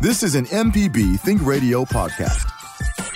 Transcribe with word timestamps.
This 0.00 0.22
is 0.22 0.34
an 0.34 0.44
MPB 0.46 1.18
Think 1.20 1.44
Radio 1.44 1.84
podcast. 1.84 2.52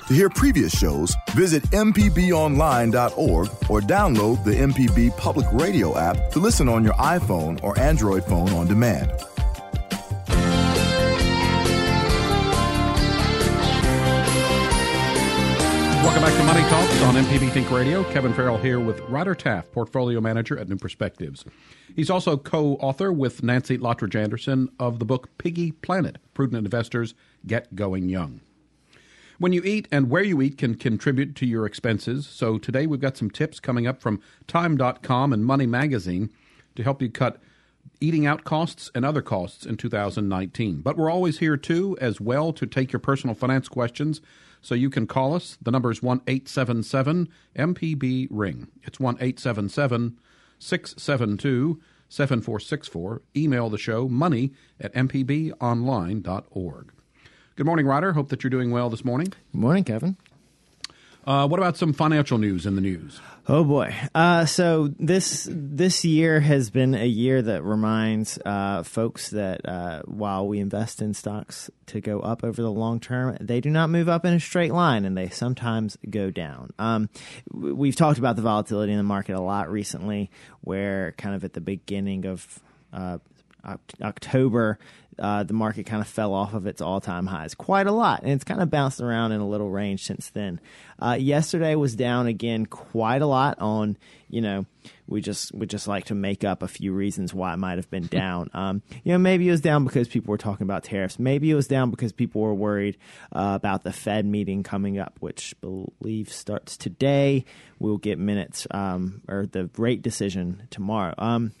To 0.07 0.13
hear 0.13 0.29
previous 0.29 0.75
shows, 0.77 1.15
visit 1.31 1.63
MPBOnline.org 1.71 3.47
or 3.69 3.81
download 3.81 4.43
the 4.43 4.51
MPB 4.51 5.15
Public 5.15 5.45
Radio 5.53 5.97
app 5.97 6.31
to 6.31 6.39
listen 6.39 6.67
on 6.67 6.83
your 6.83 6.93
iPhone 6.95 7.61
or 7.63 7.77
Android 7.79 8.25
phone 8.25 8.49
on 8.49 8.67
demand. 8.67 9.11
Welcome 16.03 16.23
back 16.23 16.33
to 16.35 16.43
Money 16.43 16.61
Talks 16.69 17.01
on 17.03 17.15
MPB 17.15 17.51
Think 17.51 17.71
Radio. 17.71 18.03
Kevin 18.11 18.33
Farrell 18.33 18.57
here 18.57 18.79
with 18.79 18.99
Ryder 19.01 19.35
Taff, 19.35 19.71
Portfolio 19.71 20.19
Manager 20.19 20.57
at 20.57 20.67
New 20.67 20.75
Perspectives. 20.77 21.45
He's 21.95 22.09
also 22.09 22.37
co 22.37 22.73
author 22.75 23.11
with 23.11 23.43
Nancy 23.43 23.77
Lottridge 23.77 24.15
Anderson 24.15 24.69
of 24.79 24.99
the 24.99 25.05
book 25.05 25.29
Piggy 25.37 25.71
Planet 25.71 26.17
Prudent 26.33 26.63
Investors 26.63 27.13
Get 27.45 27.75
Going 27.75 28.09
Young. 28.09 28.41
When 29.39 29.53
you 29.53 29.63
eat 29.63 29.87
and 29.91 30.09
where 30.09 30.23
you 30.23 30.41
eat 30.41 30.57
can 30.57 30.75
contribute 30.75 31.35
to 31.35 31.47
your 31.47 31.65
expenses. 31.65 32.27
So 32.27 32.57
today 32.59 32.85
we've 32.85 32.99
got 32.99 33.17
some 33.17 33.31
tips 33.31 33.59
coming 33.59 33.87
up 33.87 33.99
from 33.99 34.21
Time.com 34.47 35.33
and 35.33 35.43
Money 35.43 35.65
Magazine 35.65 36.29
to 36.75 36.83
help 36.83 37.01
you 37.01 37.09
cut 37.09 37.41
eating 37.99 38.25
out 38.25 38.43
costs 38.43 38.91
and 38.93 39.03
other 39.03 39.21
costs 39.21 39.65
in 39.65 39.77
2019. 39.77 40.81
But 40.81 40.97
we're 40.97 41.09
always 41.09 41.39
here 41.39 41.57
too, 41.57 41.97
as 41.99 42.21
well, 42.21 42.53
to 42.53 42.67
take 42.67 42.91
your 42.91 42.99
personal 42.99 43.35
finance 43.35 43.67
questions. 43.67 44.21
So 44.61 44.75
you 44.75 44.91
can 44.91 45.07
call 45.07 45.33
us. 45.33 45.57
The 45.61 45.71
number 45.71 45.89
is 45.89 46.03
1 46.03 46.21
877 46.27 47.27
MPB 47.55 48.27
Ring. 48.29 48.67
It's 48.83 48.99
1 48.99 49.15
877 49.15 50.19
672 50.61 51.79
7464. 52.09 53.21
Email 53.35 53.69
the 53.69 53.77
show 53.77 54.07
money 54.07 54.51
at 54.79 54.93
mpbonline.org. 54.93 56.93
Good 57.55 57.65
morning, 57.65 57.85
Ryder. 57.85 58.13
Hope 58.13 58.29
that 58.29 58.43
you're 58.43 58.49
doing 58.49 58.71
well 58.71 58.89
this 58.89 59.05
morning. 59.05 59.27
Good 59.27 59.61
morning, 59.61 59.83
Kevin. 59.83 60.17
Uh, 61.25 61.47
what 61.47 61.59
about 61.59 61.77
some 61.77 61.93
financial 61.93 62.37
news 62.37 62.65
in 62.65 62.75
the 62.75 62.81
news? 62.81 63.19
Oh 63.47 63.63
boy! 63.63 63.93
Uh, 64.13 64.45
so 64.45 64.93
this 64.99 65.47
this 65.51 66.05
year 66.05 66.39
has 66.39 66.69
been 66.69 66.93
a 66.93 67.07
year 67.07 67.41
that 67.41 67.63
reminds 67.63 68.37
uh, 68.45 68.83
folks 68.83 69.31
that 69.31 69.67
uh, 69.67 70.03
while 70.05 70.47
we 70.47 70.59
invest 70.59 71.01
in 71.01 71.13
stocks 71.13 71.69
to 71.87 72.01
go 72.01 72.19
up 72.19 72.43
over 72.43 72.61
the 72.61 72.71
long 72.71 72.99
term, 72.99 73.37
they 73.41 73.59
do 73.59 73.69
not 73.69 73.89
move 73.89 74.07
up 74.07 74.25
in 74.25 74.33
a 74.33 74.39
straight 74.39 74.71
line, 74.71 75.05
and 75.05 75.17
they 75.17 75.29
sometimes 75.29 75.97
go 76.07 76.29
down. 76.29 76.71
Um, 76.77 77.09
we've 77.51 77.95
talked 77.95 78.19
about 78.19 78.35
the 78.35 78.43
volatility 78.43 78.91
in 78.91 78.97
the 78.97 79.03
market 79.03 79.35
a 79.35 79.41
lot 79.41 79.71
recently, 79.71 80.29
where 80.61 81.13
kind 81.17 81.35
of 81.35 81.43
at 81.43 81.53
the 81.53 81.61
beginning 81.61 82.25
of 82.25 82.59
uh, 82.93 83.17
October, 84.01 84.77
uh, 85.21 85.43
the 85.43 85.53
market 85.53 85.85
kind 85.85 86.01
of 86.01 86.07
fell 86.07 86.33
off 86.33 86.55
of 86.55 86.65
its 86.65 86.81
all 86.81 86.99
time 86.99 87.27
highs 87.27 87.53
quite 87.53 87.85
a 87.85 87.91
lot, 87.91 88.23
and 88.23 88.31
it's 88.31 88.43
kind 88.43 88.59
of 88.59 88.71
bounced 88.71 88.99
around 88.99 89.31
in 89.31 89.39
a 89.39 89.47
little 89.47 89.69
range 89.69 90.03
since 90.03 90.31
then. 90.31 90.59
Uh, 90.99 91.15
yesterday 91.19 91.75
was 91.75 91.95
down 91.95 92.25
again 92.25 92.65
quite 92.65 93.21
a 93.21 93.27
lot 93.27 93.59
on, 93.59 93.97
you 94.29 94.41
know, 94.41 94.65
we 95.07 95.21
just 95.21 95.53
would 95.53 95.69
just 95.69 95.87
like 95.87 96.05
to 96.05 96.15
make 96.15 96.43
up 96.43 96.63
a 96.63 96.67
few 96.67 96.91
reasons 96.91 97.35
why 97.35 97.53
it 97.53 97.57
might 97.57 97.77
have 97.77 97.89
been 97.91 98.07
down. 98.07 98.49
Um, 98.55 98.81
you 99.03 99.11
know, 99.11 99.19
maybe 99.19 99.47
it 99.47 99.51
was 99.51 99.61
down 99.61 99.83
because 99.83 100.07
people 100.07 100.31
were 100.31 100.39
talking 100.39 100.65
about 100.65 100.83
tariffs. 100.83 101.19
Maybe 101.19 101.51
it 101.51 101.55
was 101.55 101.67
down 101.67 101.91
because 101.91 102.11
people 102.11 102.41
were 102.41 102.55
worried 102.55 102.97
uh, 103.31 103.53
about 103.55 103.83
the 103.83 103.93
Fed 103.93 104.25
meeting 104.25 104.63
coming 104.63 104.97
up, 104.97 105.17
which 105.19 105.53
I 105.63 105.85
believe 105.99 106.33
starts 106.33 106.77
today. 106.77 107.45
We'll 107.77 107.99
get 107.99 108.17
minutes 108.17 108.65
um, 108.71 109.21
or 109.27 109.45
the 109.45 109.69
rate 109.77 110.01
decision 110.01 110.67
tomorrow. 110.71 111.13
Um, 111.19 111.51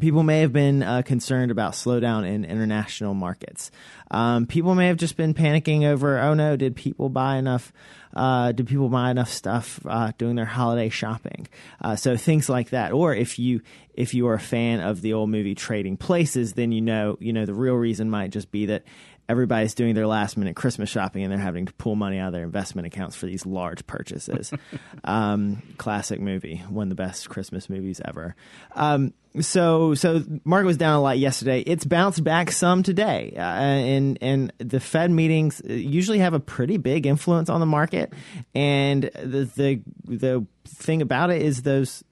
people 0.00 0.22
may 0.22 0.40
have 0.40 0.52
been 0.52 0.82
uh, 0.82 1.02
concerned 1.02 1.50
about 1.50 1.72
slowdown 1.72 2.26
in 2.26 2.44
international 2.44 3.14
markets. 3.14 3.70
Um, 4.10 4.46
people 4.46 4.74
may 4.74 4.88
have 4.88 4.96
just 4.96 5.16
been 5.16 5.34
panicking 5.34 5.84
over, 5.84 6.18
oh 6.18 6.34
no, 6.34 6.56
did 6.56 6.76
people 6.76 7.08
buy 7.08 7.36
enough? 7.36 7.72
Uh, 8.14 8.52
did 8.52 8.68
people 8.68 8.88
buy 8.88 9.10
enough 9.10 9.30
stuff 9.30 9.80
uh, 9.86 10.12
doing 10.18 10.36
their 10.36 10.44
holiday 10.44 10.88
shopping? 10.88 11.48
Uh, 11.80 11.96
so 11.96 12.16
things 12.16 12.48
like 12.48 12.70
that. 12.70 12.92
Or 12.92 13.14
if 13.14 13.38
you 13.38 13.60
if 13.94 14.14
you 14.14 14.26
are 14.28 14.34
a 14.34 14.40
fan 14.40 14.80
of 14.80 15.02
the 15.02 15.12
old 15.12 15.30
movie 15.30 15.54
Trading 15.54 15.96
Places, 15.96 16.52
then 16.52 16.70
you 16.70 16.80
know 16.80 17.16
you 17.20 17.32
know 17.32 17.44
the 17.44 17.54
real 17.54 17.74
reason 17.74 18.10
might 18.10 18.30
just 18.30 18.52
be 18.52 18.66
that 18.66 18.84
everybody's 19.28 19.74
doing 19.74 19.94
their 19.94 20.06
last 20.06 20.36
minute 20.36 20.56
Christmas 20.56 20.88
shopping 20.88 21.22
and 21.22 21.32
they're 21.32 21.38
having 21.38 21.66
to 21.66 21.72
pull 21.74 21.96
money 21.96 22.18
out 22.18 22.28
of 22.28 22.32
their 22.32 22.44
investment 22.44 22.86
accounts 22.86 23.16
for 23.16 23.26
these 23.26 23.46
large 23.46 23.86
purchases. 23.86 24.52
um, 25.04 25.62
classic 25.78 26.20
movie, 26.20 26.62
one 26.68 26.84
of 26.84 26.88
the 26.90 26.94
best 26.94 27.28
Christmas 27.28 27.70
movies 27.70 28.00
ever. 28.04 28.34
Um, 28.74 29.14
so, 29.40 29.94
so 29.94 30.22
market 30.44 30.66
was 30.66 30.76
down 30.76 30.94
a 30.94 31.00
lot 31.00 31.18
yesterday. 31.18 31.60
It's 31.60 31.84
bounced 31.84 32.22
back 32.22 32.52
some 32.52 32.84
today, 32.84 33.34
uh, 33.36 33.40
and 33.40 34.16
and 34.20 34.52
the 34.58 34.78
Fed 34.78 35.10
meetings 35.10 35.60
usually 35.66 36.20
have 36.20 36.34
a 36.34 36.40
pretty 36.40 36.76
big 36.76 37.04
influence 37.04 37.50
on 37.50 37.58
the 37.58 37.66
market. 37.66 38.12
And 38.54 39.02
the 39.02 39.50
the 39.56 39.80
the 40.04 40.46
thing 40.66 41.02
about 41.02 41.30
it 41.30 41.42
is 41.42 41.62
those 41.62 42.04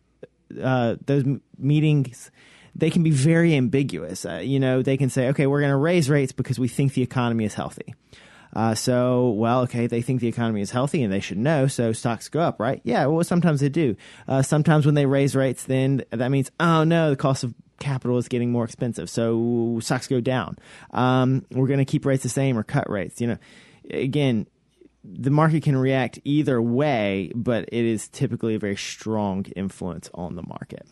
uh, 0.60 0.96
those 1.06 1.24
meetings 1.56 2.32
they 2.74 2.90
can 2.90 3.02
be 3.02 3.10
very 3.10 3.54
ambiguous. 3.54 4.24
Uh, 4.24 4.36
you 4.36 4.58
know, 4.58 4.82
they 4.82 4.96
can 4.96 5.10
say, 5.10 5.28
okay, 5.28 5.46
we're 5.46 5.60
going 5.60 5.72
to 5.72 5.76
raise 5.76 6.08
rates 6.08 6.32
because 6.32 6.58
we 6.58 6.68
think 6.68 6.94
the 6.94 7.02
economy 7.02 7.44
is 7.44 7.54
healthy. 7.54 7.94
Uh, 8.54 8.74
so, 8.74 9.30
well, 9.30 9.62
okay, 9.62 9.86
they 9.86 10.02
think 10.02 10.20
the 10.20 10.28
economy 10.28 10.60
is 10.60 10.70
healthy 10.70 11.02
and 11.02 11.12
they 11.12 11.20
should 11.20 11.38
know, 11.38 11.66
so 11.66 11.92
stocks 11.92 12.28
go 12.28 12.40
up, 12.40 12.60
right? 12.60 12.82
Yeah, 12.84 13.06
well, 13.06 13.24
sometimes 13.24 13.60
they 13.60 13.70
do. 13.70 13.96
Uh, 14.28 14.42
sometimes 14.42 14.84
when 14.84 14.94
they 14.94 15.06
raise 15.06 15.34
rates, 15.34 15.64
then 15.64 16.04
that 16.10 16.30
means, 16.30 16.50
oh 16.60 16.84
no, 16.84 17.08
the 17.10 17.16
cost 17.16 17.44
of 17.44 17.54
capital 17.78 18.18
is 18.18 18.28
getting 18.28 18.52
more 18.52 18.64
expensive, 18.64 19.08
so 19.08 19.78
stocks 19.82 20.06
go 20.06 20.20
down. 20.20 20.58
Um, 20.90 21.46
we're 21.50 21.66
going 21.66 21.78
to 21.78 21.86
keep 21.86 22.04
rates 22.04 22.24
the 22.24 22.28
same 22.28 22.58
or 22.58 22.62
cut 22.62 22.90
rates. 22.90 23.22
You 23.22 23.28
know, 23.28 23.38
again, 23.90 24.46
the 25.02 25.30
market 25.30 25.62
can 25.62 25.76
react 25.76 26.18
either 26.24 26.60
way, 26.60 27.32
but 27.34 27.64
it 27.72 27.84
is 27.84 28.08
typically 28.08 28.54
a 28.54 28.58
very 28.58 28.76
strong 28.76 29.46
influence 29.56 30.10
on 30.12 30.36
the 30.36 30.42
market. 30.42 30.86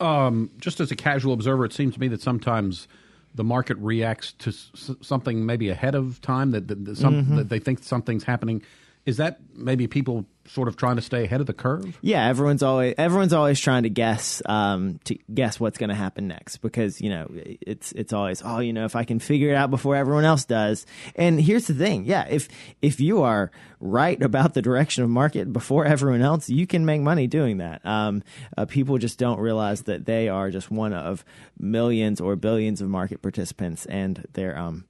Um, 0.00 0.50
just 0.58 0.80
as 0.80 0.90
a 0.90 0.96
casual 0.96 1.32
observer, 1.32 1.64
it 1.64 1.72
seems 1.72 1.94
to 1.94 2.00
me 2.00 2.08
that 2.08 2.20
sometimes 2.20 2.88
the 3.34 3.44
market 3.44 3.76
reacts 3.78 4.32
to 4.32 4.50
s- 4.50 4.90
something 5.00 5.44
maybe 5.44 5.68
ahead 5.68 5.94
of 5.94 6.20
time 6.20 6.50
that, 6.52 6.68
that, 6.68 6.84
that 6.84 6.96
some, 6.96 7.14
mm-hmm. 7.14 7.36
that 7.36 7.48
they 7.48 7.58
think 7.58 7.82
something's 7.82 8.24
happening. 8.24 8.62
Is 9.06 9.18
that 9.18 9.38
maybe 9.54 9.86
people 9.86 10.26
sort 10.48 10.68
of 10.68 10.76
trying 10.76 10.96
to 10.96 11.02
stay 11.02 11.24
ahead 11.24 11.40
of 11.40 11.46
the 11.46 11.52
curve? 11.52 11.96
Yeah, 12.02 12.26
everyone's 12.26 12.62
always 12.62 12.94
everyone's 12.98 13.32
always 13.32 13.60
trying 13.60 13.84
to 13.84 13.88
guess 13.88 14.42
um, 14.46 14.98
to 15.04 15.16
guess 15.32 15.60
what's 15.60 15.78
going 15.78 15.90
to 15.90 15.94
happen 15.94 16.26
next 16.28 16.58
because 16.58 17.00
you 17.00 17.10
know 17.10 17.28
it's 17.30 17.92
it's 17.92 18.12
always 18.12 18.42
oh 18.44 18.58
you 18.58 18.72
know 18.72 18.84
if 18.84 18.96
I 18.96 19.04
can 19.04 19.18
figure 19.18 19.50
it 19.50 19.54
out 19.54 19.70
before 19.70 19.94
everyone 19.96 20.24
else 20.24 20.44
does. 20.44 20.86
And 21.14 21.40
here's 21.40 21.66
the 21.66 21.74
thing, 21.74 22.04
yeah, 22.04 22.26
if 22.28 22.48
if 22.82 23.00
you 23.00 23.22
are 23.22 23.50
right 23.78 24.20
about 24.20 24.54
the 24.54 24.62
direction 24.62 25.04
of 25.04 25.10
market 25.10 25.52
before 25.52 25.84
everyone 25.84 26.22
else, 26.22 26.48
you 26.48 26.66
can 26.66 26.84
make 26.84 27.00
money 27.00 27.26
doing 27.26 27.58
that. 27.58 27.84
Um, 27.86 28.22
uh, 28.56 28.64
people 28.64 28.98
just 28.98 29.18
don't 29.18 29.38
realize 29.38 29.82
that 29.82 30.06
they 30.06 30.28
are 30.28 30.50
just 30.50 30.70
one 30.70 30.92
of 30.92 31.24
millions 31.58 32.20
or 32.20 32.36
billions 32.36 32.80
of 32.80 32.88
market 32.88 33.22
participants, 33.22 33.86
and 33.86 34.26
they're 34.32 34.58
um, 34.58 34.84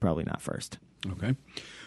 probably 0.00 0.24
not 0.24 0.42
first. 0.42 0.78
Okay. 1.12 1.34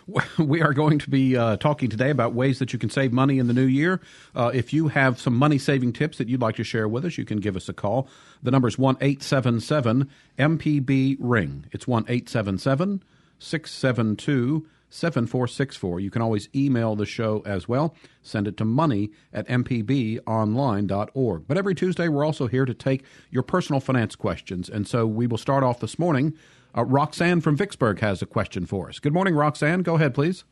We 0.38 0.62
are 0.62 0.73
going 0.73 1.00
to 1.00 1.09
be 1.09 1.35
uh, 1.35 1.57
talking 1.57 1.90
today 1.90 2.09
about 2.09 2.34
ways 2.34 2.59
that 2.59 2.72
you 2.73 2.79
can 2.79 2.90
save 2.90 3.12
money 3.12 3.40
in 3.40 3.47
the 3.47 3.53
new 3.53 3.66
year. 3.66 4.00
Uh, 4.35 4.51
if 4.53 4.73
you 4.73 4.88
have 4.90 5.19
some 5.19 5.35
money 5.35 5.57
saving 5.57 5.94
tips 5.94 6.18
that 6.18 6.28
you'd 6.28 6.41
like 6.41 6.56
to 6.56 6.63
share 6.63 6.88
with 6.88 7.06
us, 7.06 7.18
you 7.18 7.25
can 7.25 7.40
give 7.40 7.56
us 7.56 7.68
a 7.69 7.73
call. 7.73 8.07
The 8.41 8.51
number 8.51 8.68
is 8.68 8.78
1 8.78 8.97
877 9.01 10.09
MPB 10.38 11.18
Ring. 11.19 11.66
It's 11.72 11.88
1 11.88 12.03
877 12.07 13.03
672 13.40 14.68
7464. 14.90 16.00
You 16.00 16.09
can 16.09 16.22
always 16.22 16.47
email 16.56 16.95
the 16.95 17.06
show 17.06 17.44
as 17.45 17.68
well. 17.68 17.94
Send 18.22 18.47
it 18.47 18.56
to 18.57 18.66
money 18.66 19.12
at 19.34 19.45
mpbonline.org. 19.47 21.44
But 21.47 21.57
every 21.57 21.75
Tuesday, 21.75 22.07
we're 22.07 22.25
also 22.25 22.47
here 22.47 22.63
to 22.66 22.74
take 22.74 23.03
your 23.29 23.44
personal 23.44 23.81
finance 23.81 24.16
questions. 24.16 24.69
And 24.69 24.88
so 24.88 25.06
we 25.06 25.28
will 25.28 25.38
start 25.38 25.66
off 25.66 25.81
this 25.81 26.00
morning 26.00 26.34
uh, 26.77 26.85
Roxanne 26.85 27.41
from 27.41 27.57
Vicksburg 27.57 27.99
has 27.99 28.21
a 28.21 28.25
question 28.25 28.65
for 28.65 28.89
us. 28.89 29.00
Good 29.00 29.13
morning, 29.13 29.35
Roxanne. 29.35 29.81
Go 29.81 29.95
ahead, 29.95 30.13
please. 30.13 30.44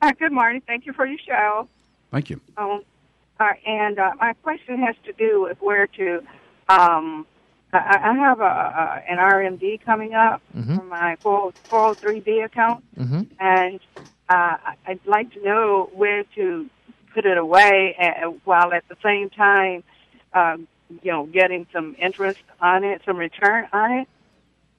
Uh, 0.00 0.12
good 0.18 0.32
morning. 0.32 0.62
Thank 0.66 0.86
you 0.86 0.92
for 0.92 1.04
your 1.04 1.18
show. 1.18 1.68
Thank 2.12 2.30
you. 2.30 2.40
Um, 2.56 2.82
uh, 3.40 3.52
and 3.66 3.98
uh, 3.98 4.12
my 4.20 4.34
question 4.34 4.78
has 4.78 4.94
to 5.04 5.12
do 5.12 5.42
with 5.42 5.60
where 5.60 5.86
to. 5.88 6.22
Um, 6.68 7.26
I, 7.72 7.98
I 8.02 8.14
have 8.14 8.40
a, 8.40 8.44
a 8.44 9.02
an 9.08 9.18
RMD 9.18 9.82
coming 9.84 10.14
up 10.14 10.40
mm-hmm. 10.56 10.76
for 10.76 10.84
my 10.84 11.16
403b 11.16 12.44
account, 12.44 12.84
mm-hmm. 12.96 13.22
and 13.40 13.80
uh, 14.28 14.56
I'd 14.86 15.00
like 15.06 15.32
to 15.32 15.42
know 15.42 15.90
where 15.92 16.24
to 16.36 16.70
put 17.12 17.26
it 17.26 17.36
away, 17.36 17.96
uh, 17.98 18.28
while 18.44 18.72
at 18.72 18.84
the 18.88 18.96
same 19.02 19.30
time, 19.30 19.82
uh, 20.32 20.56
you 21.02 21.10
know, 21.10 21.26
getting 21.26 21.66
some 21.72 21.96
interest 21.98 22.40
on 22.60 22.84
it, 22.84 23.02
some 23.04 23.16
return 23.16 23.66
on 23.72 23.90
it 23.92 24.08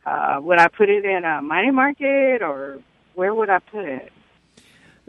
uh, 0.08 0.40
would 0.42 0.58
I 0.58 0.70
put 0.70 0.90
it 0.90 1.04
in 1.04 1.26
a 1.26 1.42
money 1.42 1.72
market 1.72 2.42
or 2.42 2.80
where 3.16 3.34
would 3.34 3.50
I 3.50 3.60
put 3.60 3.86
it? 3.86 4.14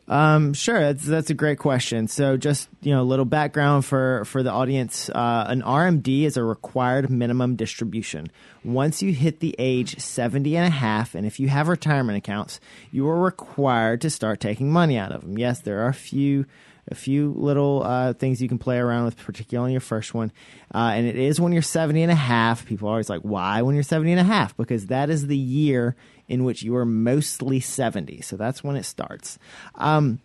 Um, 0.08 0.54
sure, 0.54 0.80
that's, 0.80 1.04
that's 1.04 1.30
a 1.30 1.34
great 1.34 1.58
question. 1.58 2.08
So, 2.08 2.38
just 2.38 2.68
you 2.80 2.94
know, 2.94 3.02
a 3.02 3.04
little 3.04 3.26
background 3.26 3.84
for 3.84 4.24
for 4.24 4.42
the 4.42 4.50
audience. 4.50 5.10
Uh, 5.10 5.44
an 5.46 5.60
RMD 5.60 6.22
is 6.22 6.38
a 6.38 6.42
required 6.42 7.10
minimum 7.10 7.56
distribution. 7.56 8.28
Once 8.64 9.02
you 9.02 9.12
hit 9.12 9.40
the 9.40 9.54
age 9.58 10.00
70 10.00 10.56
and 10.56 10.66
a 10.66 10.70
half, 10.70 11.14
and 11.14 11.26
if 11.26 11.38
you 11.38 11.48
have 11.48 11.68
retirement 11.68 12.16
accounts, 12.16 12.58
you 12.90 13.06
are 13.06 13.20
required 13.20 14.00
to 14.00 14.08
start 14.08 14.40
taking 14.40 14.72
money 14.72 14.96
out 14.96 15.12
of 15.12 15.20
them. 15.20 15.36
Yes, 15.36 15.60
there 15.60 15.84
are 15.84 15.88
a 15.88 15.94
few 15.94 16.46
a 16.90 16.94
few 16.94 17.32
little 17.36 17.82
uh, 17.84 18.12
things 18.12 18.40
you 18.40 18.48
can 18.48 18.58
play 18.58 18.78
around 18.78 19.04
with, 19.04 19.16
particularly 19.16 19.68
on 19.68 19.72
your 19.72 19.80
first 19.80 20.14
one. 20.14 20.32
Uh, 20.74 20.92
and 20.94 21.06
it 21.06 21.16
is 21.16 21.40
when 21.40 21.52
you're 21.52 21.62
70 21.62 22.02
and 22.02 22.12
a 22.12 22.16
half. 22.16 22.66
People 22.66 22.88
are 22.88 22.92
always 22.92 23.10
like, 23.10 23.22
why 23.22 23.62
when 23.62 23.74
you're 23.74 23.84
70 23.84 24.12
and 24.12 24.20
a 24.20 24.24
half? 24.24 24.56
Because 24.56 24.86
that 24.86 25.10
is 25.10 25.26
the 25.26 25.36
year 25.36 25.96
in 26.28 26.44
which 26.44 26.62
you 26.62 26.76
are 26.76 26.84
mostly 26.84 27.60
70. 27.60 28.20
So 28.22 28.36
that's 28.36 28.62
when 28.62 28.76
it 28.76 28.84
starts. 28.84 29.38
Um, 29.74 30.20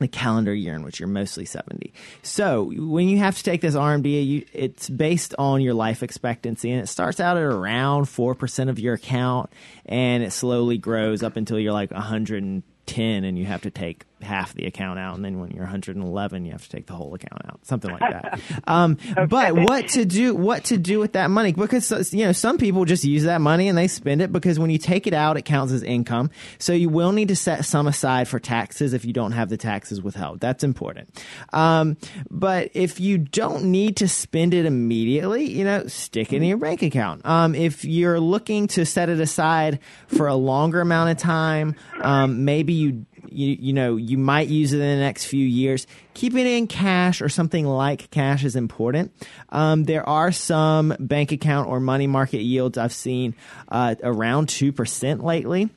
the 0.00 0.08
calendar 0.08 0.54
year 0.54 0.74
in 0.74 0.82
which 0.82 0.98
you're 0.98 1.08
mostly 1.08 1.44
70. 1.44 1.92
So 2.22 2.72
when 2.74 3.08
you 3.08 3.18
have 3.18 3.36
to 3.36 3.42
take 3.42 3.60
this 3.60 3.74
RMD, 3.74 4.26
you, 4.26 4.46
it's 4.52 4.88
based 4.88 5.34
on 5.38 5.60
your 5.60 5.74
life 5.74 6.02
expectancy, 6.02 6.70
and 6.70 6.82
it 6.82 6.86
starts 6.86 7.20
out 7.20 7.36
at 7.36 7.42
around 7.42 8.06
4% 8.06 8.68
of 8.70 8.78
your 8.78 8.94
account, 8.94 9.50
and 9.84 10.22
it 10.22 10.32
slowly 10.32 10.78
grows 10.78 11.22
up 11.22 11.36
until 11.36 11.58
you're 11.58 11.74
like 11.74 11.90
110, 11.90 13.24
and 13.24 13.38
you 13.38 13.44
have 13.44 13.62
to 13.62 13.70
take 13.70 14.04
half 14.22 14.54
the 14.54 14.66
account 14.66 14.98
out, 14.98 15.16
and 15.16 15.24
then 15.24 15.40
when 15.40 15.50
you're 15.50 15.64
111, 15.64 16.44
you 16.44 16.52
have 16.52 16.62
to 16.62 16.68
take 16.68 16.86
the 16.86 16.94
whole 16.94 17.14
account 17.14 17.42
out, 17.46 17.60
something 17.64 17.90
like 17.90 18.00
that. 18.00 18.40
um, 18.66 18.96
okay. 19.10 19.26
But 19.26 19.54
what 19.54 19.88
to 19.90 20.04
do? 20.04 20.34
What 20.34 20.64
to 20.64 20.76
do 20.76 20.98
with 20.98 21.12
that 21.12 21.30
money? 21.30 21.52
Because 21.52 22.12
you 22.12 22.24
know 22.24 22.32
some 22.32 22.58
people 22.58 22.84
just 22.84 23.04
use 23.04 23.24
that 23.24 23.40
money 23.40 23.68
and 23.68 23.76
they 23.76 23.88
spend 23.88 24.22
it 24.22 24.32
because 24.32 24.58
when 24.58 24.70
you 24.70 24.78
take 24.78 25.06
it 25.06 25.14
out, 25.14 25.36
it 25.36 25.42
counts 25.42 25.72
as 25.72 25.82
income. 25.82 26.30
So 26.58 26.72
you 26.72 26.88
will 26.88 27.12
need 27.12 27.28
to 27.28 27.36
set 27.36 27.64
some 27.64 27.86
aside 27.86 28.28
for 28.28 28.38
taxes 28.38 28.92
if 28.92 29.04
you 29.04 29.12
don't 29.12 29.32
have 29.32 29.48
the 29.48 29.56
taxes 29.56 30.02
withheld. 30.02 30.40
That's 30.40 30.64
important. 30.64 31.10
Um, 31.52 31.96
but 32.30 32.70
if 32.74 33.00
you 33.00 33.18
don't 33.18 33.64
need 33.64 33.96
to 33.98 34.08
spend 34.08 34.54
it 34.54 34.66
immediately, 34.66 35.50
you 35.50 35.64
know, 35.64 35.86
stick 35.86 36.32
it 36.32 36.36
in 36.36 36.44
your 36.44 36.58
bank 36.58 36.82
account. 36.82 37.24
Um, 37.24 37.54
if 37.54 37.84
you're 37.84 38.20
looking 38.20 38.66
to 38.68 38.84
set 38.84 39.08
it 39.08 39.20
aside 39.20 39.80
for 40.08 40.26
a 40.26 40.34
longer 40.34 40.80
amount 40.80 41.10
of 41.10 41.18
time, 41.18 41.76
um, 42.02 42.44
maybe 42.44 42.72
you 42.72 43.06
you, 43.32 43.56
you 43.60 43.72
know 43.72 43.96
you 43.96 44.18
might 44.18 44.48
use 44.48 44.72
it 44.72 44.80
in 44.80 44.98
the 44.98 45.04
next 45.04 45.26
few 45.26 45.44
years. 45.44 45.86
Keeping 46.14 46.46
it 46.46 46.46
in 46.46 46.66
cash 46.66 47.22
or 47.22 47.28
something 47.28 47.66
like 47.66 48.10
cash 48.10 48.44
is 48.44 48.56
important. 48.56 49.12
Um, 49.48 49.84
there 49.84 50.08
are 50.08 50.32
some 50.32 50.94
bank 50.98 51.32
account 51.32 51.68
or 51.68 51.80
money 51.80 52.06
market 52.06 52.42
yields 52.42 52.78
i've 52.78 52.92
seen 52.92 53.34
uh, 53.68 53.94
around 54.02 54.48
2% 54.48 55.22
lately. 55.22 55.70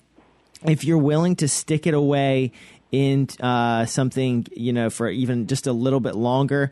If 0.66 0.84
you're 0.84 0.98
willing 0.98 1.36
to 1.38 1.48
stick 1.48 1.88
it 1.88 1.94
away 1.94 2.52
in 2.92 3.28
uh, 3.40 3.86
something 3.86 4.46
you 4.52 4.74
know 4.74 4.90
for 4.90 5.10
even 5.10 5.48
just 5.48 5.68
a 5.68 5.74
little 5.74 6.00
bit 6.00 6.16
longer 6.16 6.72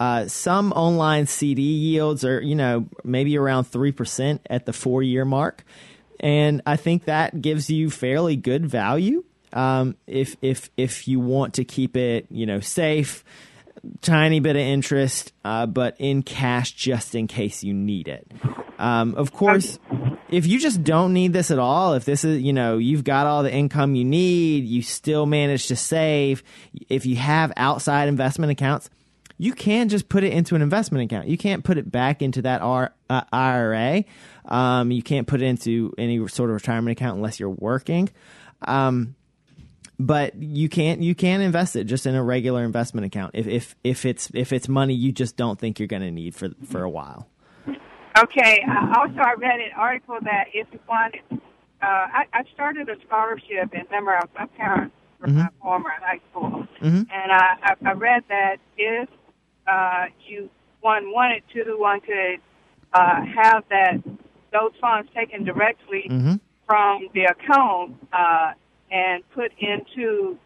uh, 0.00 0.26
some 0.26 0.72
online 0.72 1.26
CD 1.26 1.60
yields 1.60 2.24
are, 2.24 2.40
you 2.40 2.54
know, 2.54 2.88
maybe 3.04 3.36
around 3.36 3.64
3% 3.64 4.40
at 4.48 4.64
the 4.64 4.72
four 4.72 5.02
year 5.02 5.26
mark. 5.26 5.62
And 6.18 6.62
I 6.64 6.76
think 6.76 7.04
that 7.04 7.42
gives 7.42 7.68
you 7.68 7.90
fairly 7.90 8.34
good 8.34 8.64
value 8.64 9.24
um, 9.52 9.96
if 10.06 10.36
if 10.42 10.70
if 10.76 11.08
you 11.08 11.20
want 11.20 11.54
to 11.54 11.64
keep 11.64 11.96
it, 11.96 12.26
you 12.30 12.46
know, 12.46 12.60
safe, 12.60 13.24
tiny 14.00 14.40
bit 14.40 14.56
of 14.56 14.62
interest, 14.62 15.32
uh, 15.44 15.66
but 15.66 15.96
in 15.98 16.22
cash 16.22 16.72
just 16.72 17.14
in 17.14 17.26
case 17.26 17.62
you 17.62 17.74
need 17.74 18.08
it. 18.08 18.30
Um, 18.78 19.14
of 19.14 19.32
course, 19.32 19.78
if 20.30 20.46
you 20.46 20.58
just 20.58 20.82
don't 20.82 21.12
need 21.12 21.32
this 21.32 21.50
at 21.50 21.58
all, 21.58 21.94
if 21.94 22.04
this 22.04 22.24
is, 22.24 22.40
you 22.40 22.52
know, 22.52 22.78
you've 22.78 23.04
got 23.04 23.26
all 23.26 23.42
the 23.42 23.52
income 23.52 23.94
you 23.94 24.04
need, 24.04 24.64
you 24.64 24.82
still 24.82 25.26
manage 25.26 25.66
to 25.68 25.76
save. 25.76 26.42
If 26.88 27.04
you 27.04 27.16
have 27.16 27.52
outside 27.56 28.08
investment 28.08 28.52
accounts, 28.52 28.88
you 29.36 29.52
can 29.52 29.88
just 29.88 30.08
put 30.08 30.22
it 30.22 30.32
into 30.32 30.54
an 30.54 30.62
investment 30.62 31.10
account. 31.10 31.28
You 31.28 31.38
can't 31.38 31.64
put 31.64 31.78
it 31.78 31.90
back 31.90 32.22
into 32.22 32.42
that 32.42 32.60
R, 32.60 32.94
uh, 33.08 33.22
IRA. 33.32 34.04
Um, 34.44 34.90
you 34.90 35.02
can't 35.02 35.26
put 35.26 35.42
it 35.42 35.46
into 35.46 35.94
any 35.96 36.16
sort 36.28 36.50
of 36.50 36.54
retirement 36.54 36.98
account 36.98 37.16
unless 37.16 37.40
you're 37.40 37.48
working. 37.48 38.10
Um, 38.62 39.14
but 40.00 40.34
you 40.40 40.68
can't 40.70 41.02
you 41.02 41.14
can 41.14 41.42
invest 41.42 41.76
it 41.76 41.84
just 41.84 42.06
in 42.06 42.14
a 42.14 42.22
regular 42.22 42.64
investment 42.64 43.04
account 43.06 43.32
if 43.34 43.46
if 43.46 43.76
if 43.84 44.06
it's 44.06 44.30
if 44.32 44.50
it's 44.50 44.66
money 44.66 44.94
you 44.94 45.12
just 45.12 45.36
don't 45.36 45.58
think 45.58 45.78
you're 45.78 45.88
going 45.88 46.02
to 46.02 46.10
need 46.10 46.34
for 46.34 46.48
for 46.64 46.82
a 46.82 46.88
while. 46.88 47.28
Okay. 48.18 48.64
Uh, 48.68 48.98
also, 48.98 49.18
I 49.18 49.34
read 49.38 49.60
an 49.60 49.70
article 49.76 50.18
that 50.22 50.46
if 50.52 50.66
you 50.72 50.80
wanted, 50.88 51.20
uh, 51.30 51.36
I, 51.82 52.24
I 52.32 52.42
started 52.52 52.88
a 52.88 52.96
scholarship 53.06 53.72
in 53.72 53.82
memory 53.90 54.16
of 54.22 54.30
my 54.36 54.46
parents 54.46 54.94
for 55.20 55.28
mm-hmm. 55.28 55.38
my 55.38 55.48
former 55.62 55.90
high 56.00 56.20
school, 56.30 56.66
mm-hmm. 56.82 57.02
and 57.12 57.32
I, 57.32 57.74
I 57.86 57.92
read 57.92 58.24
that 58.28 58.56
if 58.76 59.08
uh, 59.68 60.06
you 60.26 60.50
one 60.80 61.12
wanted 61.12 61.42
to, 61.54 61.76
one 61.76 62.00
could 62.00 62.40
uh, 62.94 63.22
have 63.36 63.64
that 63.68 64.02
those 64.50 64.72
funds 64.80 65.08
taken 65.14 65.44
directly 65.44 66.06
mm-hmm. 66.10 66.34
from 66.66 67.08
the 67.14 67.24
account. 67.24 67.96
Uh, 68.12 68.52
and 68.90 69.28
put 69.30 69.52
into 69.58 70.38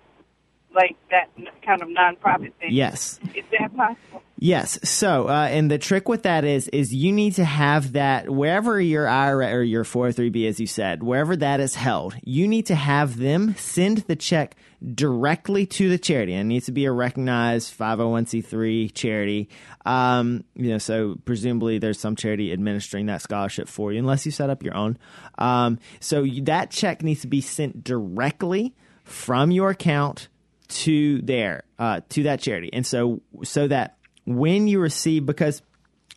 like 0.74 0.96
that 1.10 1.28
kind 1.64 1.82
of 1.82 1.88
nonprofit 1.88 2.52
thing. 2.54 2.70
Yes. 2.70 3.20
Is 3.34 3.44
that 3.58 3.74
possible? 3.76 4.22
Yes. 4.44 4.78
So, 4.84 5.30
uh, 5.30 5.48
and 5.50 5.70
the 5.70 5.78
trick 5.78 6.06
with 6.06 6.24
that 6.24 6.44
is, 6.44 6.68
is 6.68 6.92
you 6.92 7.12
need 7.12 7.36
to 7.36 7.46
have 7.46 7.92
that 7.92 8.28
wherever 8.28 8.78
your 8.78 9.08
IRA 9.08 9.50
or 9.50 9.62
your 9.62 9.84
403b, 9.84 10.46
as 10.46 10.60
you 10.60 10.66
said, 10.66 11.02
wherever 11.02 11.34
that 11.34 11.60
is 11.60 11.74
held, 11.74 12.14
you 12.24 12.46
need 12.46 12.66
to 12.66 12.74
have 12.74 13.16
them 13.16 13.54
send 13.56 14.00
the 14.00 14.14
check 14.14 14.54
directly 14.86 15.64
to 15.64 15.88
the 15.88 15.96
charity. 15.96 16.34
And 16.34 16.42
it 16.42 16.52
needs 16.52 16.66
to 16.66 16.72
be 16.72 16.84
a 16.84 16.92
recognized 16.92 17.72
501c3 17.78 18.92
charity. 18.92 19.48
Um, 19.86 20.44
you 20.54 20.68
know, 20.68 20.78
so 20.78 21.16
presumably 21.24 21.78
there's 21.78 21.98
some 21.98 22.14
charity 22.14 22.52
administering 22.52 23.06
that 23.06 23.22
scholarship 23.22 23.66
for 23.66 23.94
you, 23.94 23.98
unless 23.98 24.26
you 24.26 24.30
set 24.30 24.50
up 24.50 24.62
your 24.62 24.76
own. 24.76 24.98
Um, 25.38 25.78
so 26.00 26.26
that 26.42 26.70
check 26.70 27.02
needs 27.02 27.22
to 27.22 27.28
be 27.28 27.40
sent 27.40 27.82
directly 27.82 28.74
from 29.04 29.50
your 29.50 29.70
account 29.70 30.28
to 30.68 31.22
there 31.22 31.62
uh, 31.78 32.02
to 32.10 32.24
that 32.24 32.40
charity, 32.40 32.68
and 32.72 32.86
so 32.86 33.22
so 33.42 33.68
that 33.68 33.96
when 34.26 34.68
you 34.68 34.80
receive 34.80 35.26
because 35.26 35.62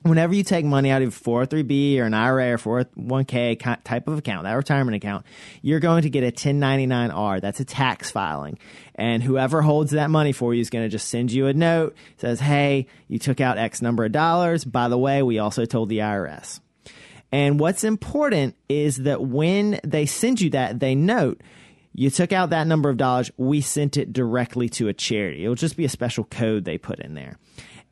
whenever 0.04 0.34
you 0.34 0.44
take 0.44 0.66
money 0.66 0.92
out 0.92 1.02
of 1.02 1.16
403b 1.16 2.00
or 2.00 2.04
an 2.04 2.14
IRA 2.14 2.54
or 2.54 2.58
401k 2.86 3.84
type 3.84 4.08
of 4.08 4.20
account, 4.20 4.44
that 4.44 4.54
retirement 4.54 4.96
account, 4.96 5.26
you're 5.62 5.80
going 5.80 6.04
to 6.04 6.10
get 6.10 6.24
a 6.24 6.32
1099R. 6.32 7.42
That's 7.42 7.60
a 7.60 7.66
tax 7.66 8.12
filing. 8.12 8.58
And 8.96 9.24
whoever 9.24 9.62
holds 9.62 9.92
that 9.92 10.10
money 10.10 10.32
for 10.32 10.54
you 10.54 10.62
is 10.62 10.70
going 10.70 10.86
to 10.86 10.90
just 10.90 11.10
send 11.10 11.32
you 11.32 11.48
a 11.48 11.54
note, 11.54 11.96
says, 12.18 12.40
hey, 12.40 12.88
you 13.08 13.20
took 13.20 13.42
out 13.42 13.58
X 13.58 13.82
number 13.82 14.06
of 14.06 14.12
dollars. 14.12 14.66
By 14.66 14.88
the 14.88 14.98
way, 14.98 15.24
we 15.24 15.40
also 15.40 15.66
told 15.66 15.90
the 15.90 16.00
IRS. 16.00 16.60
And 17.32 17.60
what's 17.60 17.84
important 17.84 18.56
is 18.70 18.98
that 18.98 19.22
when 19.22 19.80
they 19.84 20.06
send 20.06 20.40
you 20.40 20.52
that, 20.52 20.80
they 20.80 20.96
note 20.96 21.42
you 21.94 22.12
took 22.12 22.32
out 22.32 22.52
that 22.52 22.68
number 22.68 22.90
of 22.90 22.98
dollars, 22.98 23.32
we 23.38 23.60
sent 23.60 23.98
it 23.98 24.14
directly 24.14 24.70
to 24.70 24.88
a 24.88 24.94
charity. 24.94 25.44
It'll 25.44 25.56
just 25.56 25.76
be 25.76 25.84
a 25.84 25.90
special 25.90 26.26
code 26.26 26.64
they 26.64 26.78
put 26.78 27.00
in 27.00 27.16
there. 27.16 27.40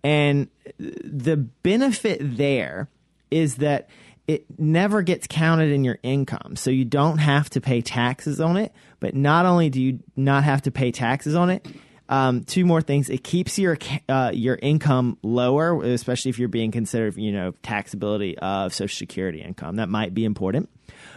And 0.06 0.50
the 0.78 1.36
benefit 1.36 2.20
there 2.22 2.90
is 3.32 3.56
that 3.56 3.90
it 4.28 4.46
never 4.60 5.02
gets 5.02 5.26
counted 5.26 5.72
in 5.72 5.84
your 5.84 5.98
income. 6.04 6.56
So 6.58 6.70
you 6.70 6.86
don't 6.86 7.18
have 7.18 7.50
to 7.52 7.62
pay 7.62 7.82
taxes 7.82 8.40
on 8.40 8.56
it. 8.56 8.72
But 9.00 9.16
not 9.16 9.48
only 9.48 9.72
do 9.72 9.82
you 9.82 10.00
not 10.16 10.44
have 10.44 10.62
to 10.64 10.72
pay 10.72 10.92
taxes 10.92 11.34
on 11.34 11.50
it, 11.50 11.68
um, 12.08 12.44
two 12.44 12.68
more 12.68 12.84
things. 12.84 13.10
It 13.10 13.24
keeps 13.24 13.58
your 13.58 13.80
uh, 14.08 14.30
your 14.32 14.60
income 14.62 15.18
lower, 15.24 15.82
especially 15.82 16.30
if 16.30 16.38
you're 16.38 16.50
being 16.50 16.70
considered, 16.70 17.18
you 17.18 17.32
know, 17.32 17.54
taxability 17.64 18.36
of 18.36 18.76
Social 18.76 18.96
Security 18.96 19.42
income. 19.42 19.78
That 19.78 19.90
might 19.90 20.14
be 20.14 20.24
important. 20.24 20.70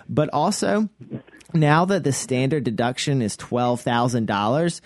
But 0.08 0.30
also, 0.32 0.88
now 1.52 1.84
that 1.84 2.04
the 2.04 2.12
standard 2.12 2.64
deduction 2.64 3.20
is 3.20 3.36
$12,000, 3.36 4.80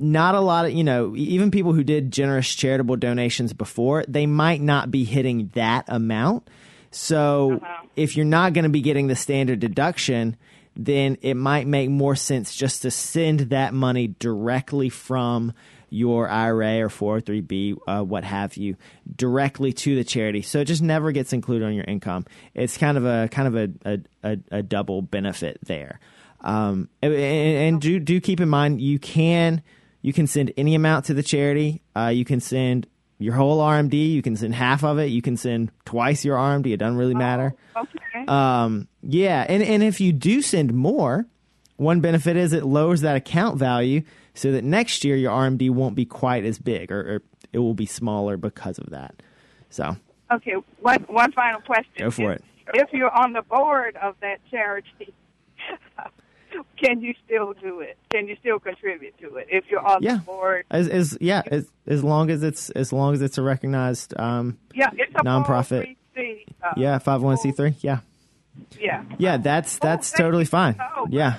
not 0.00 0.34
a 0.34 0.40
lot 0.40 0.64
of, 0.66 0.72
you 0.72 0.84
know, 0.84 1.14
even 1.16 1.50
people 1.50 1.72
who 1.72 1.84
did 1.84 2.10
generous 2.10 2.54
charitable 2.54 2.96
donations 2.96 3.52
before, 3.52 4.04
they 4.08 4.26
might 4.26 4.60
not 4.60 4.90
be 4.90 5.04
hitting 5.04 5.50
that 5.54 5.84
amount. 5.88 6.48
So 6.90 7.54
uh-huh. 7.54 7.86
if 7.96 8.16
you're 8.16 8.26
not 8.26 8.52
going 8.52 8.64
to 8.64 8.70
be 8.70 8.80
getting 8.80 9.06
the 9.06 9.16
standard 9.16 9.60
deduction, 9.60 10.36
then 10.74 11.18
it 11.20 11.34
might 11.34 11.66
make 11.66 11.90
more 11.90 12.16
sense 12.16 12.54
just 12.54 12.82
to 12.82 12.90
send 12.90 13.40
that 13.50 13.74
money 13.74 14.14
directly 14.18 14.88
from 14.88 15.52
your 15.90 16.28
IRA 16.28 16.80
or 16.80 16.88
403b, 16.88 17.76
uh, 17.86 18.02
what 18.02 18.24
have 18.24 18.56
you, 18.56 18.76
directly 19.16 19.72
to 19.72 19.96
the 19.96 20.04
charity. 20.04 20.40
So 20.40 20.60
it 20.60 20.66
just 20.66 20.82
never 20.82 21.10
gets 21.12 21.32
included 21.32 21.66
on 21.66 21.74
your 21.74 21.84
income. 21.84 22.26
It's 22.54 22.78
kind 22.78 22.96
of 22.96 23.04
a 23.04 23.28
kind 23.28 23.48
of 23.48 23.56
a 23.56 23.70
a, 23.84 24.00
a, 24.22 24.38
a 24.58 24.62
double 24.62 25.02
benefit 25.02 25.58
there. 25.64 25.98
Um, 26.42 26.88
and, 27.02 27.12
and, 27.12 27.80
do 27.80 27.98
do 27.98 28.20
keep 28.20 28.40
in 28.40 28.48
mind 28.48 28.80
you 28.80 28.98
can 28.98 29.62
you 30.02 30.12
can 30.12 30.26
send 30.26 30.52
any 30.56 30.74
amount 30.74 31.04
to 31.06 31.14
the 31.14 31.22
charity. 31.22 31.82
Uh, 31.96 32.08
you 32.14 32.24
can 32.24 32.40
send 32.40 32.86
your 33.18 33.34
whole 33.34 33.60
RMD. 33.60 34.12
You 34.12 34.22
can 34.22 34.34
send 34.36 34.54
half 34.54 34.82
of 34.82 34.98
it. 34.98 35.06
You 35.06 35.20
can 35.22 35.36
send 35.36 35.70
twice 35.84 36.24
your 36.24 36.36
RMD. 36.38 36.72
It 36.72 36.78
doesn't 36.78 36.96
really 36.96 37.14
matter. 37.14 37.54
Oh, 37.76 37.82
okay. 37.82 38.24
Um, 38.26 38.88
yeah, 39.02 39.44
and 39.48 39.62
and 39.62 39.82
if 39.82 40.00
you 40.00 40.12
do 40.12 40.40
send 40.42 40.72
more, 40.72 41.26
one 41.76 42.00
benefit 42.00 42.36
is 42.36 42.52
it 42.52 42.64
lowers 42.64 43.00
that 43.02 43.16
account 43.16 43.58
value 43.58 44.02
so 44.34 44.52
that 44.52 44.64
next 44.64 45.04
year 45.04 45.16
your 45.16 45.32
RMD 45.32 45.70
won't 45.70 45.94
be 45.94 46.04
quite 46.06 46.44
as 46.44 46.58
big 46.58 46.90
or, 46.92 47.00
or 47.16 47.22
it 47.52 47.58
will 47.58 47.74
be 47.74 47.86
smaller 47.86 48.36
because 48.36 48.78
of 48.78 48.90
that. 48.90 49.14
So, 49.70 49.96
Okay, 50.32 50.54
one 50.80 51.04
one 51.08 51.32
final 51.32 51.60
question. 51.60 51.92
Go 51.98 52.10
for 52.10 52.32
If- 52.32 52.38
it. 52.40 52.44
If 52.72 52.92
you're 52.92 53.10
on 53.10 53.32
the 53.32 53.42
board 53.42 53.96
of 54.00 54.14
that 54.20 54.38
charity, 54.48 55.12
can 56.76 57.00
you 57.00 57.14
still 57.24 57.52
do 57.54 57.80
it? 57.80 57.96
Can 58.10 58.26
you 58.28 58.36
still 58.40 58.58
contribute 58.58 59.16
to 59.18 59.36
it 59.36 59.46
if 59.50 59.64
you're 59.70 59.84
on 59.86 60.02
Yeah. 60.02 60.16
the 60.16 60.20
board? 60.22 60.64
as, 60.70 60.88
as 60.88 61.18
yeah, 61.20 61.42
as, 61.46 61.70
as 61.86 62.02
long 62.04 62.30
as 62.30 62.42
it's 62.42 62.70
as 62.70 62.92
long 62.92 63.14
as 63.14 63.22
it's 63.22 63.38
a 63.38 63.42
recognized 63.42 64.18
um, 64.18 64.58
Yeah, 64.74 64.90
it's 64.94 65.14
a 65.14 65.18
Nonprofit. 65.24 65.96
403C, 66.16 66.44
uh, 66.62 66.72
yeah, 66.76 66.98
501c3, 66.98 67.76
yeah. 67.80 68.00
Yeah. 68.78 69.04
Yeah, 69.18 69.36
that's 69.38 69.78
that's 69.78 70.12
Oh, 70.14 70.18
totally 70.18 70.44
fine. 70.44 70.76
much. 70.76 71.10
Yeah. 71.10 71.38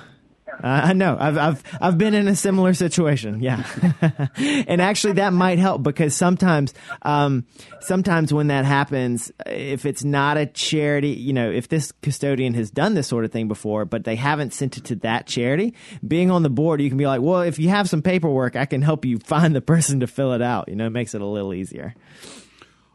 Uh, 0.62 0.66
I 0.84 0.92
know. 0.92 1.16
I've 1.18 1.38
I've 1.38 1.62
I've 1.80 1.98
been 1.98 2.14
in 2.14 2.28
a 2.28 2.36
similar 2.36 2.74
situation. 2.74 3.40
Yeah, 3.40 3.64
and 4.36 4.82
actually 4.82 5.14
that 5.14 5.32
might 5.32 5.58
help 5.58 5.82
because 5.82 6.14
sometimes, 6.16 6.74
um, 7.02 7.46
sometimes 7.80 8.32
when 8.32 8.48
that 8.48 8.64
happens, 8.64 9.32
if 9.46 9.86
it's 9.86 10.04
not 10.04 10.36
a 10.36 10.46
charity, 10.46 11.10
you 11.10 11.32
know, 11.32 11.50
if 11.50 11.68
this 11.68 11.92
custodian 12.02 12.54
has 12.54 12.70
done 12.70 12.94
this 12.94 13.08
sort 13.08 13.24
of 13.24 13.32
thing 13.32 13.48
before, 13.48 13.84
but 13.84 14.04
they 14.04 14.16
haven't 14.16 14.52
sent 14.52 14.76
it 14.76 14.84
to 14.84 14.96
that 14.96 15.26
charity, 15.26 15.74
being 16.06 16.30
on 16.30 16.42
the 16.42 16.50
board, 16.50 16.80
you 16.80 16.88
can 16.88 16.98
be 16.98 17.06
like, 17.06 17.20
well, 17.20 17.40
if 17.40 17.58
you 17.58 17.68
have 17.68 17.88
some 17.88 18.02
paperwork, 18.02 18.56
I 18.56 18.66
can 18.66 18.82
help 18.82 19.04
you 19.04 19.18
find 19.18 19.54
the 19.54 19.60
person 19.60 20.00
to 20.00 20.06
fill 20.06 20.32
it 20.32 20.42
out. 20.42 20.68
You 20.68 20.76
know, 20.76 20.86
it 20.86 20.90
makes 20.90 21.14
it 21.14 21.20
a 21.20 21.26
little 21.26 21.54
easier. 21.54 21.94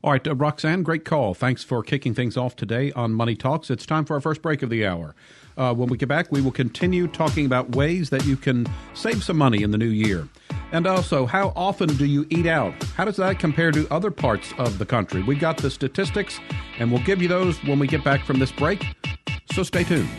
All 0.03 0.11
right, 0.11 0.25
uh, 0.25 0.35
Roxanne, 0.35 0.83
great 0.83 1.05
call. 1.05 1.33
Thanks 1.33 1.63
for 1.63 1.81
kicking 1.81 2.13
things 2.13 2.37
off 2.37 2.55
today 2.55 2.91
on 2.93 3.13
Money 3.13 3.35
Talks. 3.35 3.69
It's 3.69 3.85
time 3.85 4.05
for 4.05 4.13
our 4.13 4.21
first 4.21 4.41
break 4.41 4.61
of 4.61 4.69
the 4.69 4.85
hour. 4.85 5.15
Uh, 5.57 5.73
when 5.73 5.89
we 5.89 5.97
get 5.97 6.07
back, 6.07 6.31
we 6.31 6.39
will 6.39 6.51
continue 6.51 7.07
talking 7.07 7.45
about 7.45 7.75
ways 7.75 8.11
that 8.11 8.25
you 8.25 8.37
can 8.37 8.67
save 8.93 9.23
some 9.23 9.37
money 9.37 9.63
in 9.63 9.71
the 9.71 9.77
new 9.77 9.89
year. 9.89 10.27
And 10.71 10.85
also, 10.85 11.25
how 11.25 11.51
often 11.55 11.89
do 11.95 12.05
you 12.05 12.27
eat 12.29 12.45
out? 12.45 12.73
How 12.95 13.05
does 13.05 13.17
that 13.17 13.39
compare 13.39 13.71
to 13.71 13.87
other 13.91 14.11
parts 14.11 14.53
of 14.57 14.77
the 14.77 14.85
country? 14.85 15.23
We've 15.23 15.39
got 15.39 15.57
the 15.57 15.71
statistics, 15.71 16.39
and 16.77 16.91
we'll 16.91 17.03
give 17.03 17.21
you 17.21 17.27
those 17.27 17.57
when 17.63 17.79
we 17.79 17.87
get 17.87 18.03
back 18.03 18.23
from 18.23 18.37
this 18.37 18.51
break. 18.51 18.85
So 19.53 19.63
stay 19.63 19.83
tuned. 19.83 20.09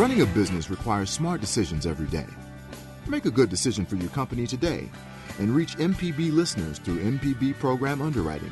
Running 0.00 0.22
a 0.22 0.26
business 0.26 0.70
requires 0.70 1.10
smart 1.10 1.42
decisions 1.42 1.84
every 1.84 2.06
day. 2.06 2.24
Make 3.06 3.26
a 3.26 3.30
good 3.30 3.50
decision 3.50 3.84
for 3.84 3.96
your 3.96 4.08
company 4.08 4.46
today 4.46 4.88
and 5.38 5.54
reach 5.54 5.76
MPB 5.76 6.32
listeners 6.32 6.78
through 6.78 7.00
MPB 7.00 7.58
program 7.58 8.00
underwriting. 8.00 8.48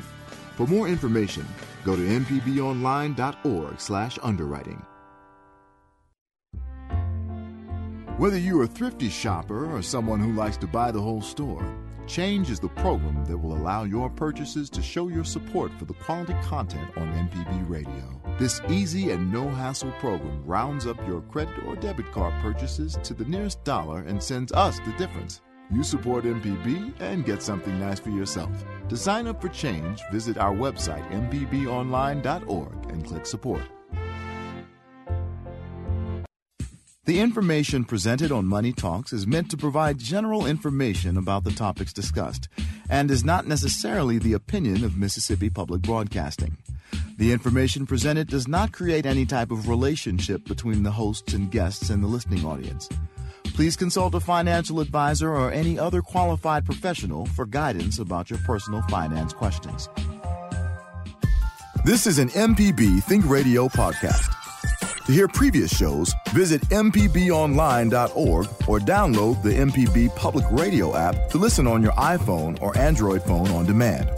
For 0.55 0.67
more 0.67 0.87
information, 0.87 1.47
go 1.83 1.95
to 1.95 2.03
mpbonline.org/underwriting. 2.03 4.85
Whether 8.19 8.37
you're 8.37 8.65
a 8.65 8.67
thrifty 8.67 9.09
shopper 9.09 9.75
or 9.75 9.81
someone 9.81 10.19
who 10.19 10.33
likes 10.33 10.57
to 10.57 10.67
buy 10.67 10.91
the 10.91 11.01
whole 11.01 11.23
store, 11.23 11.65
Change 12.05 12.49
is 12.49 12.59
the 12.59 12.69
program 12.69 13.23
that 13.25 13.37
will 13.37 13.55
allow 13.55 13.83
your 13.83 14.09
purchases 14.09 14.69
to 14.71 14.81
show 14.81 15.09
your 15.09 15.23
support 15.23 15.71
for 15.77 15.85
the 15.85 15.93
quality 15.93 16.33
content 16.43 16.89
on 16.97 17.13
MPB 17.13 17.69
Radio. 17.69 18.18
This 18.39 18.61
easy 18.69 19.11
and 19.11 19.29
no 19.33 19.49
hassle 19.49 19.91
program 19.99 20.41
rounds 20.45 20.87
up 20.87 20.95
your 21.05 21.19
credit 21.19 21.61
or 21.65 21.75
debit 21.75 22.09
card 22.13 22.33
purchases 22.41 22.97
to 23.03 23.13
the 23.13 23.25
nearest 23.25 23.61
dollar 23.65 23.99
and 24.03 24.23
sends 24.23 24.53
us 24.53 24.79
the 24.79 24.93
difference. 24.93 25.41
You 25.69 25.83
support 25.83 26.23
MPB 26.23 27.01
and 27.01 27.25
get 27.25 27.43
something 27.43 27.77
nice 27.77 27.99
for 27.99 28.11
yourself. 28.11 28.49
To 28.87 28.95
sign 28.95 29.27
up 29.27 29.41
for 29.41 29.49
Change, 29.49 30.01
visit 30.09 30.37
our 30.37 30.55
website, 30.55 31.05
mpbonline.org, 31.11 32.91
and 32.91 33.05
click 33.05 33.25
support. 33.25 33.61
The 37.03 37.19
information 37.19 37.83
presented 37.83 38.31
on 38.31 38.45
Money 38.45 38.71
Talks 38.71 39.11
is 39.11 39.27
meant 39.27 39.51
to 39.51 39.57
provide 39.57 39.97
general 39.99 40.45
information 40.45 41.17
about 41.17 41.43
the 41.43 41.51
topics 41.51 41.91
discussed 41.91 42.47
and 42.89 43.11
is 43.11 43.25
not 43.25 43.47
necessarily 43.47 44.17
the 44.17 44.33
opinion 44.33 44.85
of 44.85 44.95
Mississippi 44.95 45.49
Public 45.49 45.81
Broadcasting. 45.81 46.55
The 47.19 47.33
information 47.33 47.85
presented 47.85 48.29
does 48.29 48.47
not 48.47 48.71
create 48.71 49.05
any 49.05 49.25
type 49.25 49.51
of 49.51 49.67
relationship 49.67 50.45
between 50.45 50.83
the 50.83 50.91
hosts 50.91 51.33
and 51.33 51.51
guests 51.51 51.89
and 51.89 52.01
the 52.01 52.07
listening 52.07 52.45
audience. 52.45 52.87
Please 53.43 53.75
consult 53.75 54.15
a 54.15 54.21
financial 54.21 54.79
advisor 54.79 55.35
or 55.35 55.51
any 55.51 55.77
other 55.77 56.01
qualified 56.01 56.65
professional 56.65 57.25
for 57.25 57.45
guidance 57.45 57.99
about 57.99 58.29
your 58.29 58.39
personal 58.45 58.81
finance 58.83 59.33
questions. 59.33 59.89
This 61.83 62.07
is 62.07 62.19
an 62.19 62.29
MPB 62.29 63.03
Think 63.03 63.29
Radio 63.29 63.67
podcast. 63.67 64.33
To 65.05 65.11
hear 65.11 65.27
previous 65.27 65.75
shows, 65.75 66.13
visit 66.29 66.61
MPBOnline.org 66.69 68.47
or 68.65 68.79
download 68.79 69.43
the 69.43 69.49
MPB 69.49 70.15
Public 70.15 70.45
Radio 70.51 70.95
app 70.95 71.29
to 71.31 71.37
listen 71.37 71.67
on 71.67 71.83
your 71.83 71.91
iPhone 71.93 72.61
or 72.61 72.77
Android 72.77 73.23
phone 73.23 73.49
on 73.49 73.65
demand. 73.65 74.09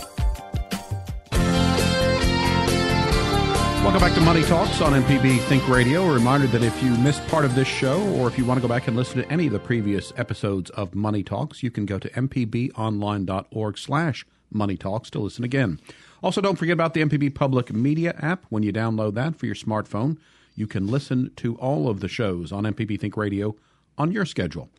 Welcome 3.82 4.00
back 4.00 4.14
to 4.14 4.22
Money 4.22 4.44
Talks 4.44 4.80
on 4.80 4.94
MPB 4.94 5.40
Think 5.48 5.68
Radio. 5.68 6.04
A 6.04 6.14
reminder 6.14 6.46
that 6.48 6.62
if 6.62 6.84
you 6.84 6.92
missed 6.98 7.26
part 7.28 7.46
of 7.46 7.56
this 7.56 7.68
show 7.68 8.00
or 8.14 8.28
if 8.28 8.38
you 8.38 8.46
want 8.46 8.60
to 8.60 8.62
go 8.62 8.68
back 8.72 8.88
and 8.88 8.96
listen 8.96 9.24
to 9.24 9.32
any 9.32 9.48
of 9.48 9.54
the 9.54 9.60
previous 9.60 10.14
episodes 10.18 10.70
of 10.70 10.94
Money 10.94 11.24
Talks, 11.24 11.64
you 11.64 11.72
can 11.72 11.88
go 11.88 11.98
to 11.98 12.08
mpbonline.org 12.12 13.78
slash 13.80 14.26
Money 14.52 14.78
Talks 14.78 15.10
to 15.10 15.20
listen 15.20 15.44
again. 15.44 15.80
Also, 16.22 16.42
don't 16.42 16.58
forget 16.58 16.74
about 16.74 16.94
the 16.94 17.04
MPB 17.04 17.34
Public 17.34 17.74
Media 17.74 18.16
app. 18.20 18.46
When 18.50 18.62
you 18.62 18.72
download 18.72 19.16
that 19.16 19.36
for 19.36 19.48
your 19.48 19.56
smartphone, 19.56 20.18
you 20.56 20.68
can 20.68 20.86
listen 20.86 21.32
to 21.38 21.56
all 21.56 21.90
of 21.90 22.02
the 22.02 22.08
shows 22.08 22.52
on 22.52 22.66
MPB 22.66 23.00
Think 23.00 23.18
Radio 23.18 23.56
on 23.98 24.12
your 24.12 24.26
schedule. 24.26 24.70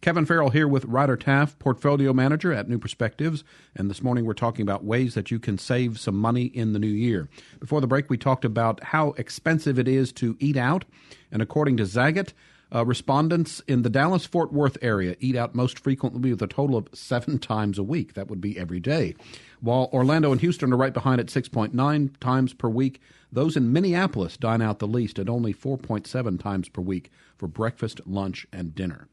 Kevin 0.00 0.26
Farrell 0.26 0.50
here 0.50 0.68
with 0.68 0.84
Ryder 0.84 1.16
Taff, 1.16 1.58
Portfolio 1.58 2.12
Manager 2.12 2.52
at 2.52 2.68
New 2.68 2.78
Perspectives. 2.78 3.42
And 3.74 3.90
this 3.90 4.02
morning 4.02 4.24
we're 4.24 4.34
talking 4.34 4.62
about 4.62 4.84
ways 4.84 5.14
that 5.14 5.30
you 5.30 5.38
can 5.38 5.58
save 5.58 5.98
some 5.98 6.16
money 6.16 6.44
in 6.44 6.72
the 6.72 6.78
new 6.78 6.86
year. 6.86 7.28
Before 7.58 7.80
the 7.80 7.86
break, 7.86 8.08
we 8.08 8.16
talked 8.16 8.44
about 8.44 8.82
how 8.82 9.12
expensive 9.12 9.78
it 9.78 9.88
is 9.88 10.12
to 10.12 10.36
eat 10.38 10.56
out. 10.56 10.84
And 11.32 11.42
according 11.42 11.78
to 11.78 11.84
Zagat, 11.84 12.32
uh, 12.74 12.84
respondents 12.84 13.60
in 13.68 13.82
the 13.82 13.90
Dallas 13.90 14.26
Fort 14.26 14.52
Worth 14.52 14.76
area 14.82 15.16
eat 15.20 15.36
out 15.36 15.54
most 15.54 15.78
frequently 15.78 16.32
with 16.32 16.42
a 16.42 16.46
total 16.46 16.76
of 16.76 16.88
seven 16.92 17.38
times 17.40 17.78
a 17.78 17.82
week. 17.82 18.14
That 18.14 18.28
would 18.28 18.40
be 18.40 18.58
every 18.58 18.80
day. 18.80 19.14
While 19.60 19.88
Orlando 19.92 20.32
and 20.32 20.40
Houston 20.40 20.72
are 20.72 20.76
right 20.76 20.92
behind 20.92 21.20
at 21.20 21.26
6.9 21.26 22.18
times 22.18 22.52
per 22.52 22.68
week, 22.68 23.00
those 23.32 23.56
in 23.56 23.72
Minneapolis 23.72 24.36
dine 24.36 24.62
out 24.62 24.78
the 24.78 24.86
least 24.86 25.18
at 25.18 25.28
only 25.28 25.54
4.7 25.54 26.40
times 26.40 26.68
per 26.68 26.82
week 26.82 27.10
for 27.36 27.46
breakfast, 27.46 28.00
lunch, 28.06 28.46
and 28.52 28.74
dinner. 28.74 29.08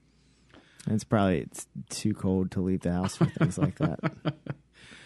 It's 0.89 1.03
probably 1.03 1.39
it's 1.39 1.67
too 1.89 2.13
cold 2.13 2.51
to 2.51 2.61
leave 2.61 2.81
the 2.81 2.91
house 2.91 3.15
for 3.15 3.25
things 3.25 3.57
like 3.57 3.75
that. 3.77 3.99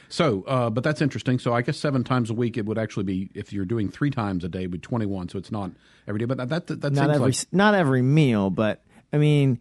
So, 0.10 0.44
uh, 0.48 0.70
but 0.70 0.86
that's 0.86 1.02
interesting. 1.02 1.38
So, 1.38 1.52
I 1.54 1.62
guess 1.62 1.78
seven 1.78 2.06
times 2.06 2.30
a 2.30 2.34
week 2.34 2.56
it 2.58 2.66
would 2.66 2.78
actually 2.78 3.04
be 3.04 3.30
if 3.34 3.52
you're 3.52 3.66
doing 3.66 3.90
three 3.90 4.10
times 4.10 4.46
a 4.46 4.48
day, 4.48 4.66
would 4.66 4.82
21. 4.82 5.28
So 5.28 5.38
it's 5.38 5.52
not 5.52 5.72
every 6.08 6.20
day, 6.20 6.26
but 6.26 6.38
that 6.38 6.48
that, 6.68 6.68
that 6.80 6.94
not 6.94 7.08
seems 7.08 7.16
every 7.16 7.26
like 7.32 7.38
not 7.52 7.74
every 7.74 8.02
meal, 8.02 8.50
but 8.50 8.82
I 9.12 9.18
mean, 9.18 9.60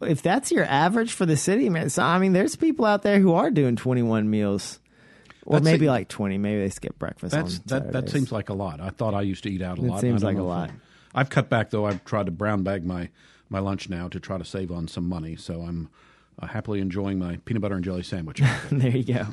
if 0.00 0.22
that's 0.22 0.50
your 0.50 0.64
average 0.64 1.12
for 1.12 1.26
the 1.26 1.36
city, 1.36 1.68
man. 1.68 1.90
So 1.90 2.02
I 2.02 2.18
mean, 2.18 2.32
there's 2.32 2.56
people 2.56 2.86
out 2.86 3.02
there 3.02 3.20
who 3.20 3.34
are 3.34 3.50
doing 3.50 3.76
21 3.76 4.30
meals, 4.30 4.80
or 5.44 5.56
That's 5.56 5.64
maybe 5.64 5.84
it. 5.84 5.90
like 5.90 6.08
20. 6.08 6.38
Maybe 6.38 6.62
they 6.62 6.70
skip 6.70 6.98
breakfast. 6.98 7.32
that's 7.34 7.56
on 7.58 7.62
that 7.66 7.92
that 7.92 8.08
seems 8.08 8.32
like 8.32 8.48
a 8.48 8.54
lot. 8.54 8.80
I 8.80 8.88
thought 8.88 9.12
I 9.12 9.20
used 9.20 9.42
to 9.42 9.50
eat 9.50 9.60
out 9.60 9.78
a 9.78 9.82
It 9.82 9.88
lot. 9.88 10.00
seems 10.00 10.24
like 10.24 10.38
a 10.38 10.42
lot. 10.42 10.70
I've 11.14 11.28
cut 11.28 11.50
back 11.50 11.68
though. 11.68 11.84
I've 11.84 12.02
tried 12.06 12.24
to 12.24 12.32
brown 12.32 12.62
bag 12.62 12.86
my 12.86 13.10
my 13.48 13.58
lunch 13.58 13.88
now 13.88 14.08
to 14.08 14.20
try 14.20 14.38
to 14.38 14.44
save 14.44 14.70
on 14.70 14.88
some 14.88 15.08
money. 15.08 15.36
So 15.36 15.62
I'm 15.62 15.88
uh, 16.40 16.46
happily 16.46 16.80
enjoying 16.80 17.18
my 17.18 17.36
peanut 17.44 17.62
butter 17.62 17.74
and 17.74 17.84
jelly 17.84 18.02
sandwich. 18.02 18.42
there 18.70 18.96
you 18.96 19.14
go. 19.14 19.26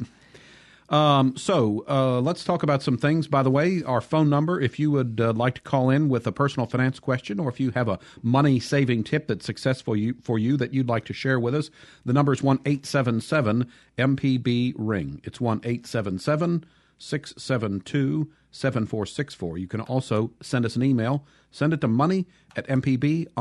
Um, 0.90 1.36
so 1.36 1.84
uh, 1.90 2.22
let's 2.22 2.44
talk 2.44 2.62
about 2.62 2.84
some 2.84 2.98
things. 2.98 3.28
By 3.28 3.42
the 3.42 3.50
way, 3.50 3.82
our 3.84 4.02
phone 4.02 4.30
number, 4.30 4.60
if 4.62 4.78
you 4.78 4.92
would 4.92 5.20
uh, 5.20 5.34
like 5.34 5.56
to 5.56 5.62
call 5.62 5.90
in 5.90 6.10
with 6.10 6.28
a 6.28 6.32
personal 6.32 6.68
finance 6.68 7.00
question 7.00 7.40
or 7.40 7.50
if 7.50 7.60
you 7.60 7.72
have 7.72 7.88
a 7.88 8.00
money 8.22 8.60
saving 8.60 9.04
tip 9.04 9.28
that's 9.28 9.46
successful 9.46 9.96
you, 9.96 10.16
for 10.22 10.38
you 10.38 10.58
that 10.58 10.74
you'd 10.74 10.90
like 10.90 11.06
to 11.06 11.14
share 11.14 11.40
with 11.40 11.56
us, 11.56 11.72
the 12.06 12.14
number 12.14 12.34
is 12.34 12.44
1 12.44 12.60
877 12.66 13.68
MPB 13.98 14.74
Ring. 14.78 15.22
It's 15.24 15.42
1 15.42 15.62
877 15.64 16.66
672 16.98 18.30
7464. 18.52 19.58
You 19.58 19.68
can 19.68 19.82
also 19.82 20.32
send 20.42 20.66
us 20.66 20.76
an 20.76 20.84
email. 20.84 21.26
Send 21.52 21.74
it 21.74 21.82
to 21.82 21.88
money 21.88 22.26
at 22.56 22.68
mpbonline.org. 22.68 23.34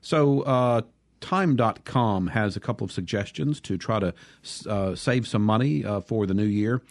So, 0.00 0.42
uh, 0.42 0.82
Time.com 1.20 2.28
has 2.28 2.56
a 2.56 2.60
couple 2.60 2.84
of 2.84 2.92
suggestions 2.92 3.60
to 3.62 3.78
try 3.78 3.98
to 3.98 4.14
uh, 4.68 4.94
save 4.94 5.26
some 5.26 5.42
money 5.42 5.84
uh, 5.84 6.00
for 6.00 6.26
the 6.26 6.34
new 6.34 6.44
year. 6.44 6.82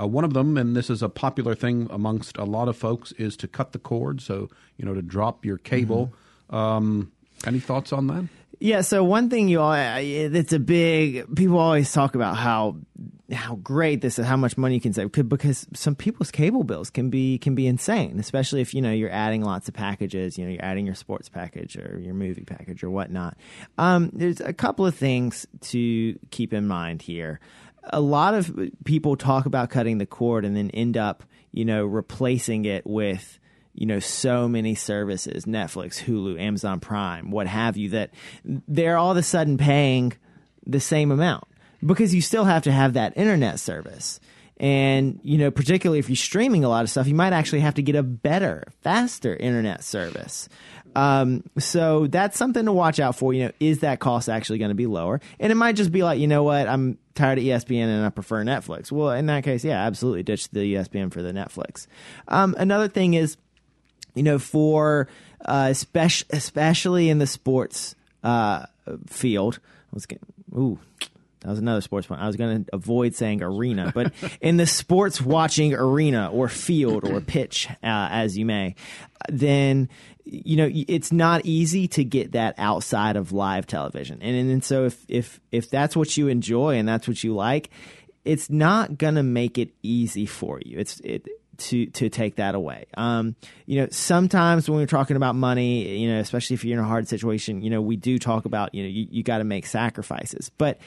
Uh, 0.00 0.06
one 0.06 0.24
of 0.24 0.32
them, 0.32 0.56
and 0.56 0.74
this 0.74 0.90
is 0.90 1.02
a 1.02 1.08
popular 1.08 1.54
thing 1.54 1.86
amongst 1.90 2.36
a 2.38 2.44
lot 2.44 2.68
of 2.68 2.76
folks, 2.76 3.12
is 3.12 3.36
to 3.36 3.46
cut 3.46 3.72
the 3.72 3.78
cord. 3.78 4.20
So, 4.20 4.50
you 4.76 4.84
know, 4.84 4.94
to 4.94 5.02
drop 5.02 5.44
your 5.44 5.58
cable. 5.58 6.12
Mm-hmm. 6.50 6.56
Um, 6.56 7.12
any 7.46 7.60
thoughts 7.60 7.92
on 7.92 8.06
that? 8.08 8.24
Yeah. 8.64 8.80
So 8.80 9.04
one 9.04 9.28
thing 9.28 9.48
you 9.48 9.60
all, 9.60 9.74
it's 9.74 10.54
a 10.54 10.58
big. 10.58 11.36
People 11.36 11.58
always 11.58 11.92
talk 11.92 12.14
about 12.14 12.38
how 12.38 12.76
how 13.30 13.56
great 13.56 14.00
this 14.00 14.18
is, 14.18 14.24
how 14.24 14.38
much 14.38 14.56
money 14.56 14.76
you 14.76 14.80
can 14.80 14.94
save, 14.94 15.12
because 15.12 15.66
some 15.74 15.94
people's 15.94 16.30
cable 16.30 16.64
bills 16.64 16.88
can 16.88 17.10
be 17.10 17.36
can 17.36 17.54
be 17.54 17.66
insane, 17.66 18.18
especially 18.18 18.62
if 18.62 18.72
you 18.72 18.80
know 18.80 18.90
you're 18.90 19.10
adding 19.10 19.42
lots 19.42 19.68
of 19.68 19.74
packages. 19.74 20.38
You 20.38 20.46
know, 20.46 20.52
you're 20.52 20.64
adding 20.64 20.86
your 20.86 20.94
sports 20.94 21.28
package 21.28 21.76
or 21.76 22.00
your 22.00 22.14
movie 22.14 22.44
package 22.44 22.82
or 22.82 22.88
whatnot. 22.88 23.36
Um, 23.76 24.08
there's 24.14 24.40
a 24.40 24.54
couple 24.54 24.86
of 24.86 24.94
things 24.94 25.46
to 25.60 26.18
keep 26.30 26.54
in 26.54 26.66
mind 26.66 27.02
here. 27.02 27.40
A 27.90 28.00
lot 28.00 28.32
of 28.32 28.58
people 28.86 29.14
talk 29.18 29.44
about 29.44 29.68
cutting 29.68 29.98
the 29.98 30.06
cord 30.06 30.46
and 30.46 30.56
then 30.56 30.70
end 30.70 30.96
up, 30.96 31.22
you 31.52 31.66
know, 31.66 31.84
replacing 31.84 32.64
it 32.64 32.86
with 32.86 33.38
you 33.74 33.86
know 33.86 33.98
so 33.98 34.48
many 34.48 34.74
services 34.74 35.44
netflix 35.44 36.02
hulu 36.02 36.40
amazon 36.40 36.80
prime 36.80 37.30
what 37.30 37.46
have 37.46 37.76
you 37.76 37.90
that 37.90 38.10
they're 38.44 38.96
all 38.96 39.10
of 39.10 39.16
a 39.16 39.22
sudden 39.22 39.58
paying 39.58 40.12
the 40.66 40.80
same 40.80 41.10
amount 41.10 41.44
because 41.84 42.14
you 42.14 42.22
still 42.22 42.44
have 42.44 42.62
to 42.62 42.72
have 42.72 42.94
that 42.94 43.16
internet 43.16 43.60
service. 43.60 44.20
And 44.58 45.18
you 45.24 45.36
know 45.36 45.50
particularly 45.50 45.98
if 45.98 46.08
you're 46.08 46.14
streaming 46.14 46.62
a 46.62 46.68
lot 46.68 46.84
of 46.84 46.90
stuff 46.90 47.08
you 47.08 47.14
might 47.14 47.32
actually 47.32 47.60
have 47.60 47.74
to 47.74 47.82
get 47.82 47.96
a 47.96 48.04
better 48.04 48.62
faster 48.82 49.34
internet 49.34 49.82
service. 49.82 50.48
Um, 50.94 51.42
so 51.58 52.06
that's 52.06 52.38
something 52.38 52.64
to 52.66 52.72
watch 52.72 53.00
out 53.00 53.16
for. 53.16 53.34
You 53.34 53.46
know 53.46 53.50
is 53.58 53.80
that 53.80 53.98
cost 53.98 54.28
actually 54.28 54.58
going 54.58 54.68
to 54.68 54.76
be 54.76 54.86
lower? 54.86 55.20
And 55.40 55.50
it 55.50 55.56
might 55.56 55.74
just 55.74 55.90
be 55.90 56.04
like 56.04 56.20
you 56.20 56.28
know 56.28 56.44
what 56.44 56.68
i'm 56.68 56.98
tired 57.16 57.38
of 57.38 57.44
espn 57.44 57.84
and 57.84 58.06
i 58.06 58.10
prefer 58.10 58.44
netflix. 58.44 58.92
Well 58.92 59.10
in 59.10 59.26
that 59.26 59.42
case 59.42 59.64
yeah 59.64 59.84
absolutely 59.84 60.22
ditch 60.22 60.48
the 60.50 60.74
espn 60.74 61.12
for 61.12 61.20
the 61.20 61.32
netflix. 61.32 61.88
Um, 62.28 62.54
another 62.56 62.86
thing 62.86 63.14
is 63.14 63.36
you 64.14 64.22
know, 64.22 64.38
for 64.38 65.08
uh, 65.44 65.68
especially 65.70 66.28
especially 66.36 67.10
in 67.10 67.18
the 67.18 67.26
sports 67.26 67.94
uh, 68.22 68.66
field. 69.06 69.60
I 69.64 69.94
was 69.94 70.06
getting 70.06 70.26
ooh. 70.56 70.78
That 71.40 71.50
was 71.50 71.58
another 71.58 71.82
sports 71.82 72.06
point. 72.06 72.22
I 72.22 72.26
was 72.26 72.36
going 72.36 72.64
to 72.64 72.74
avoid 72.74 73.14
saying 73.14 73.42
arena, 73.42 73.92
but 73.94 74.14
in 74.40 74.56
the 74.56 74.66
sports 74.66 75.20
watching 75.20 75.74
arena 75.74 76.30
or 76.32 76.48
field 76.48 77.06
or 77.06 77.20
pitch, 77.26 77.68
uh, 77.70 78.08
as 78.10 78.38
you 78.38 78.46
may, 78.46 78.76
then 79.28 79.90
you 80.24 80.56
know 80.56 80.70
it's 80.72 81.12
not 81.12 81.44
easy 81.44 81.86
to 81.88 82.02
get 82.02 82.32
that 82.32 82.54
outside 82.56 83.16
of 83.16 83.32
live 83.32 83.66
television. 83.66 84.22
And 84.22 84.50
and, 84.50 84.64
so 84.64 84.86
if 84.86 85.04
if 85.06 85.40
if 85.52 85.68
that's 85.68 85.94
what 85.94 86.16
you 86.16 86.28
enjoy 86.28 86.76
and 86.76 86.88
that's 86.88 87.06
what 87.06 87.22
you 87.22 87.34
like, 87.34 87.68
it's 88.24 88.48
not 88.48 88.96
going 88.96 89.16
to 89.16 89.22
make 89.22 89.58
it 89.58 89.70
easy 89.82 90.24
for 90.24 90.60
you. 90.64 90.78
It's 90.78 90.98
it 91.00 91.28
to 91.58 91.86
to 91.86 92.08
take 92.08 92.36
that 92.36 92.54
away. 92.54 92.86
Um, 92.96 93.36
you 93.66 93.80
know, 93.80 93.88
sometimes 93.90 94.68
when 94.68 94.78
we're 94.78 94.86
talking 94.86 95.16
about 95.16 95.34
money, 95.34 95.98
you 95.98 96.08
know, 96.08 96.18
especially 96.18 96.54
if 96.54 96.64
you're 96.64 96.78
in 96.78 96.84
a 96.84 96.88
hard 96.88 97.08
situation, 97.08 97.62
you 97.62 97.70
know, 97.70 97.80
we 97.80 97.96
do 97.96 98.18
talk 98.18 98.44
about 98.44 98.74
you 98.74 98.82
know 98.82 98.88
you, 98.88 99.06
you 99.10 99.22
got 99.22 99.38
to 99.38 99.44
make 99.44 99.66
sacrifices, 99.66 100.50
but 100.58 100.78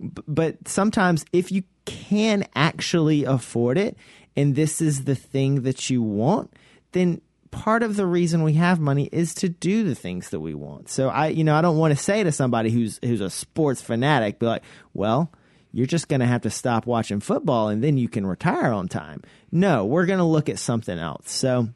but 0.00 0.56
sometimes 0.66 1.24
if 1.32 1.52
you 1.52 1.62
can 1.84 2.46
actually 2.54 3.24
afford 3.24 3.78
it, 3.78 3.96
and 4.36 4.54
this 4.54 4.80
is 4.80 5.04
the 5.04 5.14
thing 5.14 5.62
that 5.62 5.90
you 5.90 6.02
want, 6.02 6.52
then 6.92 7.20
part 7.50 7.82
of 7.82 7.96
the 7.96 8.06
reason 8.06 8.42
we 8.42 8.54
have 8.54 8.80
money 8.80 9.08
is 9.12 9.34
to 9.34 9.48
do 9.48 9.84
the 9.84 9.94
things 9.94 10.30
that 10.30 10.40
we 10.40 10.54
want. 10.54 10.88
So 10.88 11.08
I, 11.08 11.28
you 11.28 11.44
know, 11.44 11.54
I 11.54 11.60
don't 11.60 11.76
want 11.76 11.96
to 11.96 12.02
say 12.02 12.22
to 12.24 12.32
somebody 12.32 12.70
who's 12.70 12.98
who's 13.04 13.20
a 13.20 13.30
sports 13.30 13.80
fanatic, 13.80 14.38
be 14.38 14.46
like, 14.46 14.62
well 14.94 15.30
you're 15.72 15.86
just 15.86 16.08
going 16.08 16.20
to 16.20 16.26
have 16.26 16.42
to 16.42 16.50
stop 16.50 16.86
watching 16.86 17.20
football 17.20 17.68
and 17.68 17.82
then 17.82 17.96
you 17.96 18.08
can 18.08 18.26
retire 18.26 18.72
on 18.72 18.88
time. 18.88 19.22
No, 19.50 19.86
we're 19.86 20.06
going 20.06 20.18
to 20.18 20.24
look 20.24 20.48
at 20.48 20.58
something 20.58 20.98
else. 20.98 21.30
So, 21.30 21.68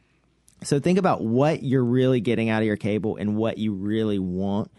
so 0.63 0.79
think 0.79 0.99
about 0.99 1.23
what 1.23 1.63
you're 1.63 1.85
really 1.85 2.21
getting 2.21 2.51
out 2.51 2.63
of 2.63 2.67
your 2.67 2.77
cable 2.77 3.17
and 3.17 3.37
what 3.37 3.59
you 3.59 3.73
really 3.73 4.19
want, 4.19 4.71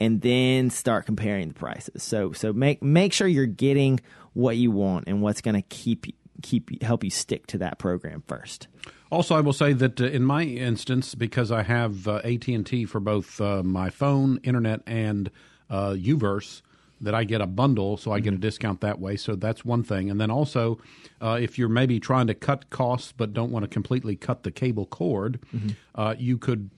and 0.00 0.20
then 0.20 0.70
start 0.70 1.06
comparing 1.06 1.48
the 1.48 1.54
prices. 1.54 2.02
So, 2.02 2.32
so 2.32 2.52
make 2.52 2.82
make 2.82 3.12
sure 3.12 3.26
you're 3.26 3.46
getting 3.46 4.00
what 4.32 4.56
you 4.56 4.70
want 4.70 5.04
and 5.06 5.22
what's 5.22 5.40
going 5.40 5.54
to 5.54 5.62
keep 5.62 6.06
keep 6.42 6.82
help 6.82 7.04
you 7.04 7.10
stick 7.10 7.46
to 7.48 7.58
that 7.58 7.78
program 7.78 8.22
first. 8.26 8.68
Also, 9.10 9.36
I 9.36 9.40
will 9.40 9.52
say 9.52 9.72
that 9.72 10.00
uh, 10.00 10.06
in 10.06 10.24
my 10.24 10.42
instance, 10.42 11.14
because 11.14 11.52
I 11.52 11.62
have 11.62 12.08
uh, 12.08 12.16
AT 12.24 12.48
and 12.48 12.66
T 12.66 12.84
for 12.84 13.00
both 13.00 13.40
uh, 13.40 13.62
my 13.62 13.90
phone, 13.90 14.40
internet, 14.42 14.80
and 14.86 15.30
uh, 15.70 15.90
UVerse 15.90 16.62
that 17.04 17.14
I 17.14 17.24
get 17.24 17.40
a 17.40 17.46
bundle, 17.46 17.96
so 17.96 18.12
I 18.12 18.20
get 18.20 18.30
a 18.30 18.32
mm-hmm. 18.32 18.40
discount 18.40 18.80
that 18.80 18.98
way. 18.98 19.16
So 19.16 19.36
that's 19.36 19.64
one 19.64 19.82
thing. 19.82 20.10
And 20.10 20.20
then 20.20 20.30
also, 20.30 20.78
uh, 21.20 21.38
if 21.40 21.58
you're 21.58 21.68
maybe 21.68 22.00
trying 22.00 22.26
to 22.26 22.34
cut 22.34 22.70
costs 22.70 23.12
but 23.16 23.32
don't 23.32 23.50
want 23.50 23.64
to 23.64 23.68
completely 23.68 24.16
cut 24.16 24.42
the 24.42 24.50
cable 24.50 24.86
cord, 24.86 25.40
mm-hmm. 25.54 25.70
uh, 25.94 26.14
you 26.18 26.38
could 26.38 26.70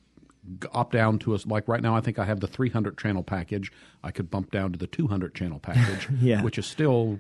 opt 0.73 0.93
down 0.93 1.19
to 1.19 1.35
us 1.35 1.45
like 1.45 1.67
right 1.67 1.83
now 1.83 1.97
i 1.97 2.01
think 2.01 2.21
i 2.21 2.25
have 2.25 2.39
the 2.39 2.47
300 2.47 2.97
channel 2.97 3.25
package 3.25 3.73
i 4.05 4.13
could 4.13 4.31
bump 4.31 4.51
down 4.53 4.71
to 4.71 4.79
the 4.79 4.87
200 4.87 5.35
channel 5.35 5.59
package 5.59 6.09
yeah. 6.21 6.41
which 6.41 6.57
is 6.57 6.65
still 6.65 7.19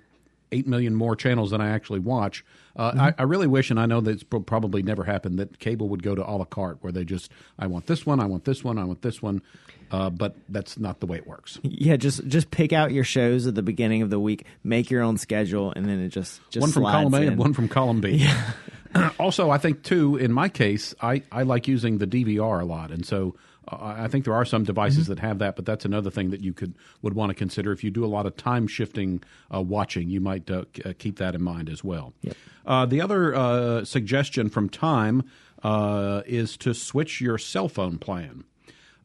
8 0.52 0.66
million 0.66 0.94
more 0.94 1.16
channels 1.16 1.50
than 1.50 1.60
i 1.60 1.70
actually 1.70 2.00
watch 2.00 2.44
uh, 2.76 2.90
mm-hmm. 2.90 3.00
I, 3.00 3.14
I, 3.18 3.22
really 3.22 3.46
wish 3.46 3.70
and 3.70 3.80
i 3.80 3.86
know 3.86 4.00
that 4.00 4.10
it's 4.10 4.24
probably 4.24 4.82
never 4.82 5.04
happened 5.04 5.38
that 5.38 5.58
cable 5.58 5.88
would 5.88 6.02
go 6.02 6.14
to 6.14 6.28
a 6.28 6.32
la 6.32 6.44
carte 6.44 6.78
where 6.82 6.92
they 6.92 7.04
just 7.04 7.30
i 7.58 7.66
want 7.66 7.86
this 7.86 8.06
one 8.06 8.20
i 8.20 8.26
want 8.26 8.44
this 8.44 8.62
one 8.62 8.78
i 8.78 8.84
want 8.84 9.02
this 9.02 9.22
one 9.22 9.42
uh, 9.90 10.10
but 10.10 10.34
that's 10.48 10.78
not 10.78 11.00
the 11.00 11.06
way 11.06 11.16
it 11.16 11.26
works. 11.26 11.58
Yeah, 11.62 11.96
just 11.96 12.26
just 12.26 12.50
pick 12.50 12.72
out 12.72 12.92
your 12.92 13.04
shows 13.04 13.46
at 13.46 13.54
the 13.54 13.62
beginning 13.62 14.02
of 14.02 14.10
the 14.10 14.18
week, 14.18 14.44
make 14.64 14.90
your 14.90 15.02
own 15.02 15.16
schedule, 15.16 15.72
and 15.74 15.86
then 15.86 16.00
it 16.00 16.08
just, 16.08 16.40
just 16.50 16.62
one 16.62 16.72
from 16.72 16.82
column 16.84 17.14
A 17.14 17.18
in. 17.18 17.28
and 17.28 17.38
one 17.38 17.52
from 17.52 17.68
column 17.68 18.00
B. 18.00 18.16
Yeah. 18.16 18.52
also, 19.18 19.50
I 19.50 19.58
think 19.58 19.82
too, 19.82 20.16
in 20.16 20.32
my 20.32 20.48
case, 20.48 20.94
I, 21.00 21.22
I 21.30 21.42
like 21.42 21.68
using 21.68 21.98
the 21.98 22.06
DVR 22.06 22.62
a 22.62 22.64
lot, 22.64 22.90
and 22.90 23.06
so 23.06 23.36
uh, 23.68 23.94
I 23.98 24.08
think 24.08 24.24
there 24.24 24.34
are 24.34 24.44
some 24.44 24.64
devices 24.64 25.04
mm-hmm. 25.04 25.14
that 25.14 25.18
have 25.20 25.38
that, 25.38 25.56
but 25.56 25.64
that's 25.64 25.84
another 25.84 26.10
thing 26.10 26.30
that 26.30 26.40
you 26.40 26.52
could 26.52 26.74
would 27.02 27.14
want 27.14 27.30
to 27.30 27.34
consider 27.34 27.72
if 27.72 27.82
you 27.82 27.90
do 27.90 28.04
a 28.04 28.06
lot 28.06 28.26
of 28.26 28.36
time 28.36 28.66
shifting 28.66 29.22
uh, 29.54 29.60
watching. 29.60 30.08
You 30.10 30.20
might 30.20 30.50
uh, 30.50 30.64
uh 30.84 30.92
keep 30.98 31.18
that 31.18 31.34
in 31.34 31.42
mind 31.42 31.68
as 31.68 31.82
well. 31.82 32.12
Yep. 32.22 32.36
Uh, 32.66 32.86
the 32.86 33.00
other 33.00 33.34
uh, 33.34 33.84
suggestion 33.84 34.48
from 34.48 34.68
Time 34.68 35.22
is 35.64 36.56
to 36.58 36.74
switch 36.74 37.20
your 37.20 37.38
cell 37.38 37.68
phone 37.68 37.98
plan. 37.98 38.44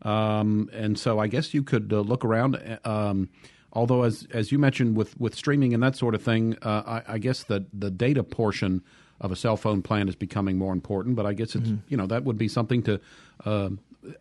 Um, 0.01 0.69
and 0.73 0.97
so 0.97 1.19
I 1.19 1.27
guess 1.27 1.53
you 1.53 1.63
could 1.63 1.91
uh, 1.93 1.99
look 1.99 2.25
around. 2.25 2.79
Um, 2.83 3.29
although, 3.73 4.03
as 4.03 4.27
as 4.31 4.51
you 4.51 4.59
mentioned, 4.59 4.95
with 4.95 5.19
with 5.19 5.35
streaming 5.35 5.73
and 5.73 5.83
that 5.83 5.95
sort 5.95 6.15
of 6.15 6.23
thing, 6.23 6.57
uh, 6.61 7.01
I, 7.07 7.13
I, 7.13 7.17
guess 7.17 7.43
the 7.43 7.65
the 7.73 7.91
data 7.91 8.23
portion 8.23 8.83
of 9.19 9.31
a 9.31 9.35
cell 9.35 9.57
phone 9.57 9.81
plan 9.81 10.09
is 10.09 10.15
becoming 10.15 10.57
more 10.57 10.73
important. 10.73 11.15
But 11.15 11.25
I 11.25 11.33
guess 11.33 11.55
it's 11.55 11.69
mm-hmm. 11.69 11.87
you 11.87 11.97
know 11.97 12.07
that 12.07 12.23
would 12.23 12.37
be 12.37 12.47
something 12.47 12.83
to. 12.83 12.99
Uh, 13.45 13.69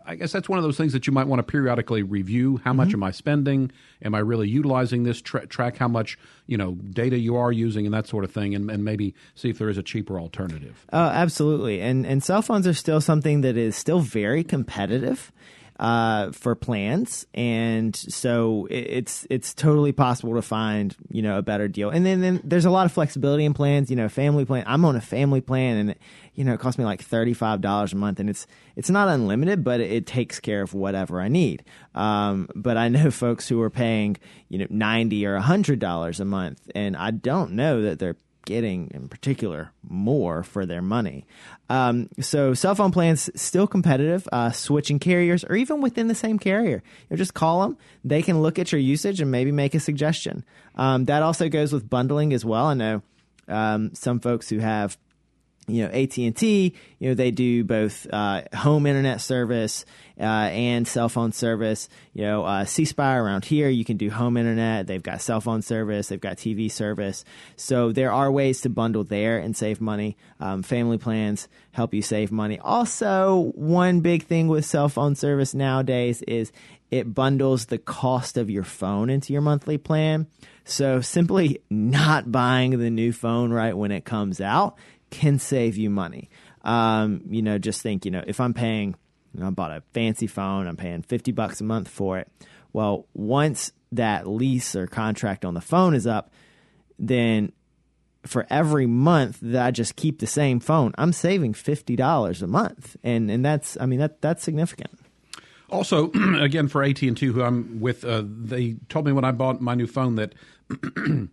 I 0.04 0.14
guess 0.14 0.32
that's 0.32 0.48
one 0.48 0.58
of 0.58 0.62
those 0.62 0.76
things 0.76 0.92
that 0.92 1.06
you 1.06 1.12
might 1.12 1.26
want 1.26 1.40
to 1.40 1.42
periodically 1.42 2.02
review. 2.02 2.60
How 2.64 2.72
much 2.72 2.88
mm-hmm. 2.88 2.96
am 2.96 3.04
I 3.04 3.10
spending? 3.12 3.70
Am 4.02 4.14
I 4.14 4.18
really 4.18 4.48
utilizing 4.48 5.04
this? 5.04 5.20
Tra- 5.22 5.46
track 5.46 5.76
how 5.76 5.88
much 5.88 6.18
you 6.46 6.56
know 6.56 6.72
data 6.72 7.18
you 7.18 7.36
are 7.36 7.52
using 7.52 7.86
and 7.86 7.94
that 7.94 8.06
sort 8.06 8.24
of 8.24 8.32
thing, 8.32 8.54
and, 8.54 8.70
and 8.70 8.84
maybe 8.84 9.14
see 9.34 9.50
if 9.50 9.58
there 9.58 9.68
is 9.68 9.78
a 9.78 9.82
cheaper 9.82 10.20
alternative. 10.20 10.84
Uh, 10.92 11.10
absolutely, 11.14 11.80
and 11.80 12.06
and 12.06 12.22
cell 12.22 12.42
phones 12.42 12.66
are 12.66 12.74
still 12.74 13.00
something 13.00 13.40
that 13.40 13.56
is 13.56 13.76
still 13.76 14.00
very 14.00 14.44
competitive 14.44 15.32
uh, 15.80 16.30
for 16.32 16.54
plans, 16.54 17.26
and 17.32 17.96
so 17.96 18.68
it's 18.70 19.26
it's 19.30 19.54
totally 19.54 19.92
possible 19.92 20.34
to 20.34 20.42
find 20.42 20.94
you 21.10 21.22
know 21.22 21.38
a 21.38 21.42
better 21.42 21.68
deal. 21.68 21.88
And 21.88 22.04
then, 22.04 22.20
then 22.20 22.40
there's 22.44 22.66
a 22.66 22.70
lot 22.70 22.84
of 22.84 22.92
flexibility 22.92 23.46
in 23.46 23.54
plans. 23.54 23.88
You 23.88 23.96
know, 23.96 24.10
family 24.10 24.44
plan. 24.44 24.64
I'm 24.66 24.84
on 24.84 24.94
a 24.94 25.00
family 25.00 25.40
plan, 25.40 25.78
and 25.78 25.90
it, 25.90 25.98
you 26.34 26.44
know 26.44 26.54
it 26.54 26.60
costs 26.60 26.78
me 26.78 26.84
like 26.84 27.02
thirty 27.02 27.34
five 27.34 27.60
dollars 27.60 27.92
a 27.92 27.96
month, 27.96 28.20
and 28.20 28.30
it's 28.30 28.46
it's 28.76 28.90
not 28.90 29.08
unlimited, 29.08 29.64
but 29.64 29.80
it, 29.80 30.06
takes 30.06 30.40
care 30.40 30.62
of 30.62 30.74
whatever 30.74 31.20
I 31.20 31.28
need. 31.28 31.64
Um, 31.94 32.48
but 32.54 32.76
I 32.76 32.88
know 32.88 33.10
folks 33.10 33.48
who 33.48 33.60
are 33.62 33.70
paying 33.70 34.16
you 34.48 34.58
know 34.58 34.66
ninety 34.70 35.26
or 35.26 35.36
hundred 35.38 35.78
dollars 35.78 36.20
a 36.20 36.24
month, 36.24 36.60
and 36.74 36.96
I 36.96 37.10
don't 37.10 37.52
know 37.52 37.82
that 37.82 37.98
they're 37.98 38.16
getting 38.46 38.90
in 38.92 39.08
particular 39.08 39.70
more 39.88 40.42
for 40.42 40.64
their 40.66 40.82
money. 40.82 41.26
Um, 41.68 42.08
so 42.20 42.54
cell 42.54 42.74
phone 42.74 42.90
plans 42.90 43.30
still 43.40 43.66
competitive, 43.66 44.26
uh, 44.32 44.50
switching 44.50 44.98
carriers 44.98 45.44
or 45.44 45.54
even 45.56 45.80
within 45.80 46.08
the 46.08 46.14
same 46.14 46.38
carrier. 46.38 46.82
You 47.10 47.16
just 47.16 47.34
call 47.34 47.62
them; 47.62 47.76
they 48.04 48.22
can 48.22 48.42
look 48.42 48.58
at 48.58 48.72
your 48.72 48.80
usage 48.80 49.20
and 49.20 49.30
maybe 49.30 49.52
make 49.52 49.74
a 49.74 49.80
suggestion. 49.80 50.44
Um, 50.76 51.04
that 51.04 51.22
also 51.22 51.48
goes 51.48 51.72
with 51.72 51.88
bundling 51.88 52.32
as 52.32 52.44
well. 52.44 52.66
I 52.66 52.74
know 52.74 53.02
um, 53.48 53.94
some 53.94 54.20
folks 54.20 54.48
who 54.48 54.58
have 54.58 54.96
you 55.74 55.85
know 55.85 55.90
AT&T 55.92 56.74
you 56.98 57.09
know 57.09 57.14
they 57.14 57.30
do 57.30 57.64
both 57.64 58.06
uh, 58.12 58.42
home 58.54 58.87
internet 58.87 59.20
service 59.20 59.85
uh, 60.18 60.22
and 60.22 60.87
cell 60.87 61.09
phone 61.09 61.33
service. 61.33 61.88
You 62.12 62.22
know 62.24 62.44
uh, 62.44 62.64
C 62.66 62.85
Spire 62.85 63.24
around 63.24 63.46
here 63.46 63.68
you 63.68 63.85
can 63.85 63.96
do 63.96 64.11
home 64.11 64.37
internet. 64.37 64.87
They've 64.87 65.02
got 65.02 65.22
cell 65.22 65.40
phone 65.40 65.62
service. 65.62 66.09
They've 66.09 66.20
got 66.20 66.37
TV 66.37 66.70
service. 66.70 67.24
So 67.56 67.90
there 67.90 68.12
are 68.12 68.30
ways 68.30 68.61
to 68.62 68.68
bundle 68.68 69.04
there 69.04 69.38
and 69.38 69.56
save 69.56 69.80
money. 69.80 70.16
Um, 70.38 70.62
family 70.62 70.98
plans 70.98 71.48
help 71.72 71.94
you 71.94 72.02
save 72.02 72.30
money. 72.30 72.59
Also 72.59 73.52
one 73.54 74.00
big 74.00 74.24
thing 74.24 74.48
with 74.48 74.66
cell 74.66 74.88
phone 74.88 75.14
service 75.14 75.54
nowadays 75.54 76.22
is 76.22 76.52
it 76.90 77.14
bundles 77.14 77.66
the 77.66 77.78
cost 77.78 78.37
of 78.37 78.50
your 78.50 78.64
phone 78.64 79.11
into 79.11 79.33
your 79.33 79.42
monthly 79.42 79.78
plan. 79.78 80.26
So 80.64 81.00
simply 81.00 81.62
not 81.70 82.30
buying 82.30 82.78
the 82.78 82.90
new 82.90 83.12
phone 83.12 83.52
right 83.52 83.76
when 83.76 83.92
it 83.92 84.04
comes 84.04 84.40
out 84.40 84.76
can 85.11 85.38
save 85.38 85.77
you 85.77 85.90
money. 85.90 86.31
Um, 86.62 87.23
you 87.29 87.42
know, 87.42 87.59
just 87.59 87.83
think, 87.83 88.05
you 88.05 88.11
know, 88.11 88.23
if 88.27 88.40
I'm 88.40 88.55
paying, 88.55 88.94
you 89.35 89.40
know, 89.40 89.49
I 89.49 89.51
bought 89.51 89.73
a 89.73 89.83
fancy 89.92 90.27
phone, 90.27 90.66
I'm 90.66 90.77
paying 90.77 91.03
50 91.03 91.33
bucks 91.33 91.61
a 91.61 91.64
month 91.64 91.88
for 91.88 92.18
it. 92.18 92.29
Well, 92.73 93.07
once 93.14 93.73
that 93.92 94.27
lease 94.27 94.77
or 94.77 94.87
contract 94.87 95.44
on 95.44 95.55
the 95.55 95.61
phone 95.61 95.94
is 95.94 96.07
up, 96.07 96.33
then 96.99 97.53
for 98.27 98.46
every 98.51 98.87
month 98.87 99.38
that 99.42 99.66
I 99.66 99.70
just 99.70 99.96
keep 99.96 100.18
the 100.18 100.27
same 100.27 100.61
phone, 100.61 100.92
I'm 100.99 101.12
saving 101.12 101.55
fifty 101.55 101.96
dollars 101.96 102.42
a 102.42 102.46
month, 102.46 102.96
and 103.03 103.31
and 103.31 103.44
that's 103.44 103.77
I 103.81 103.87
mean 103.87 103.99
that 104.01 104.20
that's 104.20 104.42
significant. 104.42 104.99
Also, 105.70 106.11
again 106.38 106.68
for 106.68 106.83
AT 106.83 107.01
and 107.03 107.16
T, 107.16 107.27
who 107.27 107.42
I'm 107.42 107.81
with, 107.81 108.05
uh, 108.05 108.23
they 108.25 108.77
told 108.88 109.07
me 109.07 109.12
when 109.12 109.25
I 109.25 109.33
bought 109.33 109.61
my 109.61 109.75
new 109.75 109.87
phone 109.87 110.16
that 110.16 110.35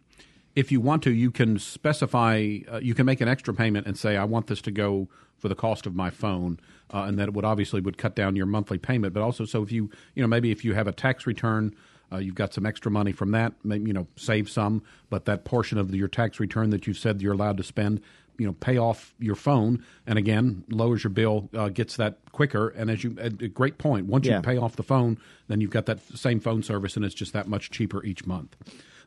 if 0.58 0.72
you 0.72 0.82
want 0.82 1.04
to, 1.04 1.12
you 1.12 1.30
can 1.30 1.60
specify, 1.60 2.58
uh, 2.72 2.80
you 2.82 2.96
can 2.96 3.06
make 3.06 3.22
an 3.22 3.28
extra 3.28 3.54
payment 3.54 3.86
and 3.86 3.96
say, 3.96 4.17
I 4.17 4.24
want 4.24 4.48
this 4.48 4.60
to 4.63 4.72
go 4.72 5.08
for 5.38 5.50
the 5.50 5.56
cost 5.56 5.86
of 5.86 5.93
my 5.93 6.10
phone, 6.10 6.60
uh, 6.91 7.04
and 7.04 7.20
that 7.20 7.32
would 7.34 7.46
obviously 7.46 7.80
would 7.80 8.00
cut 8.00 8.15
down 8.15 8.36
your 8.36 8.48
monthly 8.48 8.80
payment. 8.80 9.13
But 9.13 9.22
also, 9.22 9.46
so 9.46 9.62
if 9.62 9.72
you, 9.72 9.91
you 10.15 10.24
know, 10.24 10.28
maybe 10.28 10.50
if 10.50 10.65
you 10.65 10.74
have 10.74 10.88
a 10.88 10.91
tax 10.91 11.28
return, 11.28 11.76
uh, 12.12 12.17
you've 12.17 12.34
got 12.34 12.56
some 12.56 12.65
extra 12.65 12.89
money 12.89 13.12
from 13.12 13.30
that, 13.32 13.54
maybe, 13.63 13.86
you 13.86 13.93
know, 13.93 14.08
save 14.15 14.50
some, 14.50 14.82
but 15.12 15.26
that 15.26 15.46
portion 15.46 15.78
of 15.78 15.91
the, 15.91 15.98
your 15.98 16.08
tax 16.08 16.39
return 16.39 16.72
that 16.72 16.88
you've 16.88 16.98
said 16.98 17.22
you're 17.22 17.34
allowed 17.34 17.58
to 17.58 17.63
spend, 17.63 18.02
you 18.39 18.48
know, 18.48 18.54
pay 18.54 18.80
off 18.80 19.13
your 19.20 19.36
phone, 19.36 19.84
and 20.08 20.17
again, 20.17 20.63
lowers 20.70 21.04
your 21.04 21.12
bill, 21.12 21.50
uh, 21.56 21.70
gets 21.70 21.98
that 21.98 22.17
quicker. 22.32 22.70
And 22.70 22.89
as 22.89 23.04
you, 23.04 23.15
a 23.20 23.30
great 23.30 23.78
point, 23.78 24.08
once 24.08 24.26
Yeah. 24.26 24.38
you 24.38 24.41
pay 24.41 24.58
off 24.58 24.76
the 24.76 24.84
phone, 24.84 25.20
then 25.50 25.62
you've 25.62 25.70
got 25.70 25.86
that 25.86 26.00
same 26.17 26.39
phone 26.39 26.63
service, 26.63 26.96
and 26.96 27.06
it's 27.06 27.15
just 27.15 27.34
that 27.34 27.48
much 27.48 27.70
cheaper 27.70 28.04
each 28.04 28.26
month. 28.26 28.56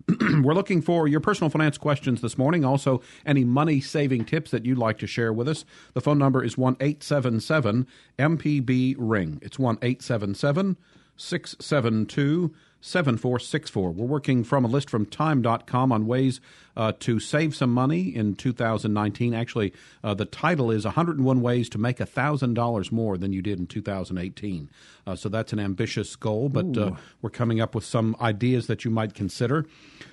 We're 0.42 0.54
looking 0.54 0.82
for 0.82 1.06
your 1.06 1.20
personal 1.20 1.50
finance 1.50 1.78
questions 1.78 2.20
this 2.20 2.38
morning. 2.38 2.64
Also, 2.64 3.02
any 3.26 3.44
money 3.44 3.80
saving 3.80 4.24
tips 4.24 4.50
that 4.50 4.64
you'd 4.64 4.78
like 4.78 4.98
to 4.98 5.06
share 5.06 5.32
with 5.32 5.48
us. 5.48 5.64
The 5.94 6.00
phone 6.00 6.18
number 6.18 6.42
is 6.42 6.56
1 6.56 6.76
877 6.80 7.86
MPB 8.18 8.94
Ring. 8.98 9.38
It's 9.42 9.58
1 9.58 9.78
877 9.82 10.76
672 11.16 12.54
7464. 12.80 13.90
We're 13.90 14.06
working 14.06 14.44
from 14.44 14.64
a 14.64 14.68
list 14.68 14.88
from 14.90 15.06
time.com 15.06 15.92
on 15.92 16.06
ways 16.06 16.40
uh, 16.76 16.92
to 17.00 17.20
save 17.20 17.54
some 17.54 17.72
money 17.72 18.14
in 18.14 18.34
2019. 18.34 19.34
Actually, 19.34 19.72
uh, 20.02 20.14
the 20.14 20.24
title 20.24 20.70
is 20.70 20.84
101 20.84 21.40
Ways 21.40 21.68
to 21.70 21.78
Make 21.78 21.98
$1,000 21.98 22.92
More 22.92 23.18
Than 23.18 23.32
You 23.32 23.42
Did 23.42 23.58
in 23.58 23.66
2018. 23.66 24.70
Uh, 25.06 25.16
so 25.16 25.28
that's 25.28 25.52
an 25.52 25.58
ambitious 25.58 26.16
goal, 26.16 26.48
but 26.48 26.76
uh, 26.76 26.92
we're 27.22 27.30
coming 27.30 27.60
up 27.60 27.74
with 27.74 27.84
some 27.84 28.16
ideas 28.20 28.66
that 28.66 28.84
you 28.84 28.90
might 28.90 29.14
consider. 29.14 29.66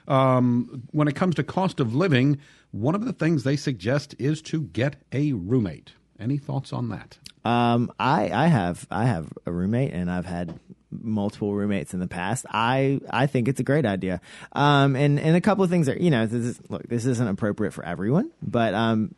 Um, 0.08 0.84
when 0.92 1.08
it 1.08 1.16
comes 1.16 1.36
to 1.36 1.44
cost 1.44 1.80
of 1.80 1.96
living, 1.96 2.40
one 2.72 2.96
of 2.96 3.06
the 3.06 3.14
things 3.14 3.44
they 3.44 3.56
suggest 3.56 4.16
is 4.20 4.42
to 4.44 4.62
get 4.62 4.98
a 5.12 5.34
roommate. 5.34 5.94
Any 6.20 6.38
thoughts 6.38 6.74
on 6.74 6.90
that? 6.90 7.18
Um, 7.46 7.92
I 8.00 8.30
I 8.32 8.48
have 8.48 8.88
I 8.90 9.06
have 9.06 9.32
a 9.46 9.52
roommate, 9.52 9.94
and 9.94 10.12
I've 10.12 10.26
had 10.26 10.60
multiple 10.92 11.54
roommates 11.54 11.94
in 11.94 12.00
the 12.00 12.08
past. 12.08 12.46
I 12.50 13.00
I 13.10 13.28
think 13.28 13.48
it's 13.48 13.60
a 13.60 13.64
great 13.64 13.86
idea. 13.86 14.22
Um, 14.54 14.96
and 14.96 15.20
and 15.20 15.36
a 15.36 15.42
couple 15.42 15.64
of 15.64 15.70
things 15.70 15.90
are 15.90 15.98
you 15.98 16.10
know 16.10 16.26
this 16.26 16.46
is, 16.46 16.62
look 16.70 16.88
this 16.88 17.06
isn't 17.06 17.28
appropriate 17.28 17.72
for 17.72 17.86
everyone, 17.86 18.32
but 18.42 18.74
um, 18.74 19.14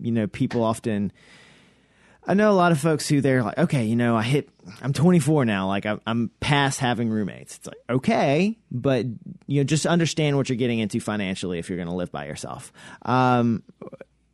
you 0.00 0.12
know 0.12 0.26
people 0.26 0.62
often. 0.62 1.12
I 2.26 2.32
know 2.32 2.50
a 2.50 2.52
lot 2.54 2.72
of 2.72 2.80
folks 2.80 3.06
who 3.06 3.20
they're 3.20 3.42
like, 3.42 3.58
okay, 3.58 3.84
you 3.84 3.96
know, 3.96 4.16
I 4.16 4.22
hit, 4.22 4.48
I'm 4.80 4.94
24 4.94 5.44
now, 5.44 5.68
like 5.68 5.84
I'm, 5.84 6.00
I'm 6.06 6.30
past 6.40 6.80
having 6.80 7.10
roommates. 7.10 7.58
It's 7.58 7.66
like, 7.66 7.76
okay, 7.90 8.56
but 8.72 9.04
you 9.46 9.60
know, 9.60 9.64
just 9.64 9.84
understand 9.84 10.38
what 10.38 10.48
you're 10.48 10.56
getting 10.56 10.78
into 10.78 11.00
financially 11.00 11.58
if 11.58 11.68
you're 11.68 11.76
going 11.76 11.88
to 11.88 11.94
live 11.94 12.10
by 12.10 12.24
yourself. 12.24 12.72
Um, 13.02 13.62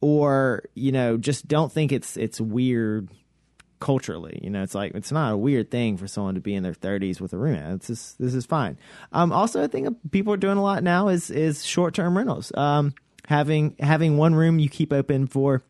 or 0.01 0.63
you 0.75 0.93
know, 0.93 1.17
just 1.17 1.49
don't 1.49 1.71
think 1.71 1.93
it's 1.93 2.17
it's 2.17 2.41
weird 2.41 3.09
culturally. 3.81 4.39
You 4.43 4.51
know, 4.51 4.63
it's 4.63 4.75
like 4.75 4.95
it's 4.95 5.11
not 5.11 5.33
a 5.33 5.37
weird 5.37 5.71
thing 5.71 5.97
for 5.97 6.07
someone 6.07 6.35
to 6.35 6.41
be 6.41 6.55
in 6.55 6.63
their 6.63 6.75
30s 6.75 7.21
with 7.21 7.33
a 7.33 7.39
roommate. 7.39 7.75
It's 7.75 7.87
just 7.89 8.19
this 8.19 8.35
is 8.35 8.47
fine. 8.47 8.79
Um, 9.13 9.33
also, 9.33 9.65
I 9.65 9.67
think 9.67 9.89
people 10.11 10.33
are 10.33 10.39
doing 10.39 10.59
a 10.59 10.63
lot 10.63 10.83
now 10.83 11.09
is 11.09 11.31
is 11.31 11.65
short 11.65 11.95
term 11.95 12.17
rentals. 12.17 12.53
Um, 12.57 12.95
having 13.27 13.75
having 13.81 14.17
one 14.17 14.35
room 14.35 14.59
you 14.59 14.69
keep 14.69 14.93
open 14.93 15.27
for 15.27 15.65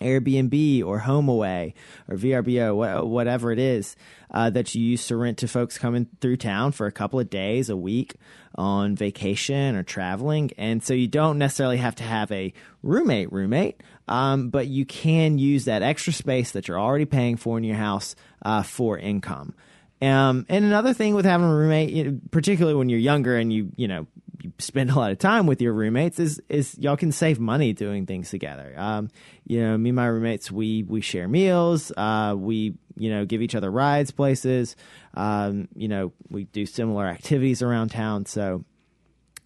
Airbnb 0.00 0.84
or 0.84 1.00
HomeAway 1.00 1.72
or 2.08 2.16
VRBO, 2.16 2.76
wha- 2.76 3.02
whatever 3.02 3.50
it 3.50 3.58
is 3.58 3.96
uh, 4.30 4.50
that 4.50 4.74
you 4.74 4.82
use 4.82 5.06
to 5.06 5.16
rent 5.16 5.38
to 5.38 5.48
folks 5.48 5.78
coming 5.78 6.08
through 6.20 6.36
town 6.36 6.72
for 6.72 6.86
a 6.86 6.92
couple 6.92 7.18
of 7.18 7.30
days, 7.30 7.70
a 7.70 7.76
week 7.76 8.14
on 8.54 8.94
vacation 8.96 9.76
or 9.76 9.82
traveling. 9.82 10.50
And 10.58 10.82
so 10.82 10.94
you 10.94 11.08
don't 11.08 11.38
necessarily 11.38 11.78
have 11.78 11.94
to 11.96 12.04
have 12.04 12.30
a 12.32 12.52
roommate 12.82 13.32
roommate, 13.32 13.82
um, 14.08 14.50
but 14.50 14.66
you 14.66 14.84
can 14.84 15.38
use 15.38 15.64
that 15.64 15.82
extra 15.82 16.12
space 16.12 16.52
that 16.52 16.68
you're 16.68 16.80
already 16.80 17.04
paying 17.04 17.36
for 17.36 17.58
in 17.58 17.64
your 17.64 17.76
house 17.76 18.14
uh, 18.42 18.62
for 18.62 18.98
income. 18.98 19.54
Um, 20.02 20.44
and 20.48 20.64
another 20.64 20.92
thing 20.92 21.14
with 21.14 21.24
having 21.24 21.46
a 21.46 21.54
roommate, 21.54 22.30
particularly 22.30 22.76
when 22.76 22.88
you're 22.88 22.98
younger 22.98 23.36
and 23.36 23.52
you, 23.52 23.72
you 23.76 23.88
know, 23.88 24.06
you 24.42 24.52
spend 24.58 24.90
a 24.90 24.94
lot 24.94 25.10
of 25.10 25.18
time 25.18 25.46
with 25.46 25.62
your 25.62 25.72
roommates, 25.72 26.20
is 26.20 26.40
is 26.48 26.76
y'all 26.78 26.96
can 26.96 27.12
save 27.12 27.40
money 27.40 27.72
doing 27.72 28.04
things 28.06 28.30
together. 28.30 28.74
Um, 28.76 29.10
you 29.46 29.60
know, 29.60 29.76
me 29.78 29.90
and 29.90 29.96
my 29.96 30.06
roommates, 30.06 30.50
we 30.50 30.82
we 30.82 31.00
share 31.00 31.26
meals. 31.26 31.90
Uh, 31.96 32.34
we 32.36 32.74
you 32.96 33.10
know 33.10 33.24
give 33.24 33.40
each 33.40 33.54
other 33.54 33.70
rides 33.70 34.10
places. 34.10 34.76
Um, 35.14 35.68
you 35.74 35.88
know, 35.88 36.12
we 36.28 36.44
do 36.44 36.66
similar 36.66 37.06
activities 37.06 37.62
around 37.62 37.88
town. 37.88 38.26
So 38.26 38.64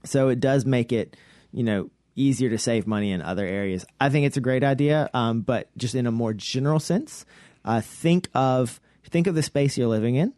so 0.04 0.28
it 0.28 0.40
does 0.40 0.66
make 0.66 0.92
it 0.92 1.16
you 1.52 1.62
know 1.62 1.90
easier 2.16 2.50
to 2.50 2.58
save 2.58 2.86
money 2.86 3.12
in 3.12 3.22
other 3.22 3.46
areas. 3.46 3.84
I 4.00 4.08
think 4.08 4.26
it's 4.26 4.36
a 4.36 4.40
great 4.40 4.64
idea, 4.64 5.08
um, 5.14 5.40
but 5.40 5.68
just 5.76 5.94
in 5.94 6.06
a 6.06 6.12
more 6.12 6.32
general 6.32 6.80
sense, 6.80 7.24
uh, 7.64 7.80
think 7.80 8.28
of 8.34 8.80
think 9.04 9.26
of 9.26 9.34
the 9.34 9.42
space 9.42 9.76
you're 9.76 9.88
living 9.88 10.14
in, 10.14 10.32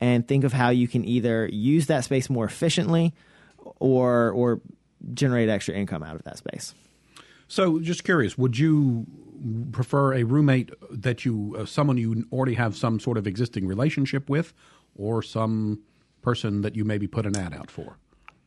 and 0.00 0.26
think 0.26 0.44
of 0.44 0.52
how 0.52 0.70
you 0.70 0.86
can 0.86 1.04
either 1.04 1.48
use 1.52 1.86
that 1.86 2.04
space 2.04 2.30
more 2.30 2.44
efficiently, 2.44 3.14
or 3.78 4.30
or 4.30 4.60
generate 5.14 5.48
extra 5.48 5.74
income 5.74 6.02
out 6.02 6.16
of 6.16 6.22
that 6.24 6.38
space. 6.38 6.74
So, 7.48 7.80
just 7.80 8.04
curious, 8.04 8.38
would 8.38 8.58
you 8.58 9.06
prefer 9.72 10.14
a 10.14 10.22
roommate 10.24 10.70
that 10.90 11.24
you, 11.24 11.54
uh, 11.58 11.66
someone 11.66 11.98
you 11.98 12.24
already 12.32 12.54
have 12.54 12.76
some 12.76 12.98
sort 13.00 13.18
of 13.18 13.26
existing 13.26 13.66
relationship 13.66 14.30
with, 14.30 14.54
or 14.96 15.22
some 15.22 15.82
person 16.22 16.62
that 16.62 16.76
you 16.76 16.84
maybe 16.84 17.06
put 17.06 17.26
an 17.26 17.36
ad 17.36 17.52
out 17.52 17.70
for? 17.70 17.98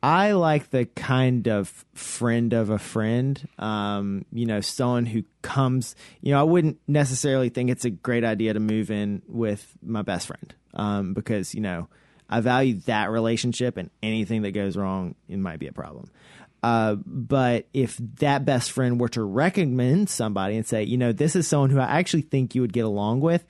I 0.02 0.32
like 0.32 0.70
the 0.70 0.84
kind 0.86 1.48
of 1.48 1.84
friend 1.94 2.52
of 2.52 2.70
a 2.70 2.78
friend, 2.78 3.48
um, 3.58 4.24
you 4.32 4.46
know, 4.46 4.60
someone 4.60 5.06
who 5.06 5.24
comes, 5.42 5.96
you 6.20 6.32
know, 6.32 6.40
I 6.40 6.44
wouldn't 6.44 6.78
necessarily 6.86 7.48
think 7.48 7.70
it's 7.70 7.84
a 7.84 7.90
great 7.90 8.24
idea 8.24 8.52
to 8.52 8.60
move 8.60 8.90
in 8.90 9.22
with 9.26 9.76
my 9.82 10.02
best 10.02 10.28
friend 10.28 10.54
um, 10.74 11.14
because, 11.14 11.54
you 11.54 11.60
know, 11.60 11.88
I 12.28 12.40
value 12.40 12.80
that 12.86 13.10
relationship 13.10 13.76
and 13.76 13.90
anything 14.02 14.42
that 14.42 14.52
goes 14.52 14.76
wrong, 14.76 15.14
it 15.28 15.38
might 15.38 15.58
be 15.58 15.66
a 15.66 15.72
problem. 15.72 16.10
Uh, 16.62 16.96
but 17.04 17.68
if 17.72 17.96
that 18.18 18.44
best 18.44 18.72
friend 18.72 19.00
were 19.00 19.08
to 19.10 19.22
recommend 19.22 20.10
somebody 20.10 20.56
and 20.56 20.66
say, 20.66 20.82
you 20.82 20.96
know, 20.96 21.12
this 21.12 21.36
is 21.36 21.46
someone 21.46 21.70
who 21.70 21.78
I 21.78 21.98
actually 21.98 22.22
think 22.22 22.54
you 22.54 22.60
would 22.60 22.72
get 22.72 22.84
along 22.84 23.20
with, 23.20 23.44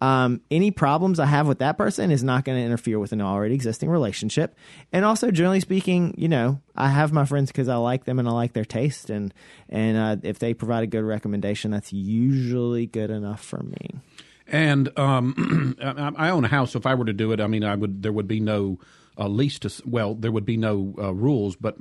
um, 0.00 0.40
any 0.50 0.70
problems 0.70 1.20
I 1.20 1.26
have 1.26 1.46
with 1.46 1.58
that 1.58 1.76
person 1.76 2.10
is 2.10 2.22
not 2.22 2.44
going 2.44 2.58
to 2.58 2.64
interfere 2.64 2.98
with 2.98 3.12
an 3.12 3.20
already 3.20 3.54
existing 3.54 3.90
relationship. 3.90 4.56
And 4.92 5.04
also, 5.04 5.30
generally 5.30 5.60
speaking, 5.60 6.14
you 6.16 6.28
know, 6.28 6.60
I 6.74 6.88
have 6.88 7.12
my 7.12 7.26
friends 7.26 7.52
because 7.52 7.68
I 7.68 7.76
like 7.76 8.04
them 8.04 8.18
and 8.18 8.26
I 8.26 8.32
like 8.32 8.54
their 8.54 8.64
taste, 8.64 9.10
and 9.10 9.34
and 9.68 9.96
uh, 9.96 10.16
if 10.22 10.38
they 10.38 10.54
provide 10.54 10.84
a 10.84 10.86
good 10.86 11.04
recommendation, 11.04 11.70
that's 11.70 11.92
usually 11.92 12.86
good 12.86 13.10
enough 13.10 13.44
for 13.44 13.62
me. 13.62 14.00
And 14.46 14.96
um, 14.98 15.76
I 16.16 16.30
own 16.30 16.44
a 16.44 16.48
house. 16.48 16.72
So 16.72 16.78
if 16.78 16.86
I 16.86 16.94
were 16.94 17.04
to 17.04 17.12
do 17.12 17.32
it, 17.32 17.40
I 17.40 17.46
mean, 17.46 17.64
I 17.64 17.74
would. 17.74 18.02
There 18.02 18.12
would 18.12 18.28
be 18.28 18.40
no 18.40 18.78
uh, 19.18 19.28
lease 19.28 19.58
to. 19.60 19.82
Well, 19.84 20.14
there 20.14 20.32
would 20.32 20.46
be 20.46 20.56
no 20.56 20.94
uh, 20.98 21.12
rules, 21.12 21.56
but 21.56 21.76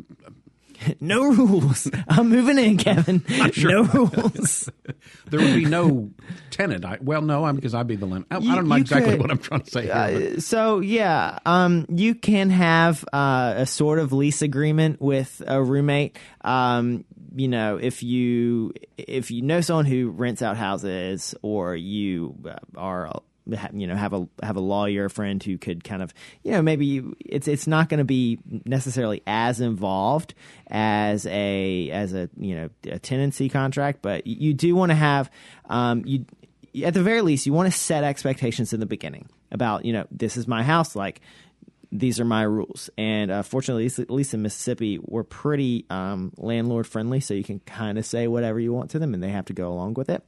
No 1.00 1.24
rules. 1.32 1.90
I'm 2.08 2.30
moving 2.30 2.58
in, 2.58 2.78
Kevin. 2.78 3.24
No 3.58 3.84
rules. 3.84 4.70
there 5.30 5.40
would 5.40 5.54
be 5.56 5.66
no 5.66 6.10
tenant. 6.50 6.86
I, 6.86 6.98
well, 7.02 7.22
no, 7.22 7.46
I'm 7.46 7.56
because 7.56 7.74
I'd 7.74 7.88
be 7.88 7.96
the 7.96 8.06
landlord. 8.06 8.28
I, 8.32 8.52
I 8.52 8.56
don't 8.56 8.68
know 8.68 8.76
exactly 8.76 9.12
could- 9.12 9.22
what 9.22 9.32
I'm 9.32 9.38
trying 9.38 9.62
to 9.62 9.72
say 9.72 9.84
here. 9.84 10.36
Uh, 10.38 10.40
so 10.40 10.80
yeah, 10.80 11.40
um, 11.46 11.86
you 11.90 12.16
can 12.16 12.50
have 12.50 13.04
uh, 13.14 13.54
a 13.58 13.66
sort 13.66 14.00
of 14.00 14.14
lease 14.14 14.42
agreement 14.42 15.02
with 15.02 15.42
a 15.46 15.62
roommate. 15.62 16.18
Um, 16.42 17.06
you 17.36 17.48
know, 17.48 17.78
if 17.78 18.02
you 18.02 18.74
if 18.98 19.32
you 19.32 19.42
know 19.42 19.62
someone 19.62 19.86
who 19.86 20.10
rents 20.10 20.42
out 20.42 20.58
houses, 20.58 21.36
or 21.42 21.76
you 21.76 22.36
are 22.76 23.22
you 23.74 23.88
know 23.88 23.96
have 23.96 24.14
a 24.14 24.28
have 24.42 24.56
a 24.56 24.62
lawyer 24.62 25.10
friend 25.10 25.42
who 25.42 25.58
could 25.58 25.84
kind 25.84 26.02
of 26.02 26.14
you 26.44 26.52
know 26.52 26.62
maybe 26.62 26.86
you, 26.86 27.16
it's 27.20 27.48
it's 27.48 27.68
not 27.68 27.90
going 27.90 28.00
to 28.00 28.06
be 28.06 28.40
necessarily 28.66 29.22
as 29.28 29.62
involved 29.62 30.34
as 30.68 31.26
a 31.28 31.90
as 31.92 32.14
a 32.14 32.30
you 32.38 32.56
know 32.56 32.70
a 32.84 33.00
tenancy 33.00 33.50
contract, 33.50 34.02
but 34.02 34.26
you 34.28 34.54
do 34.54 34.76
want 34.76 34.92
to 34.92 34.96
have 34.96 35.32
um, 35.66 36.04
you 36.06 36.26
at 36.84 36.94
the 36.94 37.04
very 37.04 37.22
least 37.22 37.46
you 37.46 37.54
want 37.54 37.72
to 37.72 37.78
set 37.78 38.04
expectations 38.04 38.74
in 38.74 38.80
the 38.80 38.86
beginning 38.86 39.28
about 39.52 39.86
you 39.86 39.94
know 39.94 40.06
this 40.12 40.38
is 40.38 40.48
my 40.48 40.64
house 40.64 40.96
like 40.96 41.22
these 41.92 42.20
are 42.20 42.26
my 42.26 42.44
rules. 42.44 42.90
And 42.98 43.32
uh, 43.32 43.44
fortunately, 43.44 43.86
at 43.86 44.12
least 44.12 44.34
in 44.34 44.42
Mississippi, 44.42 45.00
we're 45.02 45.24
pretty 45.24 45.86
um, 45.90 46.32
landlord 46.38 46.88
friendly, 46.88 47.20
so 47.20 47.34
you 47.34 47.44
can 47.44 47.60
kind 47.62 47.98
of 47.98 48.06
say 48.06 48.28
whatever 48.28 48.60
you 48.60 48.74
want 48.74 48.92
to 48.92 49.00
them, 49.00 49.14
and 49.14 49.24
they 49.24 49.30
have 49.30 49.46
to 49.46 49.54
go 49.54 49.70
along 49.70 49.96
with 49.96 50.10
it. 50.10 50.24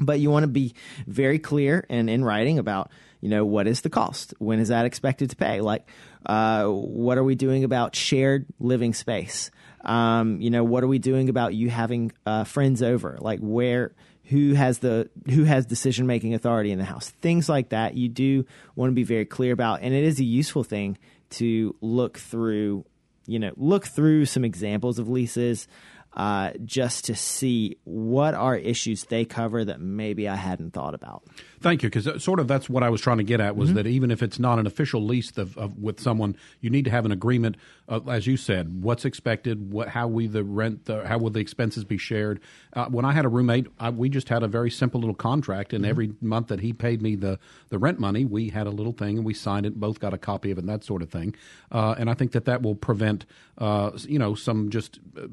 But 0.00 0.20
you 0.20 0.30
want 0.30 0.44
to 0.44 0.48
be 0.48 0.74
very 1.06 1.38
clear 1.38 1.86
and 1.88 2.08
in 2.08 2.24
writing 2.24 2.58
about, 2.58 2.90
you 3.20 3.28
know, 3.28 3.44
what 3.44 3.66
is 3.66 3.80
the 3.80 3.90
cost? 3.90 4.34
When 4.38 4.60
is 4.60 4.68
that 4.68 4.84
expected 4.84 5.30
to 5.30 5.36
pay? 5.36 5.60
Like, 5.60 5.88
uh, 6.26 6.66
what 6.66 7.18
are 7.18 7.24
we 7.24 7.34
doing 7.34 7.64
about 7.64 7.96
shared 7.96 8.46
living 8.60 8.94
space? 8.94 9.50
Um, 9.84 10.40
you 10.40 10.50
know, 10.50 10.64
what 10.64 10.84
are 10.84 10.88
we 10.88 10.98
doing 10.98 11.28
about 11.28 11.54
you 11.54 11.70
having 11.70 12.12
uh, 12.26 12.44
friends 12.44 12.82
over? 12.82 13.16
Like, 13.20 13.40
where 13.40 13.92
who 14.28 14.52
has 14.52 14.78
the 14.80 15.08
who 15.30 15.44
has 15.44 15.66
decision 15.66 16.06
making 16.06 16.34
authority 16.34 16.70
in 16.70 16.78
the 16.78 16.84
house 16.84 17.08
things 17.08 17.48
like 17.48 17.70
that 17.70 17.94
you 17.94 18.08
do 18.08 18.44
want 18.76 18.90
to 18.90 18.94
be 18.94 19.02
very 19.02 19.24
clear 19.24 19.52
about 19.52 19.80
and 19.80 19.94
it 19.94 20.04
is 20.04 20.20
a 20.20 20.24
useful 20.24 20.62
thing 20.62 20.98
to 21.30 21.74
look 21.80 22.18
through 22.18 22.84
you 23.26 23.38
know 23.38 23.52
look 23.56 23.86
through 23.86 24.26
some 24.26 24.44
examples 24.44 24.98
of 24.98 25.08
leases 25.08 25.66
uh, 26.14 26.50
just 26.64 27.04
to 27.06 27.14
see 27.14 27.78
what 27.84 28.34
are 28.34 28.56
issues 28.56 29.04
they 29.04 29.24
cover 29.24 29.64
that 29.64 29.80
maybe 29.80 30.28
I 30.28 30.36
hadn't 30.36 30.72
thought 30.72 30.94
about. 30.94 31.22
Thank 31.60 31.82
you, 31.82 31.90
because 31.90 32.22
sort 32.22 32.38
of 32.38 32.46
that's 32.46 32.68
what 32.68 32.82
I 32.82 32.88
was 32.88 33.00
trying 33.00 33.18
to 33.18 33.24
get 33.24 33.40
at 33.40 33.56
was 33.56 33.70
mm-hmm. 33.70 33.76
that 33.76 33.86
even 33.86 34.10
if 34.10 34.22
it's 34.22 34.38
not 34.38 34.58
an 34.58 34.66
official 34.66 35.04
lease 35.04 35.36
of, 35.36 35.56
of, 35.58 35.78
with 35.78 36.00
someone, 36.00 36.36
you 36.60 36.70
need 36.70 36.84
to 36.84 36.90
have 36.90 37.04
an 37.04 37.12
agreement, 37.12 37.56
uh, 37.88 38.00
as 38.08 38.26
you 38.26 38.36
said, 38.36 38.82
what's 38.82 39.04
expected, 39.04 39.72
what 39.72 39.88
how 39.88 40.06
we 40.06 40.26
the 40.26 40.44
rent, 40.44 40.84
the, 40.84 41.06
how 41.06 41.18
will 41.18 41.30
the 41.30 41.40
expenses 41.40 41.84
be 41.84 41.98
shared. 41.98 42.40
Uh, 42.74 42.86
when 42.86 43.04
I 43.04 43.12
had 43.12 43.24
a 43.24 43.28
roommate, 43.28 43.66
I, 43.80 43.90
we 43.90 44.08
just 44.08 44.28
had 44.28 44.42
a 44.42 44.48
very 44.48 44.70
simple 44.70 45.00
little 45.00 45.14
contract, 45.14 45.72
and 45.72 45.82
mm-hmm. 45.82 45.90
every 45.90 46.12
month 46.20 46.46
that 46.48 46.60
he 46.60 46.72
paid 46.72 47.02
me 47.02 47.16
the 47.16 47.38
the 47.70 47.78
rent 47.78 47.98
money, 47.98 48.24
we 48.24 48.50
had 48.50 48.66
a 48.66 48.70
little 48.70 48.92
thing 48.92 49.18
and 49.18 49.26
we 49.26 49.34
signed 49.34 49.66
it, 49.66 49.78
both 49.80 50.00
got 50.00 50.14
a 50.14 50.18
copy 50.18 50.50
of 50.50 50.58
it, 50.58 50.60
and 50.60 50.68
that 50.68 50.84
sort 50.84 51.02
of 51.02 51.10
thing. 51.10 51.34
Uh, 51.72 51.94
and 51.98 52.08
I 52.08 52.14
think 52.14 52.32
that 52.32 52.44
that 52.44 52.62
will 52.62 52.74
prevent, 52.74 53.26
uh, 53.58 53.90
you 54.06 54.18
know, 54.18 54.34
some 54.34 54.70
just 54.70 55.00
uh, 55.16 55.26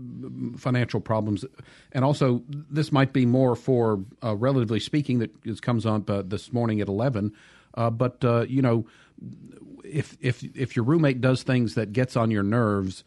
financial 0.57 0.99
problems. 0.99 1.45
And 1.91 2.03
also, 2.03 2.41
this 2.49 2.91
might 2.91 3.13
be 3.13 3.25
more 3.25 3.55
for, 3.55 4.03
uh, 4.23 4.35
relatively 4.35 4.79
speaking, 4.79 5.19
that 5.19 5.61
comes 5.61 5.85
on 5.85 6.03
uh, 6.15 6.23
this 6.25 6.51
morning 6.53 6.81
at 6.81 6.87
11. 6.87 7.33
Uh, 7.73 7.89
but, 7.89 8.23
uh, 8.23 8.45
you 8.47 8.61
know, 8.61 8.85
if, 9.83 10.17
if, 10.21 10.43
if 10.55 10.75
your 10.75 10.85
roommate 10.85 11.21
does 11.21 11.43
things 11.43 11.75
that 11.75 11.93
gets 11.93 12.15
on 12.15 12.31
your 12.31 12.43
nerves, 12.43 13.03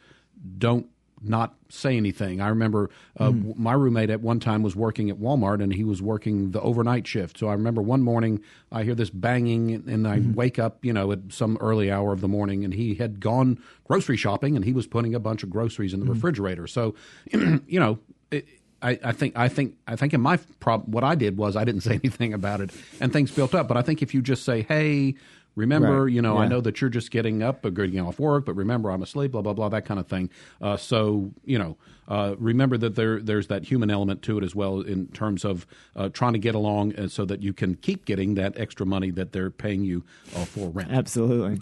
don't 0.57 0.87
not 1.21 1.55
say 1.69 1.97
anything. 1.97 2.41
I 2.41 2.49
remember 2.49 2.89
uh, 3.19 3.29
mm. 3.29 3.55
my 3.57 3.73
roommate 3.73 4.09
at 4.09 4.21
one 4.21 4.39
time 4.39 4.63
was 4.63 4.75
working 4.75 5.09
at 5.09 5.17
Walmart 5.17 5.61
and 5.61 5.73
he 5.73 5.83
was 5.83 6.01
working 6.01 6.51
the 6.51 6.61
overnight 6.61 7.05
shift. 7.05 7.37
So 7.37 7.47
I 7.47 7.53
remember 7.53 7.81
one 7.81 8.01
morning 8.01 8.41
I 8.71 8.83
hear 8.83 8.95
this 8.95 9.09
banging 9.09 9.71
and 9.71 10.07
I 10.07 10.19
mm. 10.19 10.33
wake 10.33 10.59
up, 10.59 10.83
you 10.83 10.93
know, 10.93 11.11
at 11.11 11.19
some 11.29 11.57
early 11.59 11.91
hour 11.91 12.13
of 12.13 12.21
the 12.21 12.27
morning 12.27 12.63
and 12.63 12.73
he 12.73 12.95
had 12.95 13.19
gone 13.19 13.59
grocery 13.85 14.17
shopping 14.17 14.55
and 14.55 14.65
he 14.65 14.73
was 14.73 14.87
putting 14.87 15.13
a 15.13 15.19
bunch 15.19 15.43
of 15.43 15.49
groceries 15.49 15.93
in 15.93 15.99
the 15.99 16.05
mm. 16.05 16.13
refrigerator. 16.13 16.67
So, 16.67 16.95
you 17.31 17.79
know, 17.79 17.99
it, 18.31 18.47
I, 18.81 18.99
I, 19.03 19.11
think 19.11 19.37
I 19.37 19.49
think 19.49 19.75
I 19.87 19.95
think 19.95 20.13
in 20.13 20.21
my 20.21 20.37
prob 20.59 20.83
what 20.87 21.03
I 21.03 21.15
did 21.15 21.37
was 21.37 21.55
I 21.55 21.63
didn't 21.63 21.81
say 21.81 21.99
anything 22.03 22.33
about 22.33 22.61
it 22.61 22.71
and 22.99 23.11
things 23.11 23.31
built 23.31 23.53
up. 23.53 23.67
But 23.67 23.77
I 23.77 23.81
think 23.81 24.01
if 24.01 24.13
you 24.13 24.21
just 24.21 24.43
say, 24.43 24.61
"Hey, 24.61 25.15
Remember, 25.59 26.05
right. 26.05 26.13
you 26.13 26.21
know, 26.21 26.35
yeah. 26.35 26.41
I 26.41 26.47
know 26.47 26.61
that 26.61 26.79
you're 26.79 26.89
just 26.89 27.11
getting 27.11 27.43
up 27.43 27.65
or 27.65 27.71
getting 27.71 27.99
off 27.99 28.17
work, 28.17 28.45
but 28.45 28.53
remember, 28.53 28.91
I'm 28.91 29.01
asleep, 29.01 29.31
blah 29.31 29.41
blah 29.41 29.53
blah, 29.53 29.67
that 29.69 29.83
kind 29.83 29.99
of 29.99 30.07
thing. 30.07 30.29
Uh, 30.61 30.77
so, 30.77 31.31
you 31.43 31.59
know, 31.59 31.75
uh, 32.07 32.35
remember 32.37 32.77
that 32.77 32.95
there 32.95 33.19
there's 33.19 33.47
that 33.47 33.65
human 33.65 33.89
element 33.89 34.21
to 34.23 34.37
it 34.37 34.43
as 34.43 34.55
well 34.55 34.79
in 34.79 35.07
terms 35.07 35.43
of 35.43 35.67
uh, 35.97 36.07
trying 36.09 36.33
to 36.33 36.39
get 36.39 36.55
along, 36.55 36.95
uh, 36.95 37.09
so 37.09 37.25
that 37.25 37.41
you 37.41 37.51
can 37.51 37.75
keep 37.75 38.05
getting 38.05 38.35
that 38.35 38.57
extra 38.57 38.85
money 38.85 39.11
that 39.11 39.33
they're 39.33 39.49
paying 39.49 39.83
you 39.83 40.05
uh, 40.33 40.45
for 40.45 40.69
rent. 40.69 40.91
Absolutely. 40.91 41.61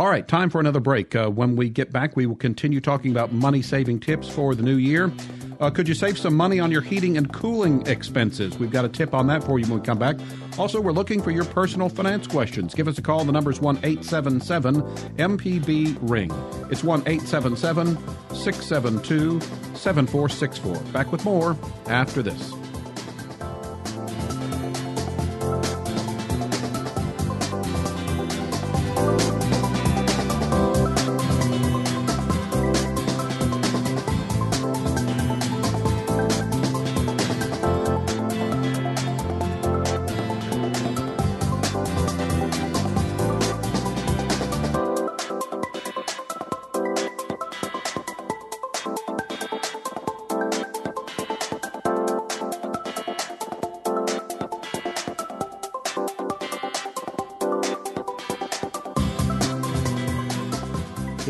All 0.00 0.08
right, 0.08 0.26
time 0.26 0.48
for 0.48 0.60
another 0.60 0.80
break. 0.80 1.14
Uh, 1.14 1.28
when 1.28 1.56
we 1.56 1.68
get 1.68 1.92
back, 1.92 2.16
we 2.16 2.24
will 2.24 2.34
continue 2.34 2.80
talking 2.80 3.10
about 3.10 3.34
money 3.34 3.60
saving 3.60 4.00
tips 4.00 4.30
for 4.30 4.54
the 4.54 4.62
new 4.62 4.76
year. 4.76 5.12
Uh, 5.60 5.68
could 5.68 5.86
you 5.86 5.92
save 5.92 6.16
some 6.16 6.34
money 6.34 6.58
on 6.58 6.70
your 6.70 6.80
heating 6.80 7.18
and 7.18 7.30
cooling 7.34 7.86
expenses? 7.86 8.58
We've 8.58 8.70
got 8.70 8.86
a 8.86 8.88
tip 8.88 9.12
on 9.12 9.26
that 9.26 9.44
for 9.44 9.58
you 9.58 9.66
when 9.66 9.80
we 9.80 9.84
come 9.84 9.98
back. 9.98 10.16
Also, 10.58 10.80
we're 10.80 10.92
looking 10.92 11.20
for 11.20 11.30
your 11.30 11.44
personal 11.44 11.90
finance 11.90 12.26
questions. 12.26 12.72
Give 12.72 12.88
us 12.88 12.96
a 12.96 13.02
call. 13.02 13.26
The 13.26 13.32
number 13.32 13.50
is 13.50 13.60
1 13.60 13.76
877 13.82 14.80
MPB 15.18 15.98
Ring. 16.00 16.30
It's 16.70 16.82
1 16.82 17.00
877 17.00 17.98
672 18.34 19.38
7464. 19.76 20.92
Back 20.94 21.12
with 21.12 21.26
more 21.26 21.58
after 21.88 22.22
this. 22.22 22.54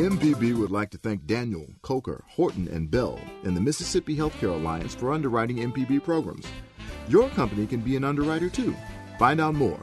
MPB 0.01 0.57
would 0.57 0.71
like 0.71 0.89
to 0.93 0.99
thank 0.99 1.27
Daniel, 1.27 1.67
Coker, 1.83 2.25
Horton, 2.27 2.69
and 2.69 2.91
Bell 2.91 3.21
and 3.45 3.55
the 3.55 3.61
Mississippi 3.61 4.17
Healthcare 4.17 4.55
Alliance 4.55 4.95
for 4.95 5.13
underwriting 5.13 5.59
MPB 5.59 6.03
programs. 6.03 6.47
Your 7.07 7.29
company 7.29 7.67
can 7.67 7.81
be 7.81 7.97
an 7.97 8.05
underwriter 8.05 8.49
too. 8.49 8.75
Find 9.19 9.43
out 9.43 9.55
more. 9.55 9.79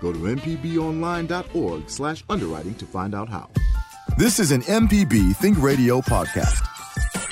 Go 0.00 0.12
to 0.12 0.18
mpbonline.org 0.18 1.88
slash 1.88 2.24
underwriting 2.28 2.74
to 2.74 2.84
find 2.84 3.14
out 3.14 3.30
how. 3.30 3.48
This 4.18 4.38
is 4.38 4.50
an 4.50 4.60
MPB 4.62 5.34
Think 5.36 5.58
Radio 5.62 6.02
podcast. 6.02 6.62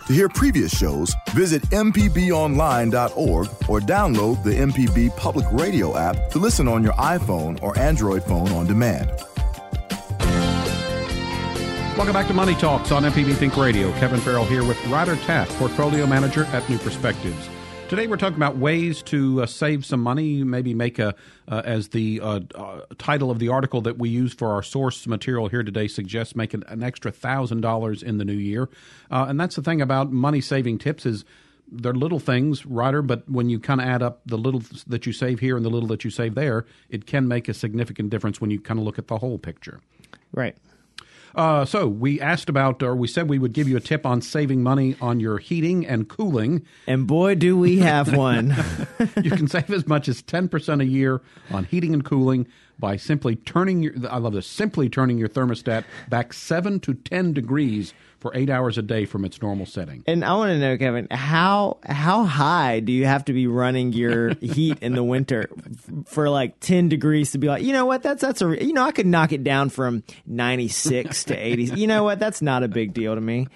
To 0.07 0.15
hear 0.15 0.31
previous 0.31 0.75
shows, 0.75 1.15
visit 1.35 1.61
mpbonline.org 1.65 3.47
or 3.69 3.81
download 3.81 4.43
the 4.43 4.55
MPB 4.55 5.15
Public 5.19 5.45
Radio 5.53 5.99
app 5.99 6.31
to 6.31 6.39
listen 6.39 6.67
on 6.67 6.83
your 6.83 6.95
iPhone 6.95 7.63
or 7.63 7.79
Android 7.79 8.25
phone 8.25 8.49
on 8.53 8.67
demand. 8.67 9.11
Welcome 11.95 12.15
back 12.15 12.27
to 12.29 12.35
Money 12.35 12.55
Talks 12.55 12.91
on 12.91 13.03
MPB 13.03 13.35
Think 13.35 13.55
Radio. 13.55 13.93
Kevin 13.99 14.19
Farrell 14.19 14.47
here 14.47 14.65
with 14.65 14.83
Ryder 14.87 15.15
Taff, 15.17 15.51
Portfolio 15.59 16.07
Manager 16.07 16.47
at 16.47 16.67
New 16.71 16.79
Perspectives. 16.79 17.51
Today 17.91 18.07
we're 18.07 18.17
talking 18.17 18.39
about 18.39 18.57
ways 18.57 19.03
to 19.03 19.43
uh, 19.43 19.47
save 19.47 19.85
some 19.85 20.01
money, 20.01 20.43
maybe 20.43 20.73
make 20.73 20.99
a, 20.99 21.15
uh, 21.49 21.61
as 21.67 21.89
the 21.89 22.19
uh, 22.23 22.41
uh 22.55 22.81
title 22.97 23.31
of 23.31 23.39
the 23.41 23.51
article 23.51 23.83
that 23.83 23.99
we 23.99 24.09
use 24.09 24.33
for 24.33 24.53
our 24.53 24.63
source 24.63 25.07
material 25.07 25.49
here 25.49 25.63
today 25.63 25.87
suggests, 25.87 26.35
make 26.35 26.55
an, 26.55 26.65
an 26.69 26.83
extra 26.83 27.13
$1,000 27.13 28.03
in 28.03 28.17
the 28.17 28.25
new 28.25 28.33
year. 28.33 28.71
Uh, 29.11 29.27
and 29.29 29.39
that's 29.39 29.57
the 29.57 29.63
thing 29.63 29.83
about 29.83 30.11
money 30.11 30.41
saving 30.41 30.79
tips 30.79 31.05
is 31.05 31.27
they're 31.71 31.93
little 31.93 32.19
things, 32.19 32.65
Ryder, 32.65 33.03
but 33.03 33.29
when 33.29 33.51
you 33.51 33.61
kind 33.61 33.83
of 33.83 33.87
add 33.87 34.03
up 34.03 34.23
the 34.25 34.39
little 34.39 34.63
that 34.87 35.05
you 35.05 35.13
save 35.13 35.41
here 35.41 35.59
and 35.59 35.65
the 35.65 35.71
little 35.71 35.89
that 35.89 36.05
you 36.05 36.11
save 36.11 36.37
there, 36.37 36.65
it 36.89 37.05
can 37.05 37.29
make 37.29 37.51
a 37.51 37.55
significant 37.55 38.09
difference 38.09 38.41
when 38.41 38.51
you 38.51 38.59
kind 38.59 38.81
of 38.81 38.87
look 38.87 38.99
at 38.99 39.09
the 39.09 39.19
whole 39.19 39.39
picture. 39.39 39.83
Right. 40.33 40.57
Uh, 41.35 41.65
so 41.65 41.89
we 41.89 42.21
asked 42.21 42.49
about, 42.49 42.83
or 42.83 42.95
we 42.95 43.09
said 43.09 43.29
we 43.29 43.39
would 43.39 43.53
give 43.53 43.69
you 43.69 43.77
a 43.77 43.81
tip 43.81 44.05
on 44.05 44.21
saving 44.21 44.63
money 44.63 44.97
on 45.01 45.21
your 45.21 45.39
heating 45.39 45.87
and 45.87 46.09
cooling. 46.09 46.65
And 46.87 47.07
boy, 47.07 47.35
do 47.35 47.57
we 47.57 47.79
have 47.79 48.15
one. 48.17 48.55
you 49.23 49.31
can 49.31 49.49
save 49.49 49.71
as 49.71 49.87
much 49.87 50.09
as 50.09 50.23
10% 50.23 50.81
a 50.81 50.85
year 50.85 51.21
on 51.51 51.65
heating 51.65 51.95
and 51.95 52.05
cooling 52.05 52.47
by 52.83 52.97
simply 52.97 53.37
turning 53.37 53.85
your, 53.85 53.95
I 54.11 54.19
love 54.19 54.33
this, 54.33 54.47
simply 54.47 54.89
turning 54.89 55.17
your 55.17 55.29
thermostat 55.29 55.85
back 56.09 56.33
7 56.33 56.81
to 56.81 56.95
10 56.95 57.33
degrees 57.33 57.95
for 58.19 58.33
eight 58.35 58.51
hours 58.51 58.77
a 58.77 58.83
day 58.83 59.05
from 59.05 59.25
its 59.25 59.41
normal 59.41 59.67
setting. 59.67 60.03
And 60.09 60.25
I 60.25 60.35
want 60.35 60.51
to 60.51 60.59
know, 60.59 60.77
Kevin, 60.77 61.07
how 61.11 61.79
how 61.85 62.25
high 62.25 62.81
do 62.81 62.93
you 62.93 63.07
have 63.07 63.25
to 63.27 63.33
be 63.33 63.47
running 63.47 63.93
your 63.93 64.35
heat 64.41 64.79
in 64.81 64.95
the 64.95 65.05
winter 65.05 65.49
for 66.07 66.29
like 66.29 66.59
ten 66.59 66.89
degrees 66.89 67.33
to 67.33 67.39
be 67.39 67.47
like, 67.47 67.63
you 67.63 67.73
know 67.73 67.87
what, 67.87 68.03
that's 68.03 68.21
that's 68.21 68.43
a 68.43 68.65
you 68.65 68.73
know 68.73 68.85
I 68.85 68.91
could 68.91 69.07
knock 69.07 69.33
it 69.33 69.45
down 69.45 69.71
from 69.71 70.03
ninety 70.27 70.69
six 70.69 71.25
to 71.31 71.37
eighty. 71.37 71.65
You 71.65 71.87
know 71.87 72.03
what, 72.03 72.19
that's 72.19 72.43
not 72.43 72.65
a 72.65 72.69
big 72.69 72.95
deal 72.95 73.15
to 73.15 73.21
me. 73.21 73.47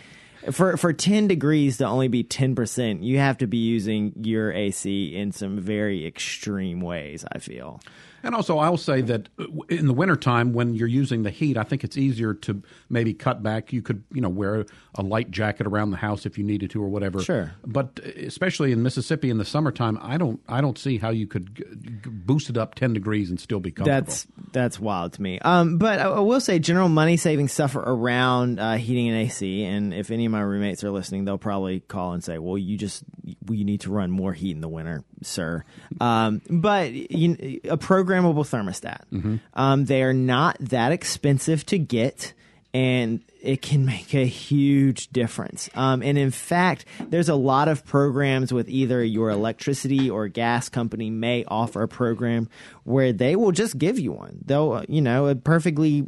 For 0.53 0.77
for 0.77 0.93
ten 0.93 1.27
degrees 1.27 1.79
to 1.79 1.87
only 1.87 2.07
be 2.09 2.23
ten 2.23 2.55
percent, 2.55 3.03
you 3.03 3.19
have 3.19 3.39
to 3.39 3.49
be 3.49 3.59
using 3.59 4.13
your 4.21 4.53
AC 4.53 5.17
in 5.17 5.33
some 5.33 5.59
very 5.59 6.07
extreme 6.07 6.81
ways. 6.81 7.25
I 7.33 7.39
feel. 7.39 7.81
And 8.27 8.35
also, 8.35 8.59
I'll 8.59 8.77
say 8.77 9.03
that 9.03 9.29
uh, 9.39 9.45
in 9.69 9.87
the 9.87 9.93
wintertime, 9.93 10.53
when 10.53 10.75
you're 10.75 10.89
using 10.89 11.23
the 11.23 11.31
heat, 11.31 11.57
I 11.57 11.63
think 11.63 11.85
it's 11.85 11.97
easier 11.97 12.35
to 12.35 12.61
maybe 12.91 13.15
cut 13.15 13.41
back. 13.41 13.73
You 13.73 13.83
could, 13.83 14.03
you 14.13 14.21
know, 14.21 14.29
wear 14.29 14.67
a 14.97 15.03
light 15.03 15.31
jacket 15.31 15.65
around 15.65 15.93
the 15.93 15.97
house 15.97 16.27
if 16.27 16.37
you 16.37 16.43
needed 16.43 16.71
to, 16.71 16.83
or 16.83 16.89
whatever. 16.89 17.23
Sure. 17.23 17.53
But 17.65 18.01
uh, 18.05 18.09
especially 18.27 18.73
in 18.73 18.83
Mississippi 18.83 19.31
in 19.31 19.39
the 19.39 19.45
summertime, 19.45 19.97
I 20.03 20.19
don't, 20.19 20.41
I 20.49 20.61
don't 20.61 20.77
see 20.77 20.99
how 20.99 21.11
you 21.11 21.29
could 21.29 21.55
g- 21.55 21.65
g- 21.81 22.11
boost 22.11 22.51
it 22.51 22.57
up 22.57 22.75
ten 22.75 22.93
degrees 22.93 23.31
and 23.31 23.39
still 23.39 23.61
be 23.61 23.71
comfortable. 23.71 24.01
That's 24.01 24.27
that's 24.53 24.81
wild 24.81 25.13
to 25.13 25.23
me. 25.23 25.39
Um, 25.39 25.79
but 25.79 26.01
I, 26.01 26.05
I 26.05 26.21
will 26.21 26.41
say, 26.41 26.59
general 26.59 26.89
money 26.89 27.17
saving 27.17 27.47
stuff 27.47 27.77
around 27.77 28.59
uh, 28.59 28.75
heating 28.75 29.09
and 29.09 29.17
AC. 29.19 29.63
And 29.63 29.95
if 29.95 30.11
any 30.11 30.27
of 30.27 30.33
my 30.33 30.41
roommates 30.41 30.83
are 30.83 30.91
listening, 30.91 31.27
they'll 31.27 31.39
probably 31.39 31.79
call 31.79 32.13
and 32.13 32.25
say, 32.25 32.39
"Well, 32.39 32.59
you 32.59 32.77
just 32.77 33.05
you 33.25 33.65
need 33.65 33.83
to 33.83 33.93
run 33.93 34.11
more 34.11 34.33
heat 34.33 34.51
in 34.57 34.61
the 34.63 34.69
winter, 34.69 35.05
sir." 35.23 35.65
Um, 36.01 36.43
but 36.51 36.93
you, 36.93 37.61
a 37.69 37.77
programmable 38.23 38.45
thermostat. 38.45 39.41
Um, 39.55 39.85
they 39.85 40.03
are 40.03 40.13
not 40.15 40.57
that 40.61 40.93
expensive 40.93 41.65
to 41.67 41.79
get. 41.79 42.33
And 42.75 43.23
it 43.41 43.63
can 43.63 43.87
make 43.87 44.13
a 44.13 44.27
huge 44.27 45.09
difference. 45.09 45.71
Um, 45.75 46.03
and 46.03 46.19
in 46.19 46.31
fact, 46.31 46.85
there's 47.09 47.31
a 47.31 47.35
lot 47.35 47.69
of 47.69 47.87
programs 47.87 48.53
with 48.53 48.69
either 48.69 49.03
your 49.03 49.31
electricity 49.31 50.11
or 50.11 50.29
gas 50.29 50.69
company 50.69 51.09
may 51.09 51.45
offer 51.47 51.83
a 51.83 51.89
program 51.89 52.51
where 52.85 53.15
they 53.15 53.35
will 53.35 53.53
just 53.53 53.79
give 53.79 53.99
you 53.99 54.13
one. 54.13 54.41
They'll, 54.45 54.73
uh, 54.73 54.85
you 54.89 55.01
know, 55.01 55.27
a 55.29 55.35
perfectly 55.35 56.07